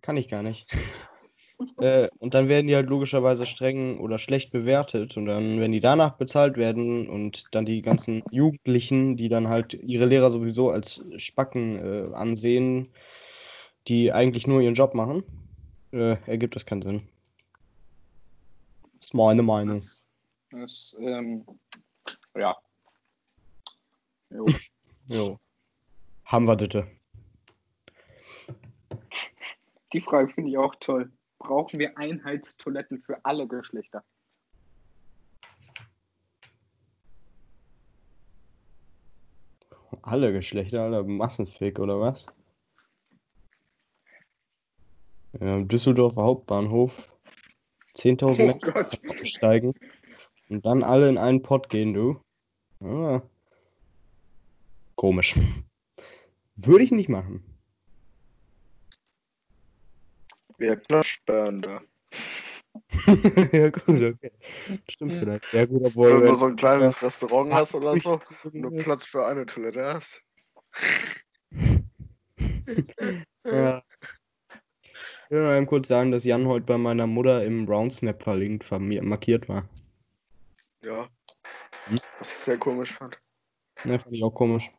kann 0.00 0.16
ich 0.16 0.28
gar 0.28 0.42
nicht. 0.42 0.66
äh, 1.78 2.08
und 2.20 2.32
dann 2.32 2.48
werden 2.48 2.66
die 2.66 2.74
halt 2.74 2.88
logischerweise 2.88 3.44
streng 3.44 3.98
oder 4.00 4.18
schlecht 4.18 4.50
bewertet 4.50 5.18
und 5.18 5.26
dann, 5.26 5.60
wenn 5.60 5.72
die 5.72 5.80
danach 5.80 6.16
bezahlt 6.16 6.56
werden 6.56 7.06
und 7.06 7.54
dann 7.54 7.66
die 7.66 7.82
ganzen 7.82 8.22
Jugendlichen, 8.30 9.16
die 9.16 9.28
dann 9.28 9.48
halt 9.48 9.74
ihre 9.74 10.06
Lehrer 10.06 10.30
sowieso 10.30 10.70
als 10.70 11.04
Spacken 11.16 11.76
äh, 11.76 12.14
ansehen, 12.14 12.88
die 13.88 14.10
eigentlich 14.10 14.46
nur 14.46 14.62
ihren 14.62 14.74
Job 14.74 14.94
machen, 14.94 15.22
äh, 15.92 16.16
ergibt 16.26 16.56
das 16.56 16.64
keinen 16.64 16.82
Sinn. 16.82 17.02
Das 18.94 19.08
ist 19.08 19.14
meine 19.14 19.42
Meinung. 19.42 19.76
Das, 19.76 20.06
das 20.50 20.98
ähm, 20.98 21.44
ja. 22.34 22.56
Jo. 24.34 24.46
Jo. 25.06 25.38
Haben 26.24 26.48
wir 26.48 26.56
das. 26.56 26.84
Die 29.92 30.00
Frage 30.00 30.28
finde 30.28 30.50
ich 30.50 30.58
auch 30.58 30.74
toll. 30.80 31.12
Brauchen 31.38 31.78
wir 31.78 31.96
Einheitstoiletten 31.96 33.00
für 33.00 33.24
alle 33.24 33.46
Geschlechter? 33.46 34.02
Alle 40.02 40.32
Geschlechter, 40.32 40.82
alle 40.82 41.04
Massenfick, 41.04 41.78
oder 41.78 42.00
was? 42.00 42.26
Ja, 45.40 45.60
Düsseldorfer 45.60 46.22
Hauptbahnhof. 46.22 47.08
10.000 47.96 48.24
Oh 48.24 48.72
Menschen 48.72 49.26
steigen 49.26 49.74
und 50.48 50.66
dann 50.66 50.82
alle 50.82 51.08
in 51.08 51.18
einen 51.18 51.42
Pott 51.42 51.68
gehen, 51.68 51.94
du. 51.94 52.20
Ah. 52.80 53.22
Komisch. 54.96 55.34
Würde 56.56 56.84
ich 56.84 56.90
nicht 56.90 57.08
machen. 57.08 57.44
Platzsperren 60.58 61.62
da. 61.62 61.82
ja, 63.52 63.70
gut, 63.70 64.02
okay. 64.02 64.32
Stimmt 64.88 65.12
vielleicht. 65.12 65.52
Ja, 65.52 65.66
gut, 65.66 65.82
obwohl. 65.84 66.20
Wenn 66.20 66.28
du 66.28 66.34
so 66.34 66.46
ein 66.46 66.56
kleines 66.56 67.02
Restaurant 67.02 67.52
hast 67.52 67.74
oder 67.74 67.98
so 67.98 68.20
und 68.44 68.62
du 68.62 68.70
Platz 68.70 69.06
für 69.06 69.26
eine 69.26 69.46
Toilette 69.46 69.84
hast. 69.84 70.22
Ja. 73.46 73.82
Ich 75.26 75.30
will 75.30 75.42
nur 75.42 75.54
eben 75.54 75.66
kurz 75.66 75.88
sagen, 75.88 76.10
dass 76.10 76.24
Jan 76.24 76.46
heute 76.46 76.64
bei 76.64 76.78
meiner 76.78 77.06
Mutter 77.06 77.44
im 77.44 77.68
Roundsnap 77.68 78.22
verlinkt, 78.22 78.70
markiert 78.70 79.48
war. 79.48 79.68
Ja. 80.82 81.08
Hm? 81.84 81.98
Was 82.18 82.30
ich 82.30 82.38
sehr 82.38 82.58
komisch 82.58 82.92
fand. 82.92 83.20
Ne, 83.84 83.98
fand 83.98 84.14
ich 84.14 84.22
auch 84.22 84.30
komisch. 84.30 84.70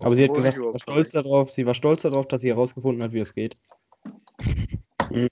Aber 0.00 0.16
sie 0.16 0.24
hat 0.24 0.34
gesagt, 0.34 0.56
sie 0.58 0.64
war 0.64 0.78
stolz 0.78 1.10
darauf, 1.12 1.52
sie 1.52 1.66
war 1.66 1.74
stolz 1.74 2.02
darauf, 2.02 2.26
dass 2.26 2.40
sie 2.40 2.48
herausgefunden 2.48 3.02
hat, 3.02 3.12
wie 3.12 3.20
es 3.20 3.34
geht. 3.34 3.56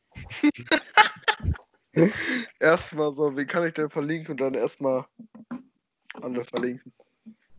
Erstmal 2.60 3.12
so, 3.12 3.36
wie 3.36 3.46
kann 3.46 3.66
ich 3.66 3.74
denn 3.74 3.88
verlinken 3.88 4.32
und 4.32 4.40
dann 4.40 4.54
erstmal 4.54 5.04
alle 6.14 6.44
verlinken. 6.44 6.92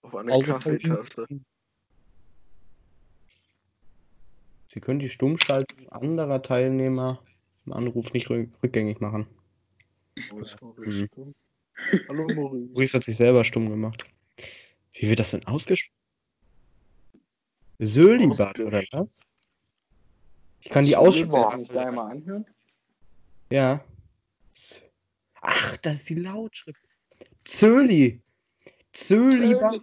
Auf 0.01 0.15
eine 0.15 0.31
Alle 0.33 0.43
Kaffeetasse. 0.43 1.27
Sie 4.71 4.79
können 4.79 4.99
die 4.99 5.09
Stummschaltung 5.09 5.89
anderer 5.89 6.41
Teilnehmer 6.43 7.23
im 7.65 7.73
Anruf 7.73 8.13
nicht 8.13 8.29
rück 8.29 8.49
rückgängig 8.61 9.01
machen. 9.01 9.27
Wo 10.29 10.39
ist 10.39 10.61
Maurice 10.61 11.07
stumm? 11.07 11.33
Hallo 12.07 12.27
Maurice. 12.33 12.69
Maurice 12.73 12.97
hat 12.97 13.03
sich 13.03 13.17
selber 13.17 13.43
stumm 13.43 13.69
gemacht. 13.69 14.05
Wie 14.93 15.09
wird 15.09 15.19
das 15.19 15.31
denn 15.31 15.45
ausgesprochen? 15.47 15.98
Sölibat, 17.79 18.39
Ausge- 18.55 18.65
oder 18.65 18.83
was? 18.91 19.07
Ich 20.61 20.69
kann 20.69 20.83
die. 20.83 20.95
Aussprache. 20.95 21.51
Kann 21.51 21.61
ich 21.61 21.69
da 21.69 21.85
einmal 21.87 22.11
anhören? 22.11 22.45
Ja. 23.49 23.83
Ach, 25.41 25.77
das 25.77 25.97
ist 25.97 26.09
die 26.09 26.15
Lautschrift. 26.15 26.81
Zöli. 27.45 28.21
Zölibat. 28.93 29.81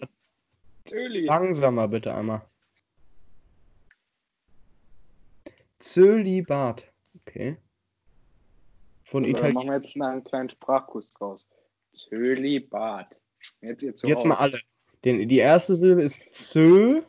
Zöli. 0.84 1.24
Langsamer 1.24 1.88
bitte 1.88 2.14
einmal. 2.14 2.42
Zölibat. 5.78 6.92
Okay. 7.22 7.56
Von 9.04 9.24
Oder 9.24 9.32
machen 9.32 9.48
Italien. 9.50 9.68
wir 9.70 9.76
jetzt 9.76 9.96
mal 9.96 10.12
einen 10.12 10.24
kleinen 10.24 10.48
Sprachkurs 10.50 11.10
draus. 11.12 11.48
Zölibat. 11.92 13.18
Jetzt 13.62 13.82
Jetzt 13.82 14.04
Hause. 14.04 14.28
mal 14.28 14.36
alle. 14.36 14.60
Den, 15.04 15.28
die 15.28 15.38
erste 15.38 15.74
Silbe 15.74 16.02
ist 16.02 16.22
Zö. 16.32 17.02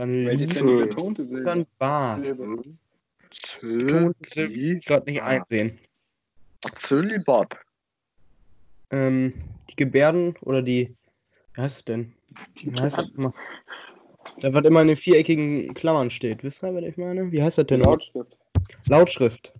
Dann 0.00 0.24
Welche 0.24 0.44
ist 0.44 0.54
Li, 0.54 0.60
denn 0.60 0.66
die 0.66 0.72
Zö. 0.78 0.86
betonte 0.86 1.26
Silbe? 1.26 1.44
dann 1.44 1.66
Bart. 1.78 2.24
Silbe. 2.24 2.62
Silbe 4.26 4.80
gerade 4.80 5.10
nicht 5.10 5.20
Ah. 5.20 5.26
einsehen. 5.26 5.78
Zölibat. 6.74 7.58
Ähm, 8.90 9.34
die 9.68 9.76
Gebärden 9.76 10.36
oder 10.40 10.62
die. 10.62 10.96
Wie 11.52 11.60
heißt 11.60 11.76
es 11.80 11.84
denn? 11.84 12.14
Wie 12.62 12.80
heißt 12.80 12.96
das 12.96 13.12
mal? 13.12 13.34
Da, 14.40 14.54
was 14.54 14.64
immer 14.64 14.80
in 14.80 14.88
den 14.88 14.96
viereckigen 14.96 15.74
Klammern 15.74 16.10
steht. 16.10 16.42
Wisst 16.44 16.62
ihr, 16.64 16.74
was 16.74 16.82
ich 16.82 16.96
meine? 16.96 17.30
Wie 17.30 17.42
heißt 17.42 17.58
das 17.58 17.66
denn? 17.66 17.80
noch? 17.80 17.88
Lautschrift. 17.90 18.38
Lautschrift 18.86 19.52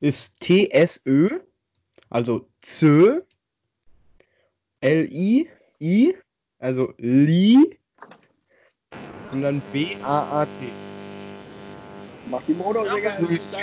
ist 0.00 0.40
TSÖ, 0.40 1.40
also 2.08 2.48
Zö, 2.62 3.20
L-I, 4.80 5.50
I, 5.80 6.14
also 6.60 6.94
Li, 6.96 7.78
und 9.32 9.42
dann 9.42 9.62
B-A-A-T. 9.72 10.50
Mach 12.30 12.42
die 12.48 12.54
Motor, 12.54 12.84
Digga. 12.88 13.18
Luis. 13.20 13.56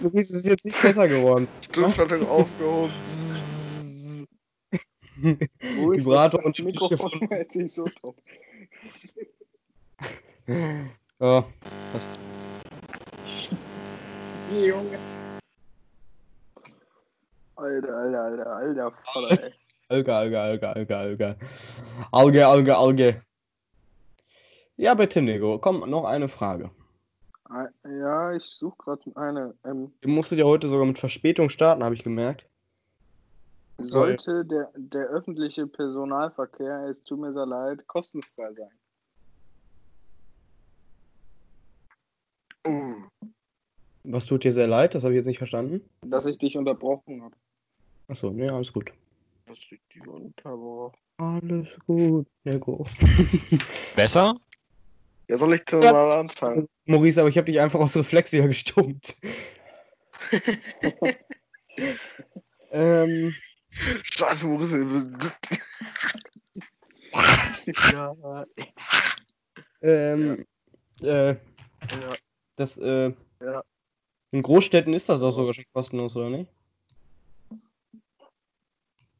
Du 0.00 0.10
bist 0.10 0.32
es 0.32 0.46
jetzt 0.46 0.64
nicht 0.64 0.80
besser 0.80 1.06
geworden. 1.06 1.48
Stimmschaltung 1.70 2.26
aufgehoben. 2.28 2.92
Ist 5.20 6.06
Vibrator 6.06 6.40
das 6.42 6.46
und 6.46 6.64
Mikrofon 6.64 7.28
jetzt 7.30 7.56
nicht 7.56 7.74
so 7.74 7.88
top. 7.88 8.16
Ja, 11.20 11.44
Hier, 14.50 14.66
Junge. 14.68 14.98
Alter, 17.56 17.96
alter, 17.96 18.22
alter, 18.22 18.56
alter 18.56 18.92
Vater, 19.12 19.42
ey. 19.42 19.52
Alge, 19.88 20.14
Alge, 20.14 20.40
Alge, 20.40 20.68
Alge, 20.68 20.96
Alge. 20.96 21.36
Alge, 22.12 22.46
Alge, 22.46 22.76
Alge. 22.76 23.22
Ja, 24.78 24.94
bitte, 24.94 25.20
Nego. 25.20 25.58
Komm, 25.58 25.90
noch 25.90 26.04
eine 26.04 26.28
Frage. 26.28 26.70
Ja, 27.84 28.32
ich 28.32 28.44
suche 28.44 28.76
gerade 28.78 29.02
eine. 29.16 29.54
Ähm, 29.64 29.92
Du 30.02 30.08
musstet 30.08 30.38
ja 30.38 30.44
heute 30.44 30.68
sogar 30.68 30.86
mit 30.86 30.98
Verspätung 31.00 31.48
starten, 31.48 31.82
habe 31.82 31.94
ich 31.96 32.04
gemerkt. 32.04 32.46
sollte 33.80 34.44
der, 34.44 34.70
der 34.76 35.06
öffentliche 35.08 35.66
Personalverkehr, 35.66 36.84
es 36.88 37.02
tut 37.02 37.18
mir 37.18 37.32
sehr 37.32 37.46
leid, 37.46 37.86
kostenfrei 37.88 38.52
sein? 38.54 38.70
Uh, 42.66 43.08
Was 44.04 44.26
tut 44.26 44.44
dir 44.44 44.52
sehr 44.52 44.66
leid? 44.68 44.94
Das 44.94 45.02
habe 45.02 45.14
ich 45.14 45.16
jetzt 45.18 45.26
nicht 45.26 45.38
verstanden. 45.38 45.88
Dass 46.02 46.26
ich 46.26 46.38
dich 46.38 46.56
unterbrochen 46.56 47.22
habe. 47.22 47.34
Achso, 48.08 48.30
ne, 48.30 48.52
alles 48.52 48.72
gut. 48.72 48.92
das 49.46 49.58
sieht 49.58 49.80
die 49.92 50.06
Unterbau. 50.06 50.92
Alles 51.16 51.76
gut, 51.86 52.28
Nego. 52.44 52.86
Besser? 53.96 54.36
Ja, 55.28 55.36
soll 55.36 55.54
ich 55.54 55.64
denn 55.64 55.80
mal 55.80 56.12
anfangen? 56.12 56.68
Maurice, 56.86 57.20
aber 57.20 57.28
ich 57.28 57.36
habe 57.36 57.46
dich 57.46 57.60
einfach 57.60 57.80
aus 57.80 57.94
Reflex 57.96 58.32
wieder 58.32 58.48
gestummt. 58.48 59.14
ähm, 62.70 63.34
Scheiße, 63.70 64.46
Maurice. 64.46 65.30
ja, 67.92 68.46
ähm, 69.82 70.46
äh, 71.02 71.28
ja. 71.28 71.36
das, 72.56 72.78
äh, 72.78 73.12
Ja. 73.40 73.62
in 74.30 74.42
Großstädten 74.42 74.94
ist 74.94 75.10
das 75.10 75.20
auch 75.20 75.30
sogar 75.30 75.52
schon 75.52 75.64
kostenlos, 75.74 76.16
oder 76.16 76.30
nicht? 76.30 76.50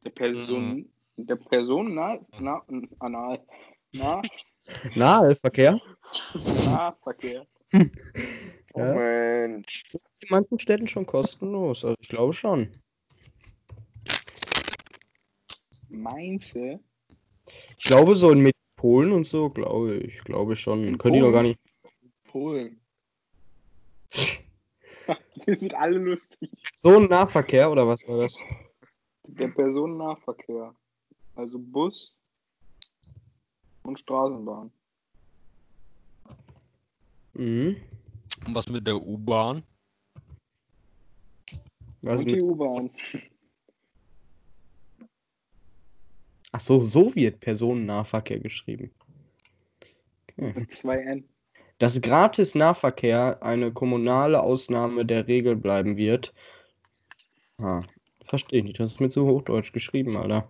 Der 0.03 0.09
Person, 0.09 0.91
der 1.17 1.35
Person, 1.35 1.93
na, 1.93 2.19
na, 2.39 2.63
anal, 2.99 3.45
na, 3.91 4.21
Nahverkehr? 4.95 5.79
Nahverkehr. 6.65 7.45
Oh 7.73 7.79
Ja. 8.75 8.93
Mensch. 8.93 9.83
In 10.19 10.27
manchen 10.29 10.59
Städten 10.59 10.87
schon 10.87 11.05
kostenlos, 11.05 11.83
also 11.83 11.95
ich 11.99 12.07
glaube 12.07 12.33
schon. 12.33 12.71
Meinst 15.89 16.55
Ich 16.55 17.83
glaube 17.83 18.13
so 18.13 18.31
in 18.31 18.41
Metropolen 18.41 19.11
und 19.11 19.25
so, 19.25 19.49
glaube 19.49 19.95
ich, 19.97 20.23
glaube 20.23 20.53
ich 20.53 20.59
schon. 20.59 20.97
Können 20.99 21.15
die 21.15 21.19
doch 21.19 21.31
gar 21.31 21.43
nicht. 21.43 21.59
Polen. 22.25 22.79
Wir 25.45 25.55
sind 25.55 25.73
alle 25.73 25.97
lustig. 25.97 26.51
So 26.75 26.97
ein 26.97 27.05
Nahverkehr 27.05 27.71
oder 27.71 27.87
was 27.87 28.07
war 28.07 28.19
das? 28.19 28.39
Der 29.23 29.47
Personennahverkehr. 29.47 30.75
Also 31.35 31.57
Bus 31.57 32.15
und 33.89 33.99
Straßenbahn. 33.99 34.71
Mhm. 37.33 37.75
Und 38.45 38.55
was 38.55 38.69
mit 38.69 38.85
der 38.87 38.95
U-Bahn? 38.95 39.63
Was 42.01 42.21
und 42.21 42.31
die 42.31 42.35
mit, 42.35 42.43
U-Bahn. 42.43 42.91
ach 46.51 46.59
so, 46.59 46.81
so 46.81 47.13
wird 47.15 47.39
Personennahverkehr 47.39 48.39
geschrieben. 48.39 48.91
Okay. 50.37 50.53
Mit 50.59 50.71
zwei 50.71 50.97
N. 50.99 51.27
Dass 51.79 52.01
gratis 52.01 52.55
Nahverkehr 52.55 53.41
eine 53.41 53.71
kommunale 53.71 54.41
Ausnahme 54.41 55.05
der 55.05 55.27
Regel 55.27 55.55
bleiben 55.55 55.97
wird. 55.97 56.33
Ah, 57.57 57.83
verstehe 58.25 58.63
nicht. 58.63 58.79
Das 58.79 58.91
ist 58.91 58.99
mir 58.99 59.09
zu 59.09 59.25
hochdeutsch 59.25 59.73
geschrieben, 59.73 60.15
Alter. 60.17 60.49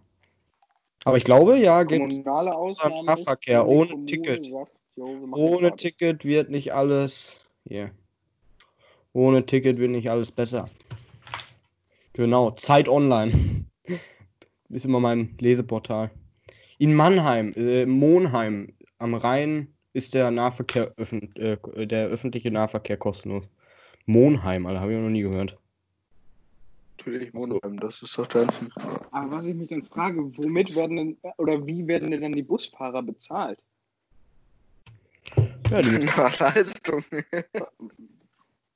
Aber 1.05 1.17
ich 1.17 1.23
glaube, 1.23 1.57
ja, 1.57 1.83
Kommunale 1.83 2.55
Ausnahme 2.55 3.03
Nahverkehr 3.05 3.67
ohne 3.67 3.91
Kommune 3.91 4.05
Ticket. 4.05 4.45
sagt, 4.45 4.71
jo, 4.95 5.27
Ohne. 5.31 5.75
Ticket 5.75 6.25
wird 6.25 6.49
nicht 6.49 6.73
alles. 6.73 7.39
Hier. 7.67 7.91
Ohne 9.13 9.45
Ticket 9.45 9.79
wird 9.79 9.91
nicht 9.91 10.09
alles 10.09 10.31
besser. 10.31 10.69
Genau, 12.13 12.51
Zeit 12.51 12.89
Online. 12.89 13.65
Ist 14.69 14.85
immer 14.85 14.99
mein 14.99 15.35
Leseportal. 15.39 16.11
In 16.77 16.93
Mannheim, 16.93 17.53
äh, 17.55 17.85
Monheim 17.85 18.73
am 18.99 19.15
Rhein 19.15 19.73
ist 19.93 20.13
der 20.13 20.31
Nahverkehr 20.31 20.93
öffn 20.97 21.35
äh, 21.35 21.87
der 21.87 22.07
öffentliche 22.07 22.51
Nahverkehr 22.51 22.97
kostenlos. 22.97 23.49
Monheim, 24.05 24.65
Alter, 24.65 24.81
habe 24.81 24.93
ich 24.93 24.99
noch 24.99 25.09
nie 25.09 25.21
gehört. 25.21 25.57
Natürlich, 26.99 27.31
Ach 27.33 27.39
so. 27.39 27.59
Das 27.59 28.01
ist 28.01 28.17
doch 28.17 28.27
dann. 28.27 28.49
Aber 29.11 29.31
was 29.31 29.45
ich 29.45 29.55
mich 29.55 29.69
dann 29.69 29.83
frage, 29.83 30.17
womit 30.37 30.75
werden 30.75 30.97
denn, 30.97 31.17
oder 31.37 31.65
wie 31.65 31.87
werden 31.87 32.11
denn 32.11 32.21
dann 32.21 32.33
die 32.33 32.43
Busfahrer 32.43 33.01
bezahlt? 33.01 33.57
Ja, 35.69 35.81
die 35.81 35.87
Leistung. 36.39 37.03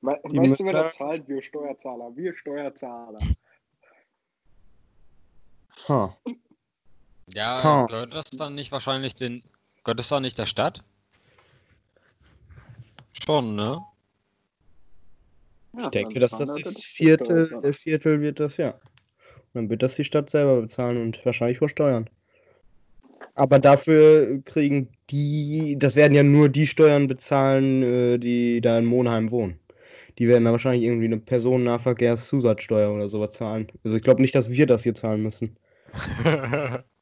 We 0.01 0.19
Die 0.31 0.37
weißt 0.37 0.59
du, 0.59 0.65
wer 0.65 0.73
da- 0.73 0.83
das 0.83 0.95
zahlt? 0.95 1.27
Wir 1.27 1.41
Steuerzahler. 1.41 2.15
Wir 2.15 2.33
Steuerzahler. 2.35 3.19
ha. 5.89 6.17
Ja, 7.33 7.63
Ha. 7.63 7.85
gehört 7.87 8.15
das 8.15 8.25
dann 8.31 8.55
nicht 8.55 8.71
wahrscheinlich 8.71 9.15
den. 9.15 9.43
Gehört 9.83 9.99
das 9.99 10.07
dann 10.09 10.21
nicht 10.23 10.37
der 10.37 10.45
Stadt? 10.45 10.81
Schon, 13.25 13.55
ne? 13.55 13.81
Ja, 15.75 15.85
Ich 15.85 15.89
denke, 15.91 16.19
dass 16.19 16.35
das 16.37 16.53
das 16.61 16.83
Viertel, 16.83 17.57
äh, 17.63 17.73
Viertel 17.73 18.21
wird 18.21 18.39
das, 18.39 18.57
ja. 18.57 18.71
Und 18.71 19.53
dann 19.53 19.69
wird 19.69 19.83
das 19.83 19.95
die 19.95 20.03
Stadt 20.03 20.29
selber 20.29 20.61
bezahlen 20.61 21.01
und 21.01 21.25
wahrscheinlich 21.25 21.57
versteuern. 21.59 22.09
Aber 23.35 23.59
dafür 23.59 24.41
kriegen 24.45 24.89
die, 25.09 25.75
das 25.79 25.95
werden 25.95 26.13
ja 26.13 26.23
nur 26.23 26.49
die 26.49 26.67
Steuern 26.67 27.07
bezahlen, 27.07 27.83
äh, 27.83 28.17
die 28.19 28.61
da 28.61 28.77
in 28.77 28.85
Monheim 28.85 29.31
wohnen. 29.31 29.59
Die 30.19 30.27
werden 30.27 30.45
da 30.45 30.51
wahrscheinlich 30.51 30.83
irgendwie 30.83 31.05
eine 31.05 31.17
Personennahverkehrszusatzsteuer 31.19 32.93
oder 32.93 33.09
sowas 33.09 33.33
zahlen. 33.35 33.67
Also 33.83 33.97
ich 33.97 34.03
glaube 34.03 34.21
nicht, 34.21 34.35
dass 34.35 34.51
wir 34.51 34.67
das 34.67 34.83
hier 34.83 34.95
zahlen 34.95 35.23
müssen. 35.23 35.57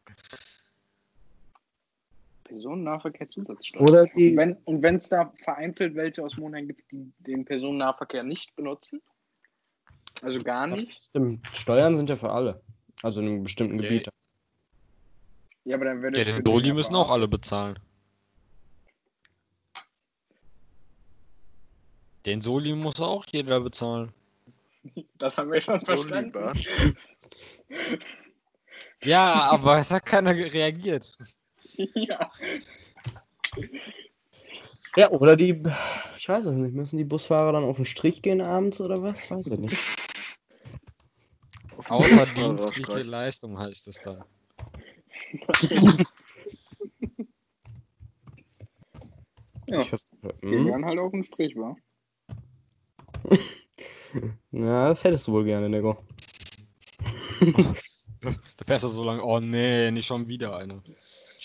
Personennahverkehr 2.51 3.29
Zusatzsteuer. 3.29 3.81
Oder 3.81 4.01
Und 4.03 4.15
die. 4.15 4.35
wenn 4.35 4.55
und 4.65 4.81
wenn 4.81 4.95
es 4.95 5.07
da 5.07 5.31
vereinzelt 5.43 5.95
welche 5.95 6.23
aus 6.23 6.37
Monheim 6.37 6.67
gibt, 6.67 6.91
die 6.91 7.11
den 7.19 7.45
Personennahverkehr 7.45 8.23
nicht 8.23 8.55
benutzen? 8.55 9.01
Also 10.21 10.43
gar 10.43 10.67
nicht? 10.67 11.01
Stimmt, 11.01 11.47
Steuern 11.53 11.95
sind 11.95 12.09
ja 12.09 12.15
für 12.15 12.31
alle. 12.31 12.61
Also 13.01 13.21
in 13.21 13.27
einem 13.27 13.43
bestimmten 13.43 13.77
Nee. 13.77 13.83
Gebiet. 13.83 14.09
Ja, 15.63 15.75
aber 15.77 15.85
dann 15.85 16.01
würde 16.01 16.19
Ja, 16.19 16.25
den 16.25 16.43
Doli 16.43 16.73
müssen 16.73 16.95
auch 16.95 17.09
alle 17.09 17.27
bezahlen. 17.27 17.79
Den 22.25 22.41
Soli 22.41 22.75
muss 22.75 22.99
auch 22.99 23.25
jeder 23.31 23.59
bezahlen. 23.61 24.11
Das 25.19 25.37
haben 25.37 25.51
wir 25.51 25.61
schon 25.61 25.79
verstanden. 25.79 26.59
Ja, 29.03 29.43
aber 29.51 29.77
es 29.77 29.91
hat 29.91 30.03
keiner 30.03 30.35
reagiert. 30.35 31.15
ja. 31.95 32.29
Ja, 34.97 35.09
oder 35.11 35.37
die, 35.37 35.63
ich 36.17 36.27
weiß 36.27 36.45
es 36.45 36.55
nicht, 36.55 36.73
müssen 36.73 36.97
die 36.97 37.05
Busfahrer 37.05 37.53
dann 37.53 37.63
auf 37.63 37.77
den 37.77 37.85
Strich 37.85 38.21
gehen 38.21 38.41
abends 38.41 38.81
oder 38.81 39.01
was? 39.01 39.31
Weiß 39.31 39.47
ich 39.47 39.59
nicht. 39.59 39.77
Außerdienstliche 41.87 42.85
Fahrerstreik. 42.85 43.05
Leistung 43.05 43.57
heißt 43.57 43.87
es 43.87 44.01
da. 44.01 44.25
ja. 49.67 49.81
Ich 49.81 49.91
hab, 49.93 49.99
Wir 50.41 50.59
hm? 50.59 50.65
werden 50.65 50.85
halt 50.85 50.99
auf 50.99 51.11
dem 51.11 51.23
Strich, 51.23 51.55
wa? 51.55 51.75
Ja, 54.51 54.89
das 54.89 55.03
hättest 55.05 55.27
du 55.27 55.31
wohl 55.31 55.45
gerne, 55.45 55.69
Nego. 55.69 55.97
Da 58.21 58.65
fährst 58.65 58.83
du 58.83 58.89
so 58.89 59.03
lange, 59.03 59.23
oh 59.23 59.39
nee, 59.39 59.89
nicht 59.91 60.05
schon 60.05 60.27
wieder 60.27 60.55
einer. 60.57 60.83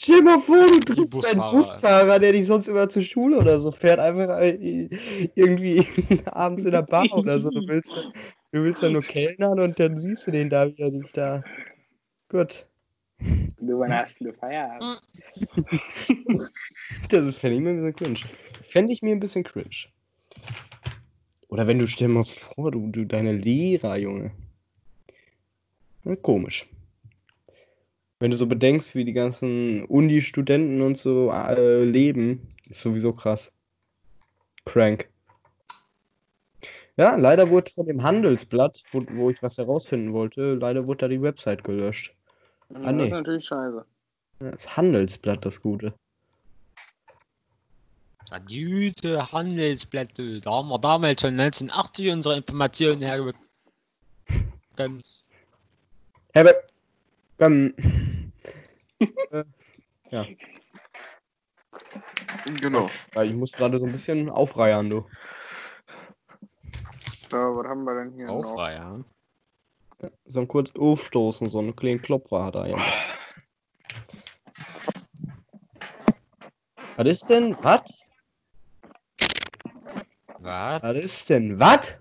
Stell 0.07 0.19
dir 0.19 0.23
mal 0.23 0.39
vor, 0.39 0.69
du 0.69 0.79
triffst 0.79 1.27
einen 1.27 1.51
Busfahrer. 1.51 2.21
Der 2.21 2.31
dich 2.31 2.47
sonst 2.47 2.69
immer 2.69 2.89
zur 2.89 3.03
Schule 3.03 3.41
oder 3.41 3.59
so 3.59 3.73
fährt, 3.73 3.99
einfach 3.99 4.39
äh, 4.39 4.89
irgendwie 5.35 5.85
abends 6.27 6.65
in 6.65 6.71
der 6.71 6.83
Bar 6.83 7.13
oder 7.13 7.41
so. 7.41 7.51
Du 7.51 7.67
willst, 7.67 7.97
du 7.97 8.63
willst 8.63 8.83
ja 8.83 8.89
nur 8.89 9.03
kellnern 9.03 9.59
und 9.59 9.81
dann 9.81 9.99
siehst 9.99 10.29
du 10.29 10.31
den 10.31 10.49
da, 10.49 10.69
wie 10.69 10.81
er 10.81 10.93
dich 10.93 11.11
da. 11.11 11.43
Gut. 12.29 12.69
Du, 13.19 13.81
wann 13.81 13.93
hast 13.93 14.21
du 14.21 14.33
Feierabend? 14.33 15.03
Das 17.09 17.37
fände 17.37 17.57
ich 17.57 17.63
mir 17.63 17.71
ein 17.71 17.77
bisschen 17.77 17.97
cringe. 17.97 18.21
Fände 18.63 18.93
ich 18.93 19.03
mir 19.03 19.11
ein 19.11 19.21
bisschen 19.21 19.43
cringe. 19.43 19.89
Oder 21.49 21.67
wenn 21.67 21.81
du, 21.81 21.89
stell 21.89 22.07
dir 22.07 22.15
mal 22.15 22.25
vor, 22.25 22.71
du, 22.71 22.87
du 22.93 23.05
deine 23.05 23.33
Lehrer, 23.33 23.97
Junge. 23.97 24.31
Komisch. 26.23 26.69
Wenn 28.27 28.33
du 28.33 28.37
so 28.39 28.49
bedenkst, 28.49 28.97
wie 28.97 29.05
die 29.05 29.13
ganzen 29.13 29.85
Uni-Studenten 29.85 30.83
und 30.83 30.99
so 30.99 31.31
äh, 31.31 31.85
leben, 31.85 32.49
ist 32.69 32.81
sowieso 32.81 33.13
krass. 33.13 33.55
Crank. 34.65 35.09
Ja, 36.97 37.15
leider 37.15 37.51
wurde 37.51 37.71
von 37.71 37.87
dem 37.87 38.03
Handelsblatt, 38.03 38.83
wo, 38.91 39.05
wo 39.13 39.31
ich 39.31 39.41
was 39.45 39.59
herausfinden 39.59 40.13
wollte, 40.13 40.55
leider 40.55 40.89
wurde 40.89 40.99
da 40.99 41.09
die 41.09 41.23
Website 41.23 41.63
gelöscht. 41.63 42.17
Das 42.69 42.83
Ah, 42.83 42.91
nee. 42.91 43.05
ist 43.05 43.13
natürlich 43.13 43.45
scheiße. 43.45 43.85
Das 44.41 44.77
Handelsblatt, 44.77 45.45
das 45.45 45.63
Gute. 45.63 45.95
Ja, 48.33 48.41
Diese 48.41 49.31
Handelsblätter, 49.31 50.41
da 50.41 50.51
haben 50.51 50.69
wir 50.69 50.81
damals 50.81 51.21
schon 51.21 51.39
1980 51.39 52.11
unsere 52.11 52.37
Informationen 52.39 53.03
herbekommen. 53.03 53.47
Herbert, 56.35 56.73
ähm, 57.39 57.75
äh, 59.31 59.45
ja, 60.11 60.27
Genau. 62.61 62.89
weil 63.13 63.29
ich 63.31 63.35
muss 63.35 63.53
gerade 63.53 63.79
so 63.79 63.87
ein 63.87 63.93
bisschen 63.93 64.31
aufreiern, 64.31 64.89
du. 64.89 65.05
So, 67.31 67.37
was 67.37 67.67
haben 67.67 67.85
wir 67.85 68.05
denn 68.05 68.13
hier 68.15 68.27
noch? 68.27 68.45
Aufreiern. 68.45 69.05
So 70.27 70.41
ein 70.41 70.49
kurz 70.49 70.73
aufstoßen, 70.77 71.49
so 71.49 71.59
einen 71.59 71.75
kleinen 71.75 72.03
Klopfer 72.03 72.45
hat 72.45 72.55
er 72.55 72.67
ja. 72.69 72.77
Was 76.97 77.07
ist 77.07 77.27
denn? 77.29 77.57
Was? 77.63 77.83
Was? 80.39 80.83
Was 80.83 80.97
ist 80.97 81.31
denn? 81.31 81.59
Was? 81.59 81.97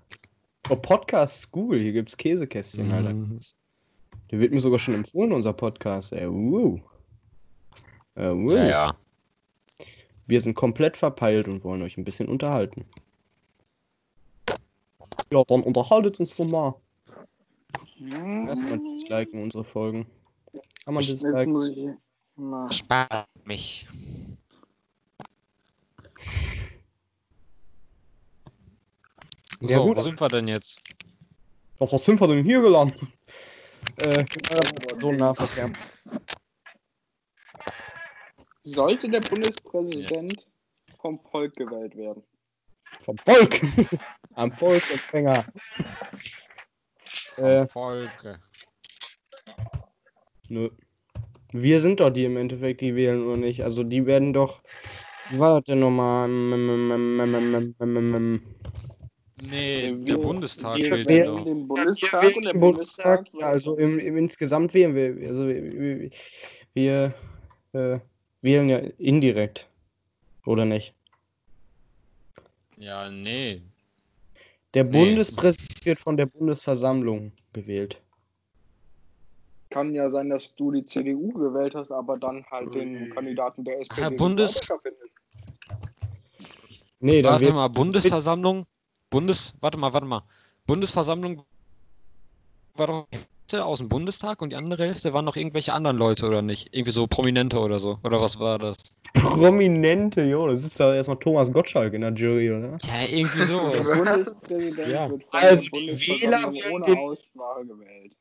Oh, 0.70 0.76
Podcast 0.76 1.52
Google, 1.52 1.82
hier 1.82 1.94
gibt's 1.94 2.16
Käsekästchen, 2.18 2.92
Alter. 2.92 3.16
Der 4.36 4.42
wird 4.42 4.52
mir 4.52 4.60
sogar 4.60 4.80
schon 4.80 4.96
empfohlen, 4.96 5.32
unser 5.32 5.54
Podcast, 5.54 6.12
ey. 6.12 6.28
Uh. 6.28 6.78
Äh, 8.16 8.32
uh. 8.32 8.52
Ja, 8.52 8.66
ja. 8.66 8.96
Wir 10.28 10.42
sind 10.42 10.56
komplett 10.56 10.98
verpeilt 10.98 11.48
und 11.48 11.64
wollen 11.64 11.82
euch 11.82 11.96
ein 11.96 12.04
bisschen 12.04 12.28
unterhalten. 12.28 12.84
Ja, 15.32 15.42
dann 15.48 15.64
unterhaltet 15.64 16.20
uns 16.20 16.36
doch 16.36 16.50
mal. 16.50 16.76
Erstmal 17.98 18.78
disliken 18.78 19.42
unsere 19.42 19.64
Folgen. 19.64 20.06
Kann 20.84 20.96
man 20.96 21.02
disliken? 21.02 21.98
Spart 22.72 23.30
mich. 23.46 23.88
Ja, 29.62 29.76
so, 29.76 29.86
gut. 29.86 29.96
wo 29.96 30.02
sind 30.02 30.20
wir 30.20 30.28
denn 30.28 30.50
jetzt? 30.50 30.82
Doch, 31.80 31.94
was 31.94 32.04
sind 32.04 32.20
wir 32.20 32.28
denn 32.28 32.44
hier 32.44 32.62
gelandet? 32.62 33.00
Äh. 33.98 34.26
Sollte 38.64 39.10
der 39.10 39.22
Bundespräsident 39.22 40.48
vom 41.00 41.20
Volk 41.20 41.56
gewählt 41.56 41.96
werden? 41.96 42.24
Vom 43.02 43.18
Volk! 43.20 43.62
Am 44.36 44.52
Volksempfänger. 44.52 45.46
Äh, 47.38 47.68
Folge. 47.68 48.40
nö. 50.50 50.70
Wir 51.52 51.80
sind 51.80 52.00
doch 52.02 52.10
die 52.10 52.26
im 52.26 52.36
Endeffekt, 52.36 52.82
die 52.82 52.96
wählen 52.96 53.26
oder 53.26 53.38
nicht. 53.38 53.64
Also 53.64 53.84
die 53.84 54.06
werden 54.06 54.34
doch. 54.34 54.62
Wie 55.30 55.40
war 55.40 55.56
das 55.56 55.64
denn 55.64 55.80
nochmal? 55.80 56.28
Nee, 59.42 59.94
Wir- 59.98 60.06
der 60.06 60.18
Bundestag 60.18 60.78
wir 60.78 60.92
wählt 60.92 61.10
wählen 61.10 61.26
den 61.26 61.36
doch. 61.36 61.44
den 61.44 61.58
Wir 61.60 61.68
Bundestag 61.68 62.22
wählen 62.24 62.36
und 62.36 62.46
der 62.46 62.54
den 62.54 62.60
Bundestag, 62.62 63.16
Bundestag. 63.18 63.42
ja, 63.42 63.48
also 63.48 63.78
im, 63.78 64.00
im, 64.00 64.18
insgesamt 64.18 64.74
wählen 64.74 64.96
wir, 64.96 65.28
also 65.28 65.48
wir, 65.48 66.10
wir 66.74 67.14
äh, 67.74 68.00
wählen 68.42 68.70
ja 68.70 68.78
indirekt. 68.98 69.68
Oder 70.46 70.64
nicht? 70.66 70.94
Ja, 72.78 73.10
nee. 73.10 73.62
Der 74.74 74.84
Nee. 74.84 74.92
Bundespräsident 74.92 75.86
wird 75.86 75.98
von 76.00 76.16
der 76.18 76.28
Bundesversammlung 76.28 77.32
gewählt. 77.54 78.02
kann 79.70 79.94
ja 79.94 80.10
sein, 80.10 80.30
dass 80.30 80.56
du 80.56 80.72
die 80.72 80.86
CDU 80.86 81.34
gewählt 81.34 81.76
hast, 81.76 81.92
aber 81.92 82.18
dann 82.18 82.46
halt 82.50 82.74
den 82.74 83.04
Ui. 83.04 83.10
Kandidaten 83.10 83.66
der 83.66 83.82
SPD. 83.82 84.04
Ah, 84.04 84.10
Bundes-. 84.10 84.62
Nee, 87.02 87.22
dann 87.22 87.34
Warte 87.34 87.46
wird, 87.46 87.56
mal, 87.56 87.68
Bundesversammlung. 87.68 88.66
Bundes. 89.16 89.56
Warte 89.62 89.78
mal, 89.78 89.94
warte 89.94 90.06
mal. 90.08 90.24
Bundesversammlung 90.68 91.44
war 92.76 92.88
doch 92.88 93.08
Hälfte 93.14 93.64
aus 93.64 93.78
dem 93.78 93.88
Bundestag 93.88 94.42
und 94.42 94.50
die 94.52 94.58
andere 94.58 94.84
Hälfte 94.84 95.14
waren 95.14 95.24
noch 95.24 95.38
irgendwelche 95.38 95.72
anderen 95.72 95.96
Leute 95.96 96.26
oder 96.28 96.42
nicht? 96.42 96.76
Irgendwie 96.76 96.92
so 96.92 97.08
Prominente 97.08 97.58
oder 97.60 97.80
so. 97.80 97.98
Oder 98.04 98.20
was 98.20 98.38
war 98.42 98.60
das? 98.60 98.76
Prominente, 99.14 100.22
jo, 100.24 100.48
da 100.50 100.56
sitzt 100.58 100.82
da 100.82 100.94
erstmal 100.94 101.18
Thomas 101.20 101.54
Gottschalk 101.54 101.94
in 101.94 102.02
der 102.02 102.12
Jury, 102.12 102.52
oder? 102.52 102.76
Ja, 102.84 103.08
irgendwie 103.10 103.44
so. 103.44 103.60
Bundespräsident 103.96 104.90
Ja. 104.90 105.10
wird 105.10 105.24
Also 105.32 105.64
der 105.70 105.94
die 105.96 106.08
Wähler 106.22 106.48
ohne 106.74 106.86
wählen- 106.86 106.98
Aussprache 106.98 107.66
gewählt. 107.66 108.18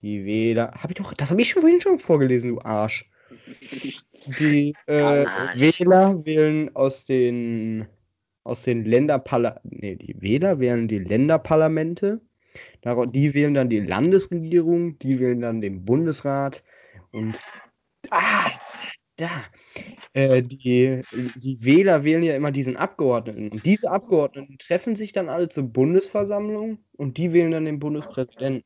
Die 0.00 0.24
Wähler. 0.24 0.70
Hab 0.80 0.90
ich 0.90 0.96
doch. 0.96 1.12
Das 1.14 1.32
habe 1.32 1.42
ich 1.42 1.50
schon 1.50 1.62
vorhin 1.62 1.80
schon 1.80 1.98
vorgelesen, 1.98 2.50
du 2.54 2.60
Arsch. 2.60 3.10
Die 4.38 4.74
äh, 4.86 5.00
Arsch. 5.24 5.58
Wähler 5.58 6.24
wählen 6.24 6.74
aus 6.76 7.04
den 7.04 7.86
aus 8.46 8.62
den 8.62 8.84
Länderparla 8.84 9.60
nee, 9.64 9.96
die 9.96 10.20
Wähler 10.20 10.58
wählen 10.60 10.88
die 10.88 10.98
Länderparlamente. 10.98 12.20
Die 12.84 13.34
wählen 13.34 13.54
dann 13.54 13.68
die 13.68 13.80
Landesregierung, 13.80 14.98
die 15.00 15.18
wählen 15.18 15.40
dann 15.40 15.60
den 15.60 15.84
Bundesrat 15.84 16.62
und 17.10 17.38
ah, 18.10 18.48
da. 19.16 19.28
Äh, 20.12 20.42
die, 20.42 21.02
die 21.34 21.64
Wähler 21.64 22.04
wählen 22.04 22.22
ja 22.22 22.36
immer 22.36 22.52
diesen 22.52 22.76
Abgeordneten. 22.76 23.50
Und 23.50 23.66
diese 23.66 23.90
Abgeordneten 23.90 24.56
treffen 24.58 24.96
sich 24.96 25.12
dann 25.12 25.28
alle 25.28 25.48
zur 25.48 25.64
Bundesversammlung 25.64 26.78
und 26.96 27.18
die 27.18 27.32
wählen 27.32 27.50
dann 27.50 27.64
den 27.64 27.78
Bundespräsidenten. 27.78 28.64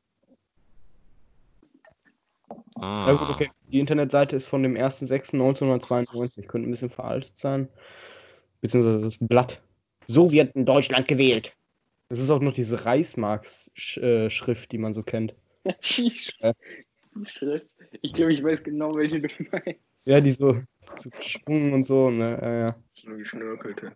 Ja, 2.80 3.12
gut, 3.12 3.28
Ah. 3.28 3.30
okay. 3.32 3.50
Die 3.70 3.78
Internetseite 3.78 4.36
ist 4.36 4.46
von 4.46 4.62
dem 4.62 4.76
1.6.1992. 4.76 6.46
Könnte 6.46 6.68
ein 6.68 6.70
bisschen 6.70 6.88
veraltet 6.90 7.38
sein. 7.38 7.68
Beziehungsweise 8.60 9.00
das 9.00 9.18
Blatt. 9.20 9.62
So 10.10 10.32
wird 10.32 10.56
in 10.56 10.64
Deutschland 10.64 11.06
gewählt. 11.06 11.54
Das 12.08 12.18
ist 12.18 12.30
auch 12.30 12.40
noch 12.40 12.52
diese 12.52 12.84
Reichsmarks-Schrift, 12.84 14.72
die 14.72 14.78
man 14.78 14.92
so 14.92 15.04
kennt. 15.04 15.34
Schrift. 15.80 16.36
Ich 18.02 18.12
glaube, 18.12 18.32
ich 18.32 18.42
weiß 18.42 18.62
genau, 18.62 18.94
welche 18.94 19.20
du 19.20 19.28
meinst. 19.50 20.06
Ja, 20.06 20.20
die 20.20 20.30
so, 20.30 20.54
so 20.96 21.10
geschwungen 21.10 21.72
und 21.72 21.82
so. 21.82 22.08
Ne? 22.08 22.38
Ja, 22.40 22.66
ja. 22.66 22.76
So 22.92 23.10
geschnörkelte. 23.16 23.92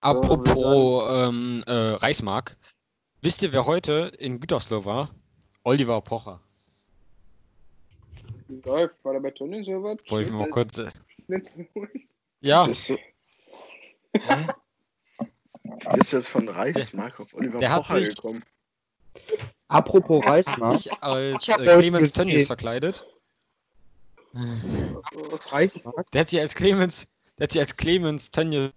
Apropos 0.00 1.04
ähm, 1.10 1.64
äh, 1.66 1.72
Reichsmark. 1.72 2.56
Wisst 3.20 3.42
ihr, 3.42 3.52
wer 3.52 3.66
heute 3.66 4.12
in 4.20 4.38
Gütersloh 4.38 4.84
war? 4.84 5.10
Oliver 5.64 6.00
Pocher. 6.00 6.40
Läuft, 8.64 9.04
war 9.04 9.14
der 9.14 9.20
bei 9.20 9.32
Tony 9.32 9.64
Server? 9.64 9.96
Wollte 10.08 10.30
ich 10.30 10.36
mal 10.36 10.48
kurz. 10.48 10.78
Äh, 10.78 10.90
ja, 12.40 12.68
Bist 15.94 16.12
du 16.12 16.16
jetzt 16.16 16.28
von 16.28 16.48
Reichsmark 16.48 17.20
auf 17.20 17.34
Oliver 17.34 17.58
Der 17.58 17.70
hat 17.70 17.82
Pocher 17.86 18.00
sich- 18.00 18.14
gekommen? 18.14 18.42
Apropos 19.68 20.24
Reichsmark. 20.24 20.78
ich 20.80 20.92
als 21.02 21.48
Ich 21.48 21.52
hab 21.54 21.60
äh, 21.60 21.72
Clemens. 21.74 22.12
Tönnies 22.12 22.46
verkleidet. 22.46 23.06
Reichsmark. 25.50 26.10
Der 26.12 26.20
hat 26.20 26.28
sich 26.28 26.40
als 26.40 26.54
Clemens, 26.54 27.08
der 27.38 27.44
hat 27.44 27.52
sich 27.52 27.60
als 27.60 27.76
Clemens 27.76 28.30
Tönnies 28.30 28.70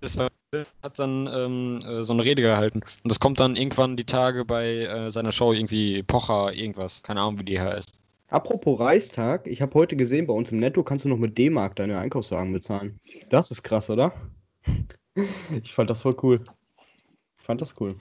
verkleidet, 0.00 0.74
hat 0.82 0.98
dann 0.98 1.26
ähm, 1.32 1.82
äh, 1.86 2.02
so 2.02 2.14
eine 2.14 2.24
Rede 2.24 2.42
gehalten. 2.42 2.80
Und 2.80 3.12
das 3.12 3.20
kommt 3.20 3.38
dann 3.40 3.56
irgendwann 3.56 3.96
die 3.96 4.04
Tage 4.06 4.44
bei 4.44 4.66
äh, 4.84 5.10
seiner 5.10 5.32
Show 5.32 5.52
irgendwie 5.52 6.02
Pocher, 6.02 6.52
irgendwas. 6.54 7.02
Keine 7.02 7.20
Ahnung, 7.20 7.38
wie 7.38 7.44
die 7.44 7.60
heißt. 7.60 7.99
Apropos 8.30 8.78
Reichstag. 8.78 9.48
Ich 9.48 9.60
habe 9.60 9.74
heute 9.74 9.96
gesehen, 9.96 10.28
bei 10.28 10.32
uns 10.32 10.52
im 10.52 10.60
Netto 10.60 10.84
kannst 10.84 11.04
du 11.04 11.08
noch 11.08 11.18
mit 11.18 11.36
D-Mark 11.36 11.74
deine 11.74 11.98
Einkaufswagen 11.98 12.52
bezahlen. 12.52 13.00
Das 13.28 13.50
ist 13.50 13.62
krass, 13.62 13.90
oder? 13.90 14.12
Ich 15.50 15.74
fand 15.74 15.90
das 15.90 16.02
voll 16.02 16.16
cool. 16.22 16.44
Ich 17.36 17.44
fand 17.44 17.60
das 17.60 17.78
cool. 17.80 17.96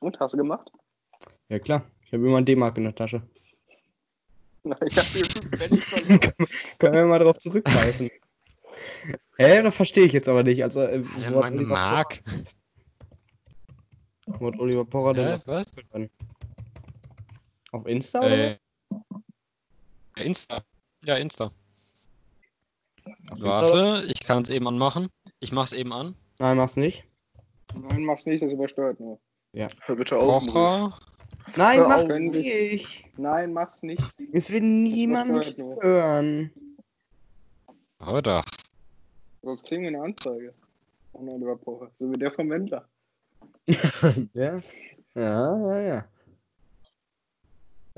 Und, 0.00 0.18
hast 0.20 0.34
du 0.34 0.38
gemacht? 0.38 0.70
Ja, 1.48 1.58
klar. 1.58 1.84
Ich 2.06 2.12
habe 2.12 2.24
immer 2.24 2.38
ein 2.38 2.44
D-Mark 2.44 2.78
in 2.78 2.84
der 2.84 2.94
Tasche. 2.94 3.20
Ich 4.62 4.70
habe 4.70 4.86
hier 4.86 5.24
Pfennig 5.58 5.84
verloren. 5.84 6.20
Können 6.78 6.94
wir 6.94 7.04
mal 7.06 7.18
drauf 7.18 7.40
zurückgreifen. 7.40 8.10
Hä, 9.36 9.62
das 9.62 9.74
verstehe 9.74 10.04
ich 10.04 10.12
jetzt 10.12 10.28
aber 10.28 10.44
nicht. 10.44 10.62
Also, 10.62 10.82
äh, 10.82 11.02
hat 11.02 11.34
meine 11.34 11.56
Oliver 11.56 11.74
Mark. 11.74 12.22
Oliver 14.38 14.86
Hä, 15.14 15.14
das 15.14 15.48
was? 15.48 15.72
dran? 15.72 16.08
Auf 17.72 17.86
Insta 17.86 18.20
oder? 18.20 18.50
Äh, 18.50 18.56
Insta. 20.16 20.62
Ja, 21.04 21.16
Insta. 21.16 21.46
Auf 23.30 23.42
Insta 23.42 23.44
Warte, 23.44 24.04
ich 24.08 24.20
kann 24.20 24.42
es 24.42 24.50
eben 24.50 24.66
anmachen. 24.66 25.08
Ich 25.40 25.52
mach's 25.52 25.72
eben 25.72 25.92
an. 25.92 26.14
Nein, 26.38 26.56
mach's 26.56 26.76
nicht. 26.76 27.04
Nein, 27.74 28.04
mach's 28.04 28.26
nicht, 28.26 28.42
das 28.42 28.52
übersteuert 28.52 28.98
nur. 29.00 29.18
Hör 29.52 29.96
bitte 29.96 30.16
auf. 30.16 30.44
Nein, 31.56 31.78
Hör 31.80 31.88
mach 31.88 31.98
auf. 32.00 32.08
nicht. 32.08 33.04
Nein, 33.18 33.52
mach's 33.52 33.82
nicht. 33.82 34.02
Es 34.32 34.50
will 34.50 34.60
niemand 34.60 35.56
hören. 35.56 36.50
Aber 37.98 38.22
doch. 38.22 38.44
Sonst 39.42 39.64
kriegen 39.64 39.82
wir 39.82 39.88
eine 39.88 40.02
Anzeige. 40.02 40.54
Oliver 41.12 41.56
Pocher. 41.56 41.90
So 41.98 42.10
wie 42.12 42.18
der 42.18 42.32
vom 42.32 42.50
Wendler. 42.50 42.88
Ja, 44.34 44.60
ja, 45.14 45.80
ja. 45.80 46.08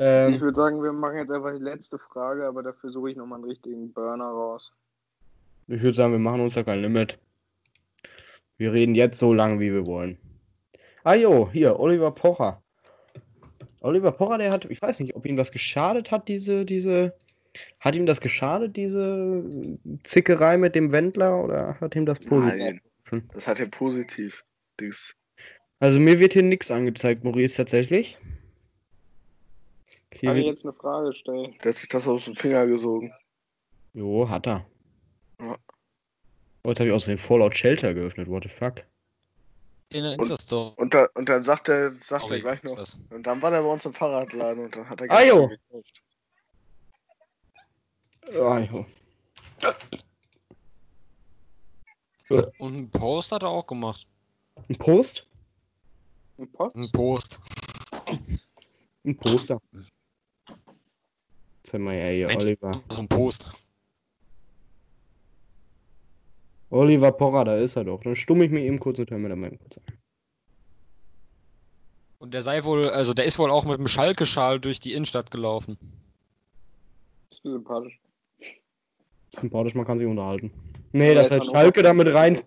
Ja. 0.01 0.29
Ich 0.29 0.35
Ähm, 0.35 0.41
würde 0.41 0.57
sagen, 0.57 0.83
wir 0.83 0.93
machen 0.93 1.19
jetzt 1.19 1.31
einfach 1.31 1.53
die 1.53 1.63
letzte 1.63 1.99
Frage, 1.99 2.47
aber 2.47 2.63
dafür 2.63 2.91
suche 2.91 3.11
ich 3.11 3.17
nochmal 3.17 3.39
einen 3.39 3.49
richtigen 3.49 3.93
Burner 3.93 4.29
raus. 4.31 4.73
ich 5.69 5.83
würde 5.83 5.95
sagen, 5.97 6.13
wir 6.13 6.19
machen 6.19 6.41
uns 6.41 6.55
da 6.55 6.63
kein 6.63 6.81
Limit. 6.81 7.19
Wir 8.57 8.73
reden 8.73 8.95
jetzt 8.95 9.19
so 9.19 9.33
lange, 9.33 9.61
wie 9.61 9.73
wir 9.73 9.87
wollen. 9.87 10.19
Ah 11.05 11.15
jo, 11.15 11.51
hier, 11.51 11.79
Oliver 11.81 12.11
Pocher. 12.11 12.63
Oliver 13.81 14.13
Pocher, 14.13 14.39
der 14.39 14.53
hat, 14.53 14.67
ich 14.67 14.83
weiß 14.83 15.01
nicht, 15.01 15.17
ob 15.17 15.25
ihm 15.27 15.37
das 15.37 15.53
geschadet 15.53 16.11
hat, 16.11 16.29
diese, 16.29 16.67
diese, 16.67 17.15
hat 17.81 17.97
ihm 17.97 18.05
das 18.07 18.21
geschadet, 18.21 18.77
diese 18.77 19.43
Zickerei 20.05 20.59
mit 20.59 20.75
dem 20.75 20.93
Wendler, 20.93 21.43
oder 21.43 21.81
hat 21.81 21.97
ihm 21.97 22.05
das 22.05 22.21
positiv? 22.21 22.59
Nein, 22.59 22.81
das 23.33 23.47
hat 23.47 23.59
ja 23.59 23.67
positiv. 23.67 24.45
Dings. 24.79 25.15
Also 25.79 25.99
mir 25.99 26.19
wird 26.19 26.35
hier 26.35 26.43
nichts 26.43 26.71
angezeigt, 26.71 27.25
Maurice, 27.25 27.57
tatsächlich. 27.57 28.19
Kann 30.11 30.37
ich 30.37 30.47
jetzt 30.47 30.65
eine 30.65 30.73
Frage 30.73 31.13
stellen? 31.15 31.55
Der 31.63 31.71
hat 31.71 31.77
sich 31.77 31.89
das 31.89 32.07
aus 32.09 32.25
dem 32.25 32.35
Finger 32.35 32.67
gesogen. 32.67 33.13
jo, 33.95 34.29
hat 34.29 34.47
er. 34.47 34.67
Ja. 35.41 35.57
Oh, 36.65 36.69
jetzt 36.69 36.81
habe 36.81 36.89
ich 36.91 36.95
aus 36.95 37.05
dem 37.07 37.17
Fallout 37.19 37.57
Shelter 37.57 37.95
geöffnet, 37.95 38.29
what 38.29 38.43
the 38.43 38.49
fuck. 38.49 38.85
In 39.91 40.03
der 40.05 40.15
Insta-Story. 40.15 40.75
Und, 40.77 40.95
da, 40.95 41.09
und 41.15 41.29
dann 41.29 41.43
sagt 41.43 41.69
er, 41.69 41.91
sagt 41.93 42.25
er 42.25 42.29
Sorry, 42.29 42.41
gleich 42.41 42.63
noch. 42.63 42.77
das. 42.77 42.99
Und 43.11 43.27
dann 43.27 43.41
war 43.43 43.53
er 43.53 43.63
bei 43.63 43.69
uns 43.69 43.85
im 43.85 43.93
Fahrradladen 43.95 44.65
und 44.65 44.77
dann 44.77 44.89
hat 44.89 45.01
er 45.01 45.11
Ah, 45.11 45.23
jo. 45.23 45.49
gekauft. 45.49 46.03
Ah, 48.37 48.59
jo. 48.59 48.87
Und 52.59 52.75
einen 52.75 52.91
Post 52.91 53.33
hat 53.33 53.43
er 53.43 53.49
auch 53.49 53.67
gemacht. 53.67 54.07
Ein 54.69 54.77
Post? 54.77 55.27
Ein 56.39 56.51
Post? 56.53 56.77
Ein 56.77 56.91
Post. 56.93 57.41
Ein 59.05 59.17
Poster. 59.17 59.61
Sag 61.71 61.81
mal, 61.81 61.95
ey, 61.95 62.27
Mensch. 62.27 62.43
Oliver. 62.43 62.83
So 62.91 63.03
ein 63.03 63.09
Post. 63.09 63.49
Oliver 66.71 67.13
Porra, 67.13 67.45
da 67.45 67.57
ist 67.59 67.77
er 67.77 67.85
doch. 67.85 68.01
Dann 68.03 68.17
stumme 68.17 68.45
ich 68.45 68.51
mir 68.51 68.61
eben 68.61 68.81
kurz 68.81 68.99
und 68.99 69.11
höre 69.11 69.19
mir 69.19 69.29
dann 69.29 69.41
mal 69.41 69.51
kurz 69.51 69.79
an. 69.79 69.85
Und 72.19 72.35
der 72.35 72.43
sei 72.43 72.65
wohl, 72.65 72.91
also 72.91 73.15
der 73.15 73.25
ist 73.25 73.39
wohl 73.39 73.51
auch 73.51 73.65
mit 73.65 73.79
dem 73.79 73.87
Schalke-Schal 73.87 74.59
durch 74.59 74.81
die 74.81 74.93
Innenstadt 74.95 75.31
gelaufen. 75.31 75.79
Das 77.29 77.39
ist 77.39 77.43
sympathisch. 77.45 78.01
Sympathisch, 79.33 79.75
man 79.77 79.87
kann 79.87 79.99
sich 79.99 80.09
unterhalten. 80.09 80.51
Nee, 80.93 81.15
dass 81.15 81.31
er 81.31 81.43
Schalke 81.45 81.83
da 81.83 81.93
mit 81.93 82.13
rein. 82.13 82.41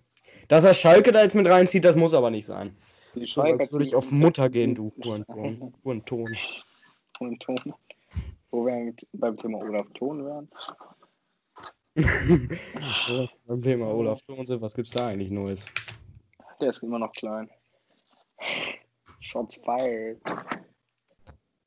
Dass 0.48 0.64
er 0.64 0.74
Schalke 0.74 1.12
da 1.12 1.22
jetzt 1.22 1.34
mit 1.34 1.48
reinzieht, 1.48 1.84
das 1.86 1.96
muss 1.96 2.12
aber 2.12 2.30
nicht 2.30 2.44
sein. 2.44 2.76
Die 3.14 3.20
So, 3.20 3.26
Schalke 3.26 3.60
als 3.64 3.72
würde 3.72 3.86
ich 3.86 3.94
auf 3.94 4.10
Mutter 4.10 4.50
gehen, 4.50 4.74
du 4.74 4.92
Hurenton. 5.02 5.72
Hurenton. 5.82 6.28
Und 7.20 7.40
Ton. 7.40 7.74
Wo 8.54 8.64
wir 8.64 8.76
mit- 8.76 9.04
beim 9.12 9.36
Thema 9.36 9.58
Olaf 9.58 9.88
Ton 9.94 10.24
wären. 10.24 10.48
Beim 13.46 13.62
Thema 13.62 13.86
Olaf 13.88 14.22
Thon 14.22 14.46
sind, 14.46 14.60
was 14.62 14.74
gibt's 14.74 14.92
da 14.92 15.08
eigentlich 15.08 15.30
Neues? 15.32 15.66
Der 16.60 16.70
ist 16.70 16.80
immer 16.84 17.00
noch 17.00 17.12
klein. 17.12 17.50
Shots 19.18 19.56
fired. 19.56 20.20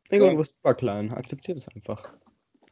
Digga, 0.10 0.30
du 0.30 0.38
bist 0.38 0.56
super 0.56 0.76
klein. 0.76 1.12
Akzeptier 1.12 1.56
das 1.56 1.68
einfach. 1.68 2.14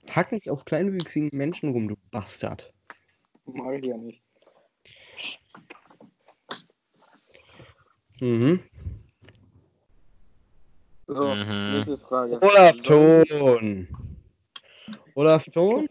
Hack 0.09 0.31
nicht 0.31 0.49
auf 0.49 0.63
kleinwüchsigen 0.63 1.29
Menschen 1.33 1.71
rum, 1.73 1.89
du 1.89 1.95
Bastard. 2.11 2.73
Mach 3.45 3.71
ich 3.71 3.83
ja 3.83 3.97
nicht. 3.97 4.23
Mhm. 8.21 8.63
So, 11.07 11.35
Mhm. 11.35 11.71
nächste 11.73 11.97
Frage. 11.97 12.39
Olaf 12.41 12.79
Thon. 12.81 13.87
Olaf 15.17 15.45
Thon 15.45 15.87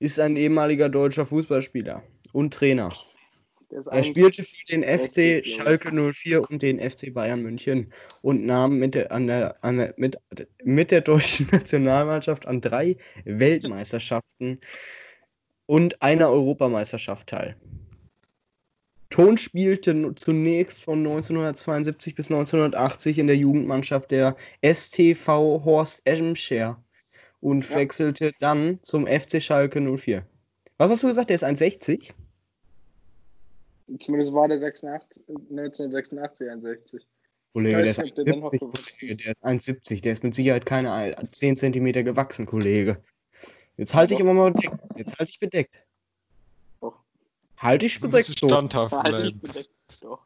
ist 0.00 0.18
ein 0.18 0.34
ehemaliger 0.34 0.88
deutscher 0.88 1.24
Fußballspieler 1.24 2.02
und 2.32 2.52
Trainer. 2.52 2.92
Er 3.92 4.02
spielte 4.02 4.42
für 4.42 4.64
den 4.68 4.82
60, 4.82 5.46
FC. 5.46 5.46
Schalke 5.46 6.12
04 6.12 6.50
und 6.50 6.62
den 6.62 6.80
FC 6.80 7.14
Bayern 7.14 7.42
München 7.42 7.92
und 8.22 8.44
nahm 8.44 8.80
mit 8.80 8.96
der, 8.96 9.12
an 9.12 9.28
der, 9.28 9.62
an 9.62 9.78
der, 9.78 9.94
mit, 9.96 10.18
mit 10.64 10.90
der 10.90 11.02
deutschen 11.02 11.46
Nationalmannschaft 11.52 12.44
an 12.48 12.60
drei 12.60 12.96
Weltmeisterschaften 13.24 14.60
und 15.66 16.02
einer 16.02 16.28
Europameisterschaft 16.28 17.28
teil. 17.28 17.54
Thon 19.10 19.38
spielte 19.38 20.12
zunächst 20.16 20.82
von 20.82 20.98
1972 20.98 22.16
bis 22.16 22.32
1980 22.32 23.20
in 23.20 23.28
der 23.28 23.36
Jugendmannschaft 23.36 24.10
der 24.10 24.36
STV 24.60 25.62
Horst 25.64 26.04
Eschenschär 26.04 26.82
und 27.40 27.68
Ja. 27.68 27.76
wechselte 27.76 28.32
dann 28.40 28.78
zum 28.82 29.06
FC 29.06 29.40
Schalke 29.42 29.80
04. 29.80 30.24
Was 30.78 30.90
hast 30.90 31.02
du 31.02 31.08
gesagt? 31.08 31.30
Der 31.30 31.34
ist 31.36 31.44
1,60? 31.44 32.12
Zumindest 33.98 34.32
war 34.32 34.46
der 34.48 34.60
86, 34.60 35.24
1986 35.50 36.48
61. 36.48 37.06
Kollege, 37.52 37.78
Ich 37.80 37.82
der 37.82 37.90
ist 37.90 38.02
nicht, 38.02 38.16
der 38.16 38.24
dann 38.24 38.38
noch 38.40 38.52
1,70, 38.52 38.58
gewachsen 38.60 39.08
Kollege, 39.08 39.16
der 39.16 39.32
ist 39.32 39.44
1,70. 39.44 40.00
Der 40.02 40.12
ist 40.12 40.22
mit 40.22 40.34
Sicherheit 40.36 40.66
keine 40.66 40.92
ein- 40.92 41.32
10 41.32 41.56
cm 41.56 41.92
gewachsen, 42.04 42.46
Kollege. 42.46 43.02
Jetzt 43.76 43.94
halte 43.94 44.14
ich 44.14 44.18
Doch. 44.18 44.24
immer 44.26 44.34
mal 44.34 44.52
bedeckt. 44.52 44.76
Jetzt 44.96 45.18
halte 45.18 45.30
ich 45.30 45.40
bedeckt. 45.40 45.82
Doch. 46.80 47.00
Halte 47.56 47.86
ich 47.86 48.00
bedeckt 48.00 48.26
standhaft 48.38 48.94
Halt 48.94 49.06
bleiben. 49.08 49.40
bedeckt. 49.40 49.70
Doch. 50.02 50.24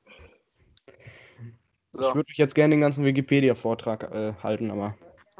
Ich 1.92 2.00
würde 2.00 2.28
euch 2.28 2.36
jetzt 2.36 2.54
gerne 2.54 2.74
den 2.74 2.80
ganzen 2.80 3.04
Wikipedia-Vortrag 3.04 4.02
äh, 4.12 4.34
halten, 4.42 4.70
aber. 4.70 4.96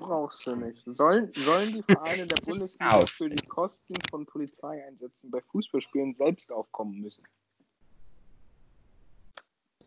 Brauchst 0.07 0.47
du 0.47 0.57
nicht. 0.57 0.83
Sollen, 0.87 1.33
sollen 1.35 1.73
die 1.73 1.83
Vereine 1.83 2.27
der 2.27 2.37
Bundesliga 2.37 3.07
für 3.07 3.29
die 3.29 3.47
Kosten 3.47 3.95
von 4.11 4.27
Polizeieinsätzen 4.27 5.31
bei 5.31 5.41
Fußballspielen 5.41 6.15
selbst 6.15 6.51
aufkommen 6.53 7.01
müssen? 7.01 7.25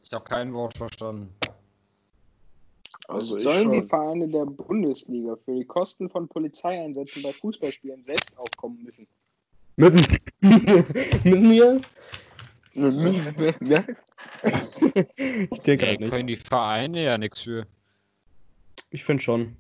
Ich 0.04 0.14
habe 0.14 0.24
kein 0.24 0.54
Wort 0.54 0.78
verstanden. 0.78 1.36
Also 3.10 3.40
sollen 3.40 3.72
die. 3.72 3.82
Vereine 3.82 4.28
der 4.28 4.46
Bundesliga 4.46 5.36
für 5.44 5.56
die 5.56 5.66
Kosten 5.66 6.10
von 6.10 6.28
Polizeieinsätzen 6.28 7.24
bei 7.24 7.34
Fußballspielen 7.34 8.04
selbst 8.04 8.38
aufkommen 8.38 8.84
müssen? 8.84 9.08
Müssen. 9.76 10.20
Müssen 10.42 11.50
wir? 11.52 11.82
Ja, 13.62 13.84
Ich 15.52 15.60
denke 15.62 15.88
halt 15.88 16.00
nicht. 16.00 16.12
können 16.12 16.28
die 16.28 16.36
Vereine 16.36 17.04
ja 17.04 17.18
nichts 17.18 17.42
für. 17.42 17.66
Ich 18.90 19.04
finde 19.04 19.24
schon. 19.24 19.58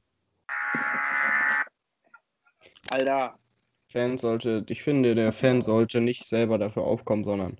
Alter, 2.90 3.38
Fan 3.90 4.18
sollte, 4.18 4.66
ich 4.68 4.84
finde, 4.84 5.16
der 5.16 5.32
Fan 5.32 5.62
sollte 5.62 6.02
nicht 6.02 6.28
selber 6.28 6.58
dafür 6.58 6.84
aufkommen, 6.84 7.24
sondern 7.24 7.58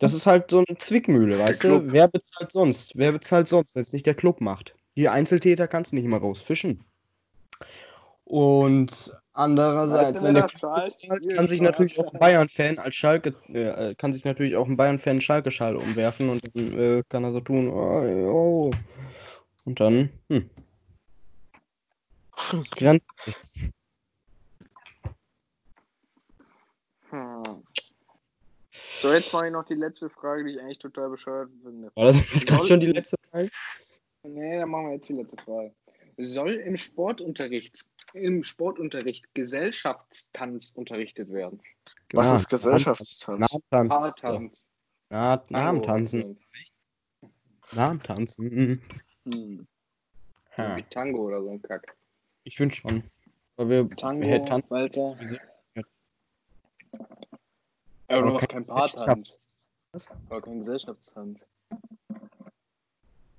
das 0.00 0.12
ist 0.12 0.26
halt 0.26 0.50
so 0.50 0.64
eine 0.66 0.76
Zwickmühle, 0.76 1.38
weißt 1.38 1.64
du? 1.64 1.92
Wer 1.92 2.08
bezahlt 2.08 2.50
sonst? 2.50 2.96
Wer 2.96 3.12
bezahlt 3.12 3.46
sonst, 3.46 3.76
wenn 3.76 3.82
es 3.82 3.92
nicht 3.92 4.06
der 4.06 4.14
Club 4.14 4.40
macht? 4.40 4.74
Die 4.96 5.08
Einzeltäter 5.08 5.68
kannst 5.68 5.92
du 5.92 5.96
nicht 5.96 6.06
mal 6.06 6.18
rausfischen. 6.18 6.84
Und 8.24 9.16
andererseits, 9.34 10.22
wenn 10.22 10.34
der 10.34 10.44
Club 10.44 10.58
zahlt? 10.58 10.84
bezahlt, 10.84 11.34
kann 11.34 11.46
sich 11.46 11.60
natürlich 11.60 12.00
auch 12.00 12.12
ein 12.12 12.18
Bayern-Fan 12.18 12.78
als 12.78 12.96
Schalke, 12.96 13.34
äh, 13.48 13.90
äh, 13.90 13.94
kann 13.94 14.12
sich 14.12 14.24
natürlich 14.24 14.56
auch 14.56 14.66
ein 14.66 14.76
Bayern-Fan 14.76 15.20
Schalke-Schal 15.20 15.76
umwerfen 15.76 16.28
und 16.28 16.42
dann 16.42 16.78
äh, 16.78 17.02
kann 17.08 17.22
er 17.22 17.32
so 17.32 17.40
tun, 17.40 17.68
oh, 17.68 18.02
oh. 18.02 18.70
und 19.64 19.78
dann, 19.78 20.10
hm. 20.28 20.50
Grenzen. 22.72 23.06
So, 29.02 29.12
jetzt 29.12 29.32
mache 29.32 29.46
ich 29.46 29.52
noch 29.52 29.64
die 29.64 29.74
letzte 29.74 30.08
Frage, 30.08 30.44
die 30.44 30.52
ich 30.52 30.60
eigentlich 30.60 30.78
total 30.78 31.10
bescheuert 31.10 31.50
finde. 31.60 31.90
War 31.96 32.04
das 32.04 32.18
jetzt 32.32 32.46
gerade 32.46 32.64
schon 32.66 32.78
die 32.78 32.86
letzte 32.86 33.16
Frage? 33.30 33.50
Nee, 34.22 34.58
dann 34.60 34.68
machen 34.70 34.86
wir 34.86 34.94
jetzt 34.94 35.08
die 35.08 35.14
letzte 35.14 35.36
Frage. 35.42 35.74
Soll 36.18 36.54
im 36.54 36.76
Sportunterricht, 36.76 37.76
im 38.12 38.44
Sportunterricht 38.44 39.34
Gesellschaftstanz 39.34 40.70
unterrichtet 40.70 41.32
werden? 41.32 41.60
Was 42.12 42.26
Ja, 42.28 42.36
ist 42.36 42.48
Gesellschaftstanz? 42.48 43.40
Namentanz. 43.40 43.88
Paartanz. 43.88 44.68
Na, 45.10 45.44
Namentanzen. 45.48 46.38
Namentanzen. 47.72 48.44
Mhm. 48.54 48.82
Hm. 49.24 49.66
Ja, 50.56 50.76
Wie 50.76 50.82
Tango 50.84 51.26
oder 51.26 51.42
so 51.42 51.50
ein 51.50 51.62
Kack. 51.62 51.96
ich 52.44 52.56
finde 52.56 52.74
schon. 52.74 53.02
Weil 53.56 53.68
wir 53.68 53.90
Tango, 53.96 54.24
hey, 54.26 54.44
tanzen. 54.44 54.70
Walzer. 54.70 55.16
Ja, 58.12 58.18
aber 58.18 58.26
du 58.26 58.32
machst 58.34 58.48
kein 58.50 58.62
keinen 58.62 58.76
Paartanz. 58.76 59.38
Was? 59.92 60.10
Aber 60.28 60.42
kein 60.42 60.58
Gesellschaftstanz. 60.58 61.40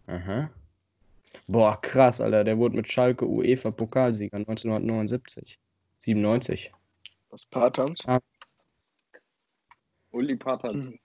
Aha. 0.08 0.50
Boah, 1.48 1.80
krass, 1.80 2.20
Alter. 2.20 2.44
Der 2.44 2.58
wurde 2.58 2.78
mit 2.78 2.92
Schalke 2.92 3.28
UEFA 3.28 3.70
Pokalsieger 3.70 4.38
1979. 4.38 5.60
97. 6.00 6.72
Was 7.30 7.46
Paartanz? 7.46 8.04
Uli 10.12 10.36
Paartanz. 10.38 10.88
Hm. 10.88 11.00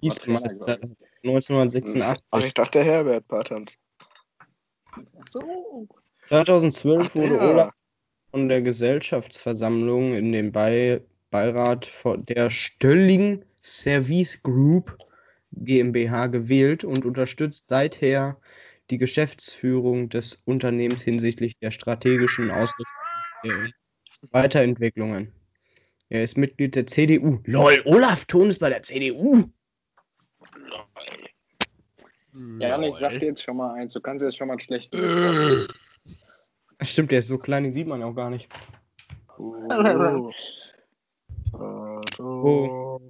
Vizemeister 0.00 0.78
glaub 0.78 0.96
1986. 1.22 2.24
Ach, 2.30 2.42
ich 2.42 2.54
dachte 2.54 2.82
Herbert 2.82 3.28
Paartanz. 3.28 3.76
Ach 4.92 5.02
so. 5.28 5.86
2012 6.24 7.06
Ach, 7.06 7.14
wurde 7.14 7.28
der. 7.28 7.42
Olaf 7.42 7.74
von 8.30 8.48
der 8.48 8.62
Gesellschaftsversammlung 8.62 10.14
in 10.14 10.32
den 10.32 10.52
Bei 10.52 11.02
Beirat 11.30 11.86
von 11.86 12.24
der 12.26 12.50
Stölling 12.50 13.44
Service 13.62 14.42
Group 14.42 14.96
GmbH 15.52 16.26
gewählt 16.26 16.84
und 16.84 17.04
unterstützt 17.04 17.68
seither 17.68 18.40
die 18.90 18.98
Geschäftsführung 18.98 20.08
des 20.08 20.42
Unternehmens 20.44 21.02
hinsichtlich 21.02 21.56
der 21.58 21.70
strategischen 21.70 22.50
Ausrichtung 22.50 22.96
der 23.44 23.70
Weiterentwicklungen. 24.32 25.32
Er 26.08 26.24
ist 26.24 26.36
Mitglied 26.36 26.74
der 26.74 26.86
CDU. 26.86 27.38
LOL, 27.44 27.80
Olaf 27.84 28.24
Thon 28.24 28.50
ist 28.50 28.58
bei 28.58 28.68
der 28.68 28.82
CDU. 28.82 29.44
Ja, 32.58 32.80
ich 32.82 32.94
sag 32.94 33.18
dir 33.20 33.26
jetzt 33.26 33.42
schon 33.42 33.56
mal 33.56 33.74
eins. 33.74 33.92
Du 33.92 34.00
kannst 34.00 34.24
jetzt 34.24 34.36
schon 34.36 34.48
mal 34.48 34.58
schlecht. 34.58 34.92
Stimmt, 36.82 37.12
der 37.12 37.20
ist 37.20 37.28
so 37.28 37.38
klein, 37.38 37.64
den 37.64 37.72
sieht 37.72 37.86
man 37.86 38.02
auch 38.02 38.14
gar 38.14 38.30
nicht. 38.30 38.48
Oh. 39.38 40.32
Oh. 42.22 43.00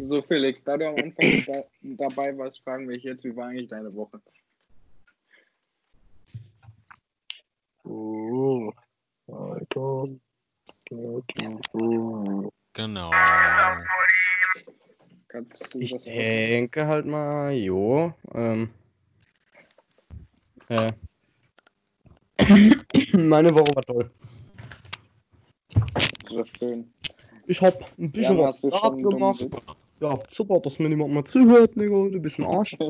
So, 0.00 0.22
Felix, 0.22 0.64
da 0.64 0.76
du 0.76 0.88
am 0.88 0.96
Anfang 0.96 1.44
da, 1.46 1.64
dabei 1.82 2.36
warst, 2.36 2.62
fragen 2.64 2.88
wir 2.88 2.96
dich 2.96 3.04
jetzt, 3.04 3.24
wie 3.24 3.36
war 3.36 3.48
eigentlich 3.48 3.68
deine 3.68 3.94
Woche? 3.94 4.20
Oh. 7.84 8.72
Genau. 12.72 13.10
Kannst 15.28 15.74
du 15.74 15.80
Ich 15.80 16.04
denke 16.04 16.86
halt 16.86 17.06
mal, 17.06 17.52
jo. 17.52 18.12
Ähm, 18.34 18.70
äh, 20.68 20.92
meine 23.12 23.54
Woche 23.54 23.74
war 23.74 23.82
toll. 23.82 24.10
so 26.28 26.44
schön? 26.44 26.92
Ich 27.46 27.60
hab 27.60 27.80
ein 27.98 28.10
bisschen 28.12 28.38
Ja, 28.38 28.44
was 28.44 28.60
gemacht. 28.60 29.44
Ja, 30.00 30.18
super, 30.30 30.60
dass 30.60 30.78
mir 30.78 30.88
niemand 30.88 31.12
mal 31.12 31.24
zuhört, 31.24 31.74
Digga. 31.74 32.08
Du 32.08 32.20
bist 32.20 32.38
ein 32.38 32.46
Arsch. 32.46 32.76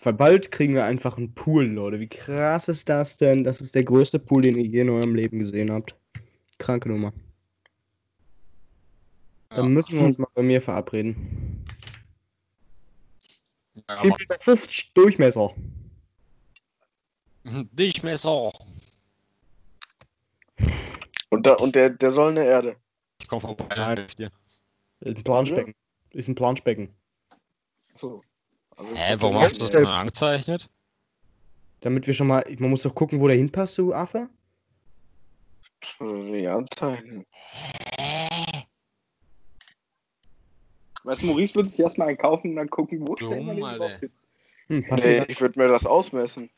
Weil 0.00 0.12
bald 0.12 0.52
kriegen 0.52 0.74
wir 0.74 0.84
einfach 0.84 1.16
einen 1.16 1.34
Pool, 1.34 1.64
Leute. 1.66 1.98
Wie 1.98 2.06
krass 2.08 2.68
ist 2.68 2.88
das 2.88 3.16
denn? 3.16 3.42
Das 3.42 3.60
ist 3.60 3.74
der 3.74 3.82
größte 3.82 4.20
Pool, 4.20 4.42
den 4.42 4.56
ihr 4.56 4.64
je 4.66 4.82
in 4.82 4.90
eurem 4.90 5.14
Leben 5.16 5.40
gesehen 5.40 5.72
habt. 5.72 5.96
Kranke 6.58 6.88
Nummer. 6.88 7.12
Dann 9.50 9.64
Ja. 9.64 9.68
müssen 9.70 9.98
wir 9.98 10.04
uns 10.04 10.18
mal 10.18 10.28
bei 10.34 10.42
mir 10.42 10.62
verabreden. 10.62 11.64
Ja, 13.88 13.96
4,50 13.96 14.86
Meter 14.88 14.92
Durchmesser. 14.94 15.54
Dich 17.72 18.02
Messer. 18.02 18.52
Und, 21.30 21.46
da, 21.46 21.54
und 21.54 21.74
der, 21.74 21.90
der 21.90 22.12
soll 22.12 22.30
eine 22.30 22.44
Erde. 22.44 22.76
Ich 23.20 23.28
komm 23.28 23.40
vorbei. 23.40 23.66
Nein. 23.76 23.98
helf 23.98 24.14
dir. 24.14 24.30
Ist 25.00 25.18
ein 25.18 25.24
Planschbecken. 25.24 25.74
Ist 26.10 26.28
ein 26.28 26.34
Planschbecken. 26.34 26.94
So. 27.94 28.22
Also, 28.76 28.94
Hä, 28.94 29.16
warum 29.18 29.40
hast 29.40 29.56
du 29.56 29.60
das 29.66 29.70
dann 29.70 29.86
angezeichnet? 29.86 30.68
Damit 31.80 32.06
wir 32.06 32.14
schon 32.14 32.26
mal. 32.26 32.44
Man 32.58 32.70
muss 32.70 32.82
doch 32.82 32.94
gucken, 32.94 33.20
wo 33.20 33.28
der 33.28 33.36
hinpasst, 33.36 33.78
du 33.78 33.92
Affe. 33.92 34.28
Ja, 36.00 36.56
anzeigen. 36.56 37.24
Weißt 41.04 41.22
du, 41.22 41.26
Maurice 41.26 41.54
wird 41.54 41.70
sich 41.70 41.78
erstmal 41.78 42.08
einen 42.08 42.18
kaufen 42.18 42.50
und 42.50 42.56
dann 42.56 42.68
gucken, 42.70 43.06
wo 43.06 43.14
Dumm, 43.14 43.46
den 43.46 43.62
Alter. 43.64 44.00
Hm, 44.66 44.84
Nee, 44.90 45.16
ja. 45.18 45.24
ich 45.28 45.40
würde 45.40 45.58
mir 45.58 45.68
das 45.68 45.86
ausmessen. 45.86 46.50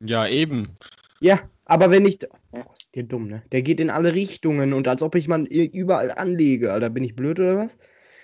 Ja, 0.00 0.26
eben. 0.28 0.74
ja, 1.20 1.40
aber 1.64 1.90
wenn 1.90 2.04
ich. 2.04 2.18
Oh, 2.52 2.62
ist 2.72 2.94
der 2.94 3.04
dumm, 3.04 3.28
ne? 3.28 3.42
Der 3.52 3.62
geht 3.62 3.80
in 3.80 3.90
alle 3.90 4.14
Richtungen 4.14 4.72
und 4.72 4.88
als 4.88 5.02
ob 5.02 5.14
ich 5.14 5.28
mal 5.28 5.44
überall 5.46 6.10
anlege, 6.10 6.72
Alter. 6.72 6.90
Bin 6.90 7.04
ich 7.04 7.16
blöd 7.16 7.40
oder 7.40 7.56
was? 7.58 7.78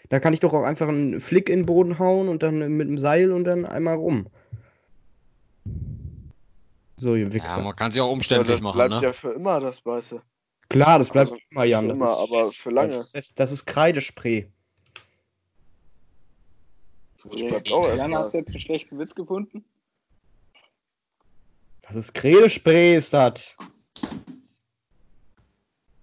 Da 0.08 0.20
kann 0.20 0.34
ich 0.34 0.40
doch 0.40 0.52
auch 0.52 0.64
einfach 0.64 0.88
einen 0.88 1.20
Flick 1.20 1.48
in 1.48 1.60
den 1.60 1.66
Boden 1.66 1.98
hauen 1.98 2.28
und 2.28 2.42
dann 2.42 2.58
mit 2.76 2.88
dem 2.88 2.98
Seil 2.98 3.32
und 3.32 3.44
dann 3.44 3.64
einmal 3.64 3.96
rum. 3.96 4.28
So, 6.96 7.14
ihr 7.16 7.26
Ja, 7.26 7.32
Wichser. 7.32 7.60
man 7.62 7.74
kann 7.74 7.90
sich 7.92 8.00
auch 8.00 8.06
Ja, 8.06 8.12
umständlich 8.12 8.56
das 8.56 8.62
machen, 8.62 8.76
bleibt 8.76 8.92
ne? 8.92 9.02
ja 9.02 9.12
für 9.12 9.30
immer 9.32 9.58
das 9.60 9.84
Weiße. 9.84 10.22
Klar, 10.68 10.98
das 10.98 11.10
bleibt 11.10 11.32
Also, 11.32 11.40
immer, 11.50 11.64
Jan. 11.64 11.84
für 11.84 11.88
das 11.88 11.96
immer, 11.96 12.10
ist 12.10 12.18
aber 12.18 12.44
fest, 12.44 12.58
für 12.58 12.70
lange. 12.70 12.92
Das 12.92 13.14
ist, 13.14 13.40
das 13.40 13.52
ist 13.52 13.66
Kreidespray. 13.66 14.52
Das 17.24 17.46
bleibt 17.46 17.72
auch 17.72 17.96
Jan, 17.96 18.14
hast 18.14 18.34
du 18.34 18.38
jetzt 18.38 18.54
einen 18.54 18.60
schlechten 18.60 18.98
Witz 18.98 19.14
gefunden? 19.14 19.64
Das 21.92 22.06
ist 22.06 22.14
Kreidespray, 22.14 22.96
ist 22.96 23.12
das. 23.12 23.54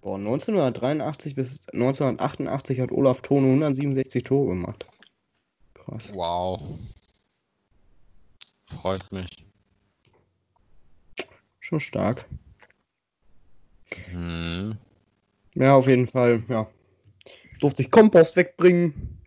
Boah, 0.02 0.18
1983 0.18 1.34
bis 1.34 1.68
1988 1.70 2.80
hat 2.80 2.92
Olaf 2.92 3.24
Thone 3.24 3.48
167 3.48 4.22
Tore 4.24 4.50
gemacht. 4.50 4.86
Krass. 5.74 6.14
Wow. 6.14 6.62
Freut 8.68 9.12
mich. 9.12 9.48
Schon 11.60 11.80
stark. 11.80 12.26
Hm. 14.12 14.78
Ja, 15.56 15.74
auf 15.74 15.88
jeden 15.88 16.06
Fall, 16.06 16.44
ja. 16.50 16.70
Durfte 17.62 17.82
ich 17.82 17.90
Kompost 17.90 18.36
wegbringen. 18.36 19.18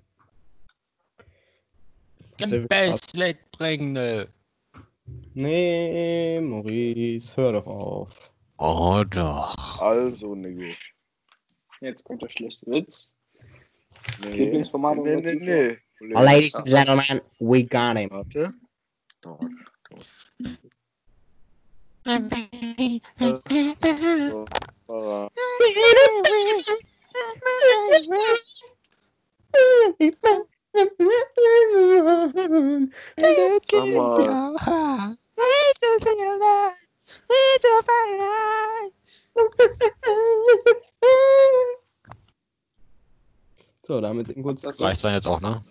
Hat 2.41 2.51
sehr 2.51 2.61
viel 2.61 2.63
Spaß. 2.63 2.91
Best 3.15 3.51
bringen. 3.51 3.95
ne? 3.95 4.29
Nee, 5.35 6.41
Maurice, 6.41 7.37
hör 7.37 7.53
doch 7.53 7.67
auf. 7.67 8.31
Oh 8.59 9.03
doch. 9.09 9.81
Also, 9.81 10.35
Nigo. 10.35 10.73
Jetzt 11.81 12.05
kommt 12.05 12.23
der 12.23 12.29
schlechte 12.29 12.67
Witz. 12.67 13.13
Nee, 14.21 14.31
Lieblingsformat 14.31 14.99
nee, 14.99 15.17
nee, 15.17 15.35
nee. 15.35 15.79
nee. 16.01 16.13
Ladies 16.13 16.55
and 16.55 16.67
gentlemen, 16.67 17.23
we 17.39 17.63
got 17.63 17.97
him. 17.97 18.11
Warte. 18.11 18.53
War 19.25 19.39
Sag 30.75 30.89
So, 43.85 44.01
damit 44.01 44.29
sind 44.29 44.43
kurz. 44.43 44.63
Das 44.63 44.81
Reicht 44.81 45.05
dann 45.05 45.15
jetzt 45.15 45.27
auch, 45.27 45.41
ne? 45.41 45.63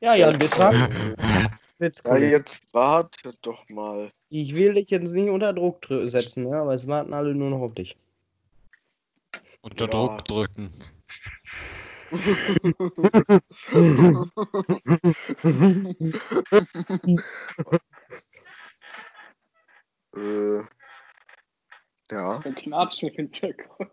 Ja, 0.00 0.14
Jan, 0.16 0.38
bis 0.38 0.50
dann. 0.50 0.74
Jetzt 1.80 2.06
ja, 2.06 2.16
jetzt 2.16 2.60
wartet 2.72 3.36
doch 3.42 3.68
mal. 3.68 4.10
Ich 4.28 4.54
will 4.54 4.74
dich 4.74 4.90
jetzt 4.90 5.12
nicht 5.12 5.28
unter 5.28 5.52
Druck 5.52 5.84
drü- 5.84 6.08
setzen, 6.08 6.48
ja, 6.48 6.62
aber 6.62 6.74
es 6.74 6.86
warten 6.86 7.12
alle 7.12 7.34
nur 7.34 7.50
noch 7.50 7.58
auf 7.60 7.74
dich. 7.74 7.96
Unter 9.60 9.86
Ja. 9.86 9.90
Druck 9.90 10.24
drücken. 10.24 10.70
Äh, 20.16 20.62
ja, 22.10 22.38
Ein 22.44 22.54
Knatschen 22.54 23.08
im 23.08 23.14
Hintergrund. 23.14 23.90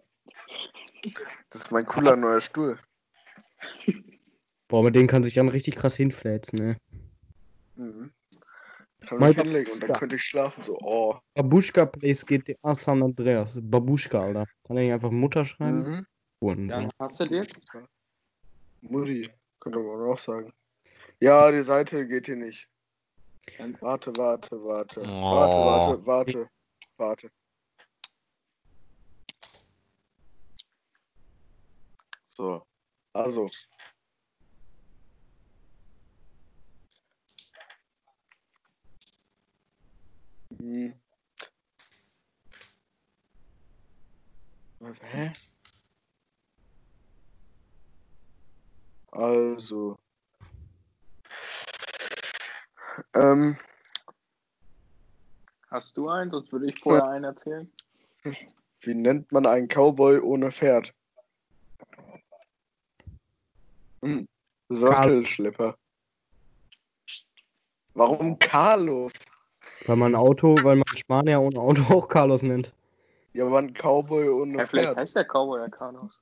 das 1.49 1.62
ist 1.64 1.72
mein 1.72 1.86
cooler 1.86 2.16
neuer 2.16 2.41
Stuhl. 2.41 2.80
Boah, 4.68 4.84
mit 4.84 4.95
denen 4.95 5.07
kann 5.07 5.24
sich 5.24 5.36
Jan 5.36 5.49
richtig 5.49 5.76
krass 5.76 5.95
hinfläzen, 5.95 6.59
ne? 6.66 6.78
Mhm. 7.76 8.12
Kann 9.07 9.20
Mein 9.20 9.30
mich 9.30 9.41
hinlegen 9.41 9.72
und 9.72 9.82
dann 9.84 9.93
könnte 9.93 10.16
ich 10.16 10.24
schlafen. 10.24 10.64
So, 10.64 10.78
oh. 10.80 11.20
Babuschka 11.34 11.86
Plays 11.86 12.26
GTA 12.26 12.76
San 12.76 13.01
Andreas. 13.01 13.57
Babuschka, 13.62 14.22
Alter. 14.22 14.45
Kann 14.64 14.78
er 14.78 14.84
nicht 14.84 14.93
einfach 14.93 15.12
Mutter 15.12 15.43
schreiben? 15.43 15.84
Mhm. 15.84 16.05
Und 16.39 16.70
Ja, 16.70 16.89
hast 16.99 17.20
du 17.20 17.26
den? 17.26 17.45
Mutti, 18.82 19.30
könnte 19.60 19.80
man 19.80 20.10
auch 20.10 20.20
sagen. 20.20 20.54
Ja, 21.20 21.52
die 21.52 21.64
Seite 21.64 22.08
geht 22.08 22.26
hier 22.26 22.36
nicht. 22.36 22.68
Warte, 23.80 24.16
warte, 24.18 24.64
warte. 24.64 25.02
Oh. 25.02 25.06
Warte, 25.06 25.58
warte, 25.58 26.06
warte, 26.06 26.50
warte. 26.98 27.32
So, 32.30 32.66
also. 33.14 33.50
Hm. 40.60 40.94
Hä? 45.02 45.32
Also. 49.22 50.00
Ähm, 53.14 53.56
Hast 55.70 55.96
du 55.96 56.10
einen? 56.10 56.32
Sonst 56.32 56.52
würde 56.52 56.66
ich 56.68 56.80
vorher 56.80 57.08
einen 57.08 57.26
erzählen. 57.26 57.72
wie 58.82 58.96
nennt 58.96 59.32
man 59.32 59.46
einen 59.46 59.68
Cowboy 59.68 60.20
ohne 60.20 60.52
Pferd? 60.52 60.94
Hm. 64.04 64.28
Sattelschlepper. 64.70 65.76
Warum 67.94 68.40
Carlos? 68.40 69.12
Weil 69.86 69.98
man 69.98 70.16
Auto, 70.16 70.56
weil 70.64 70.78
man 70.78 70.98
Spanier 70.98 71.42
ohne 71.42 71.60
Auto 71.60 71.84
auch 71.94 72.08
Carlos 72.08 72.42
nennt. 72.42 72.74
Ja, 73.34 73.46
aber 73.46 73.60
ein 73.60 73.74
Cowboy 73.74 74.30
ohne 74.30 74.58
Ja, 74.58 74.66
vielleicht 74.66 74.88
Pferd. 74.90 74.98
heißt 74.98 75.16
der 75.16 75.26
Cowboy 75.26 75.60
ja 75.62 75.70
Carlos. 75.70 76.20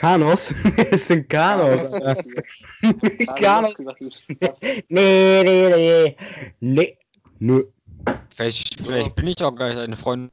Carlos? 0.00 0.54
es 0.90 1.08
sind 1.08 1.28
wie 1.28 3.26
Spaß. 3.36 3.74
Nee, 4.88 5.42
nee, 5.44 5.68
nee. 5.68 6.16
Nee. 6.60 6.98
Nö. 7.38 7.64
Vielleicht, 8.34 8.80
vielleicht 8.80 9.14
bin 9.14 9.26
ich 9.26 9.42
auch 9.42 9.54
gleich 9.54 9.76
eine 9.76 9.96
Freundin. 9.96 10.30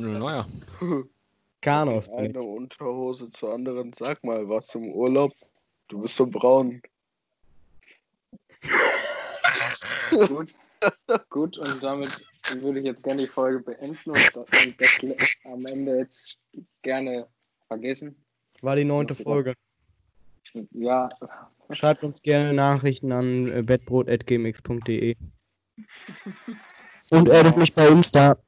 Manuel 0.00 0.18
Neuer. 0.18 0.46
Ich. 1.60 2.10
Eine 2.10 2.40
Unterhose 2.40 3.28
zur 3.28 3.52
anderen. 3.52 3.92
Sag 3.92 4.24
mal, 4.24 4.48
warst 4.48 4.74
du 4.74 4.78
im 4.78 4.90
Urlaub? 4.92 5.34
Du 5.88 6.00
bist 6.00 6.16
so 6.16 6.26
braun. 6.26 6.80
Gut. 10.28 10.54
Gut, 11.28 11.58
und 11.58 11.82
damit 11.82 12.24
würde 12.54 12.78
ich 12.78 12.86
jetzt 12.86 13.02
gerne 13.02 13.20
die 13.20 13.28
Folge 13.28 13.60
beenden 13.60 14.12
und 14.12 14.32
das 14.34 14.46
am 15.44 15.66
Ende 15.66 15.98
jetzt 15.98 16.40
gerne 16.80 17.26
vergessen. 17.68 18.16
War 18.60 18.76
die 18.76 18.84
neunte 18.84 19.14
Folge. 19.14 19.54
Ja, 20.72 21.08
Schreibt 21.70 22.02
uns 22.02 22.22
gerne 22.22 22.54
Nachrichten 22.54 23.12
an 23.12 23.48
äh, 23.48 23.62
bettbrot.gmx.de. 23.62 25.16
Und 27.10 27.30
addet 27.30 27.56
mich 27.56 27.74
bei 27.74 27.88
Insta. 27.88 28.38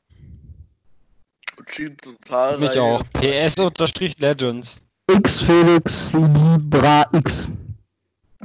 Mich 2.58 2.78
auch. 2.78 3.04
PS 3.12 3.56
unterstrich 3.60 4.18
Legends. 4.18 4.80
X 5.10 5.40
Felix 5.40 6.12
Libra 6.14 7.06
X. 7.12 7.48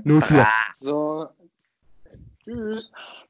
04. 0.03 0.47
so. 0.80 1.30
Tschüss. 2.43 2.91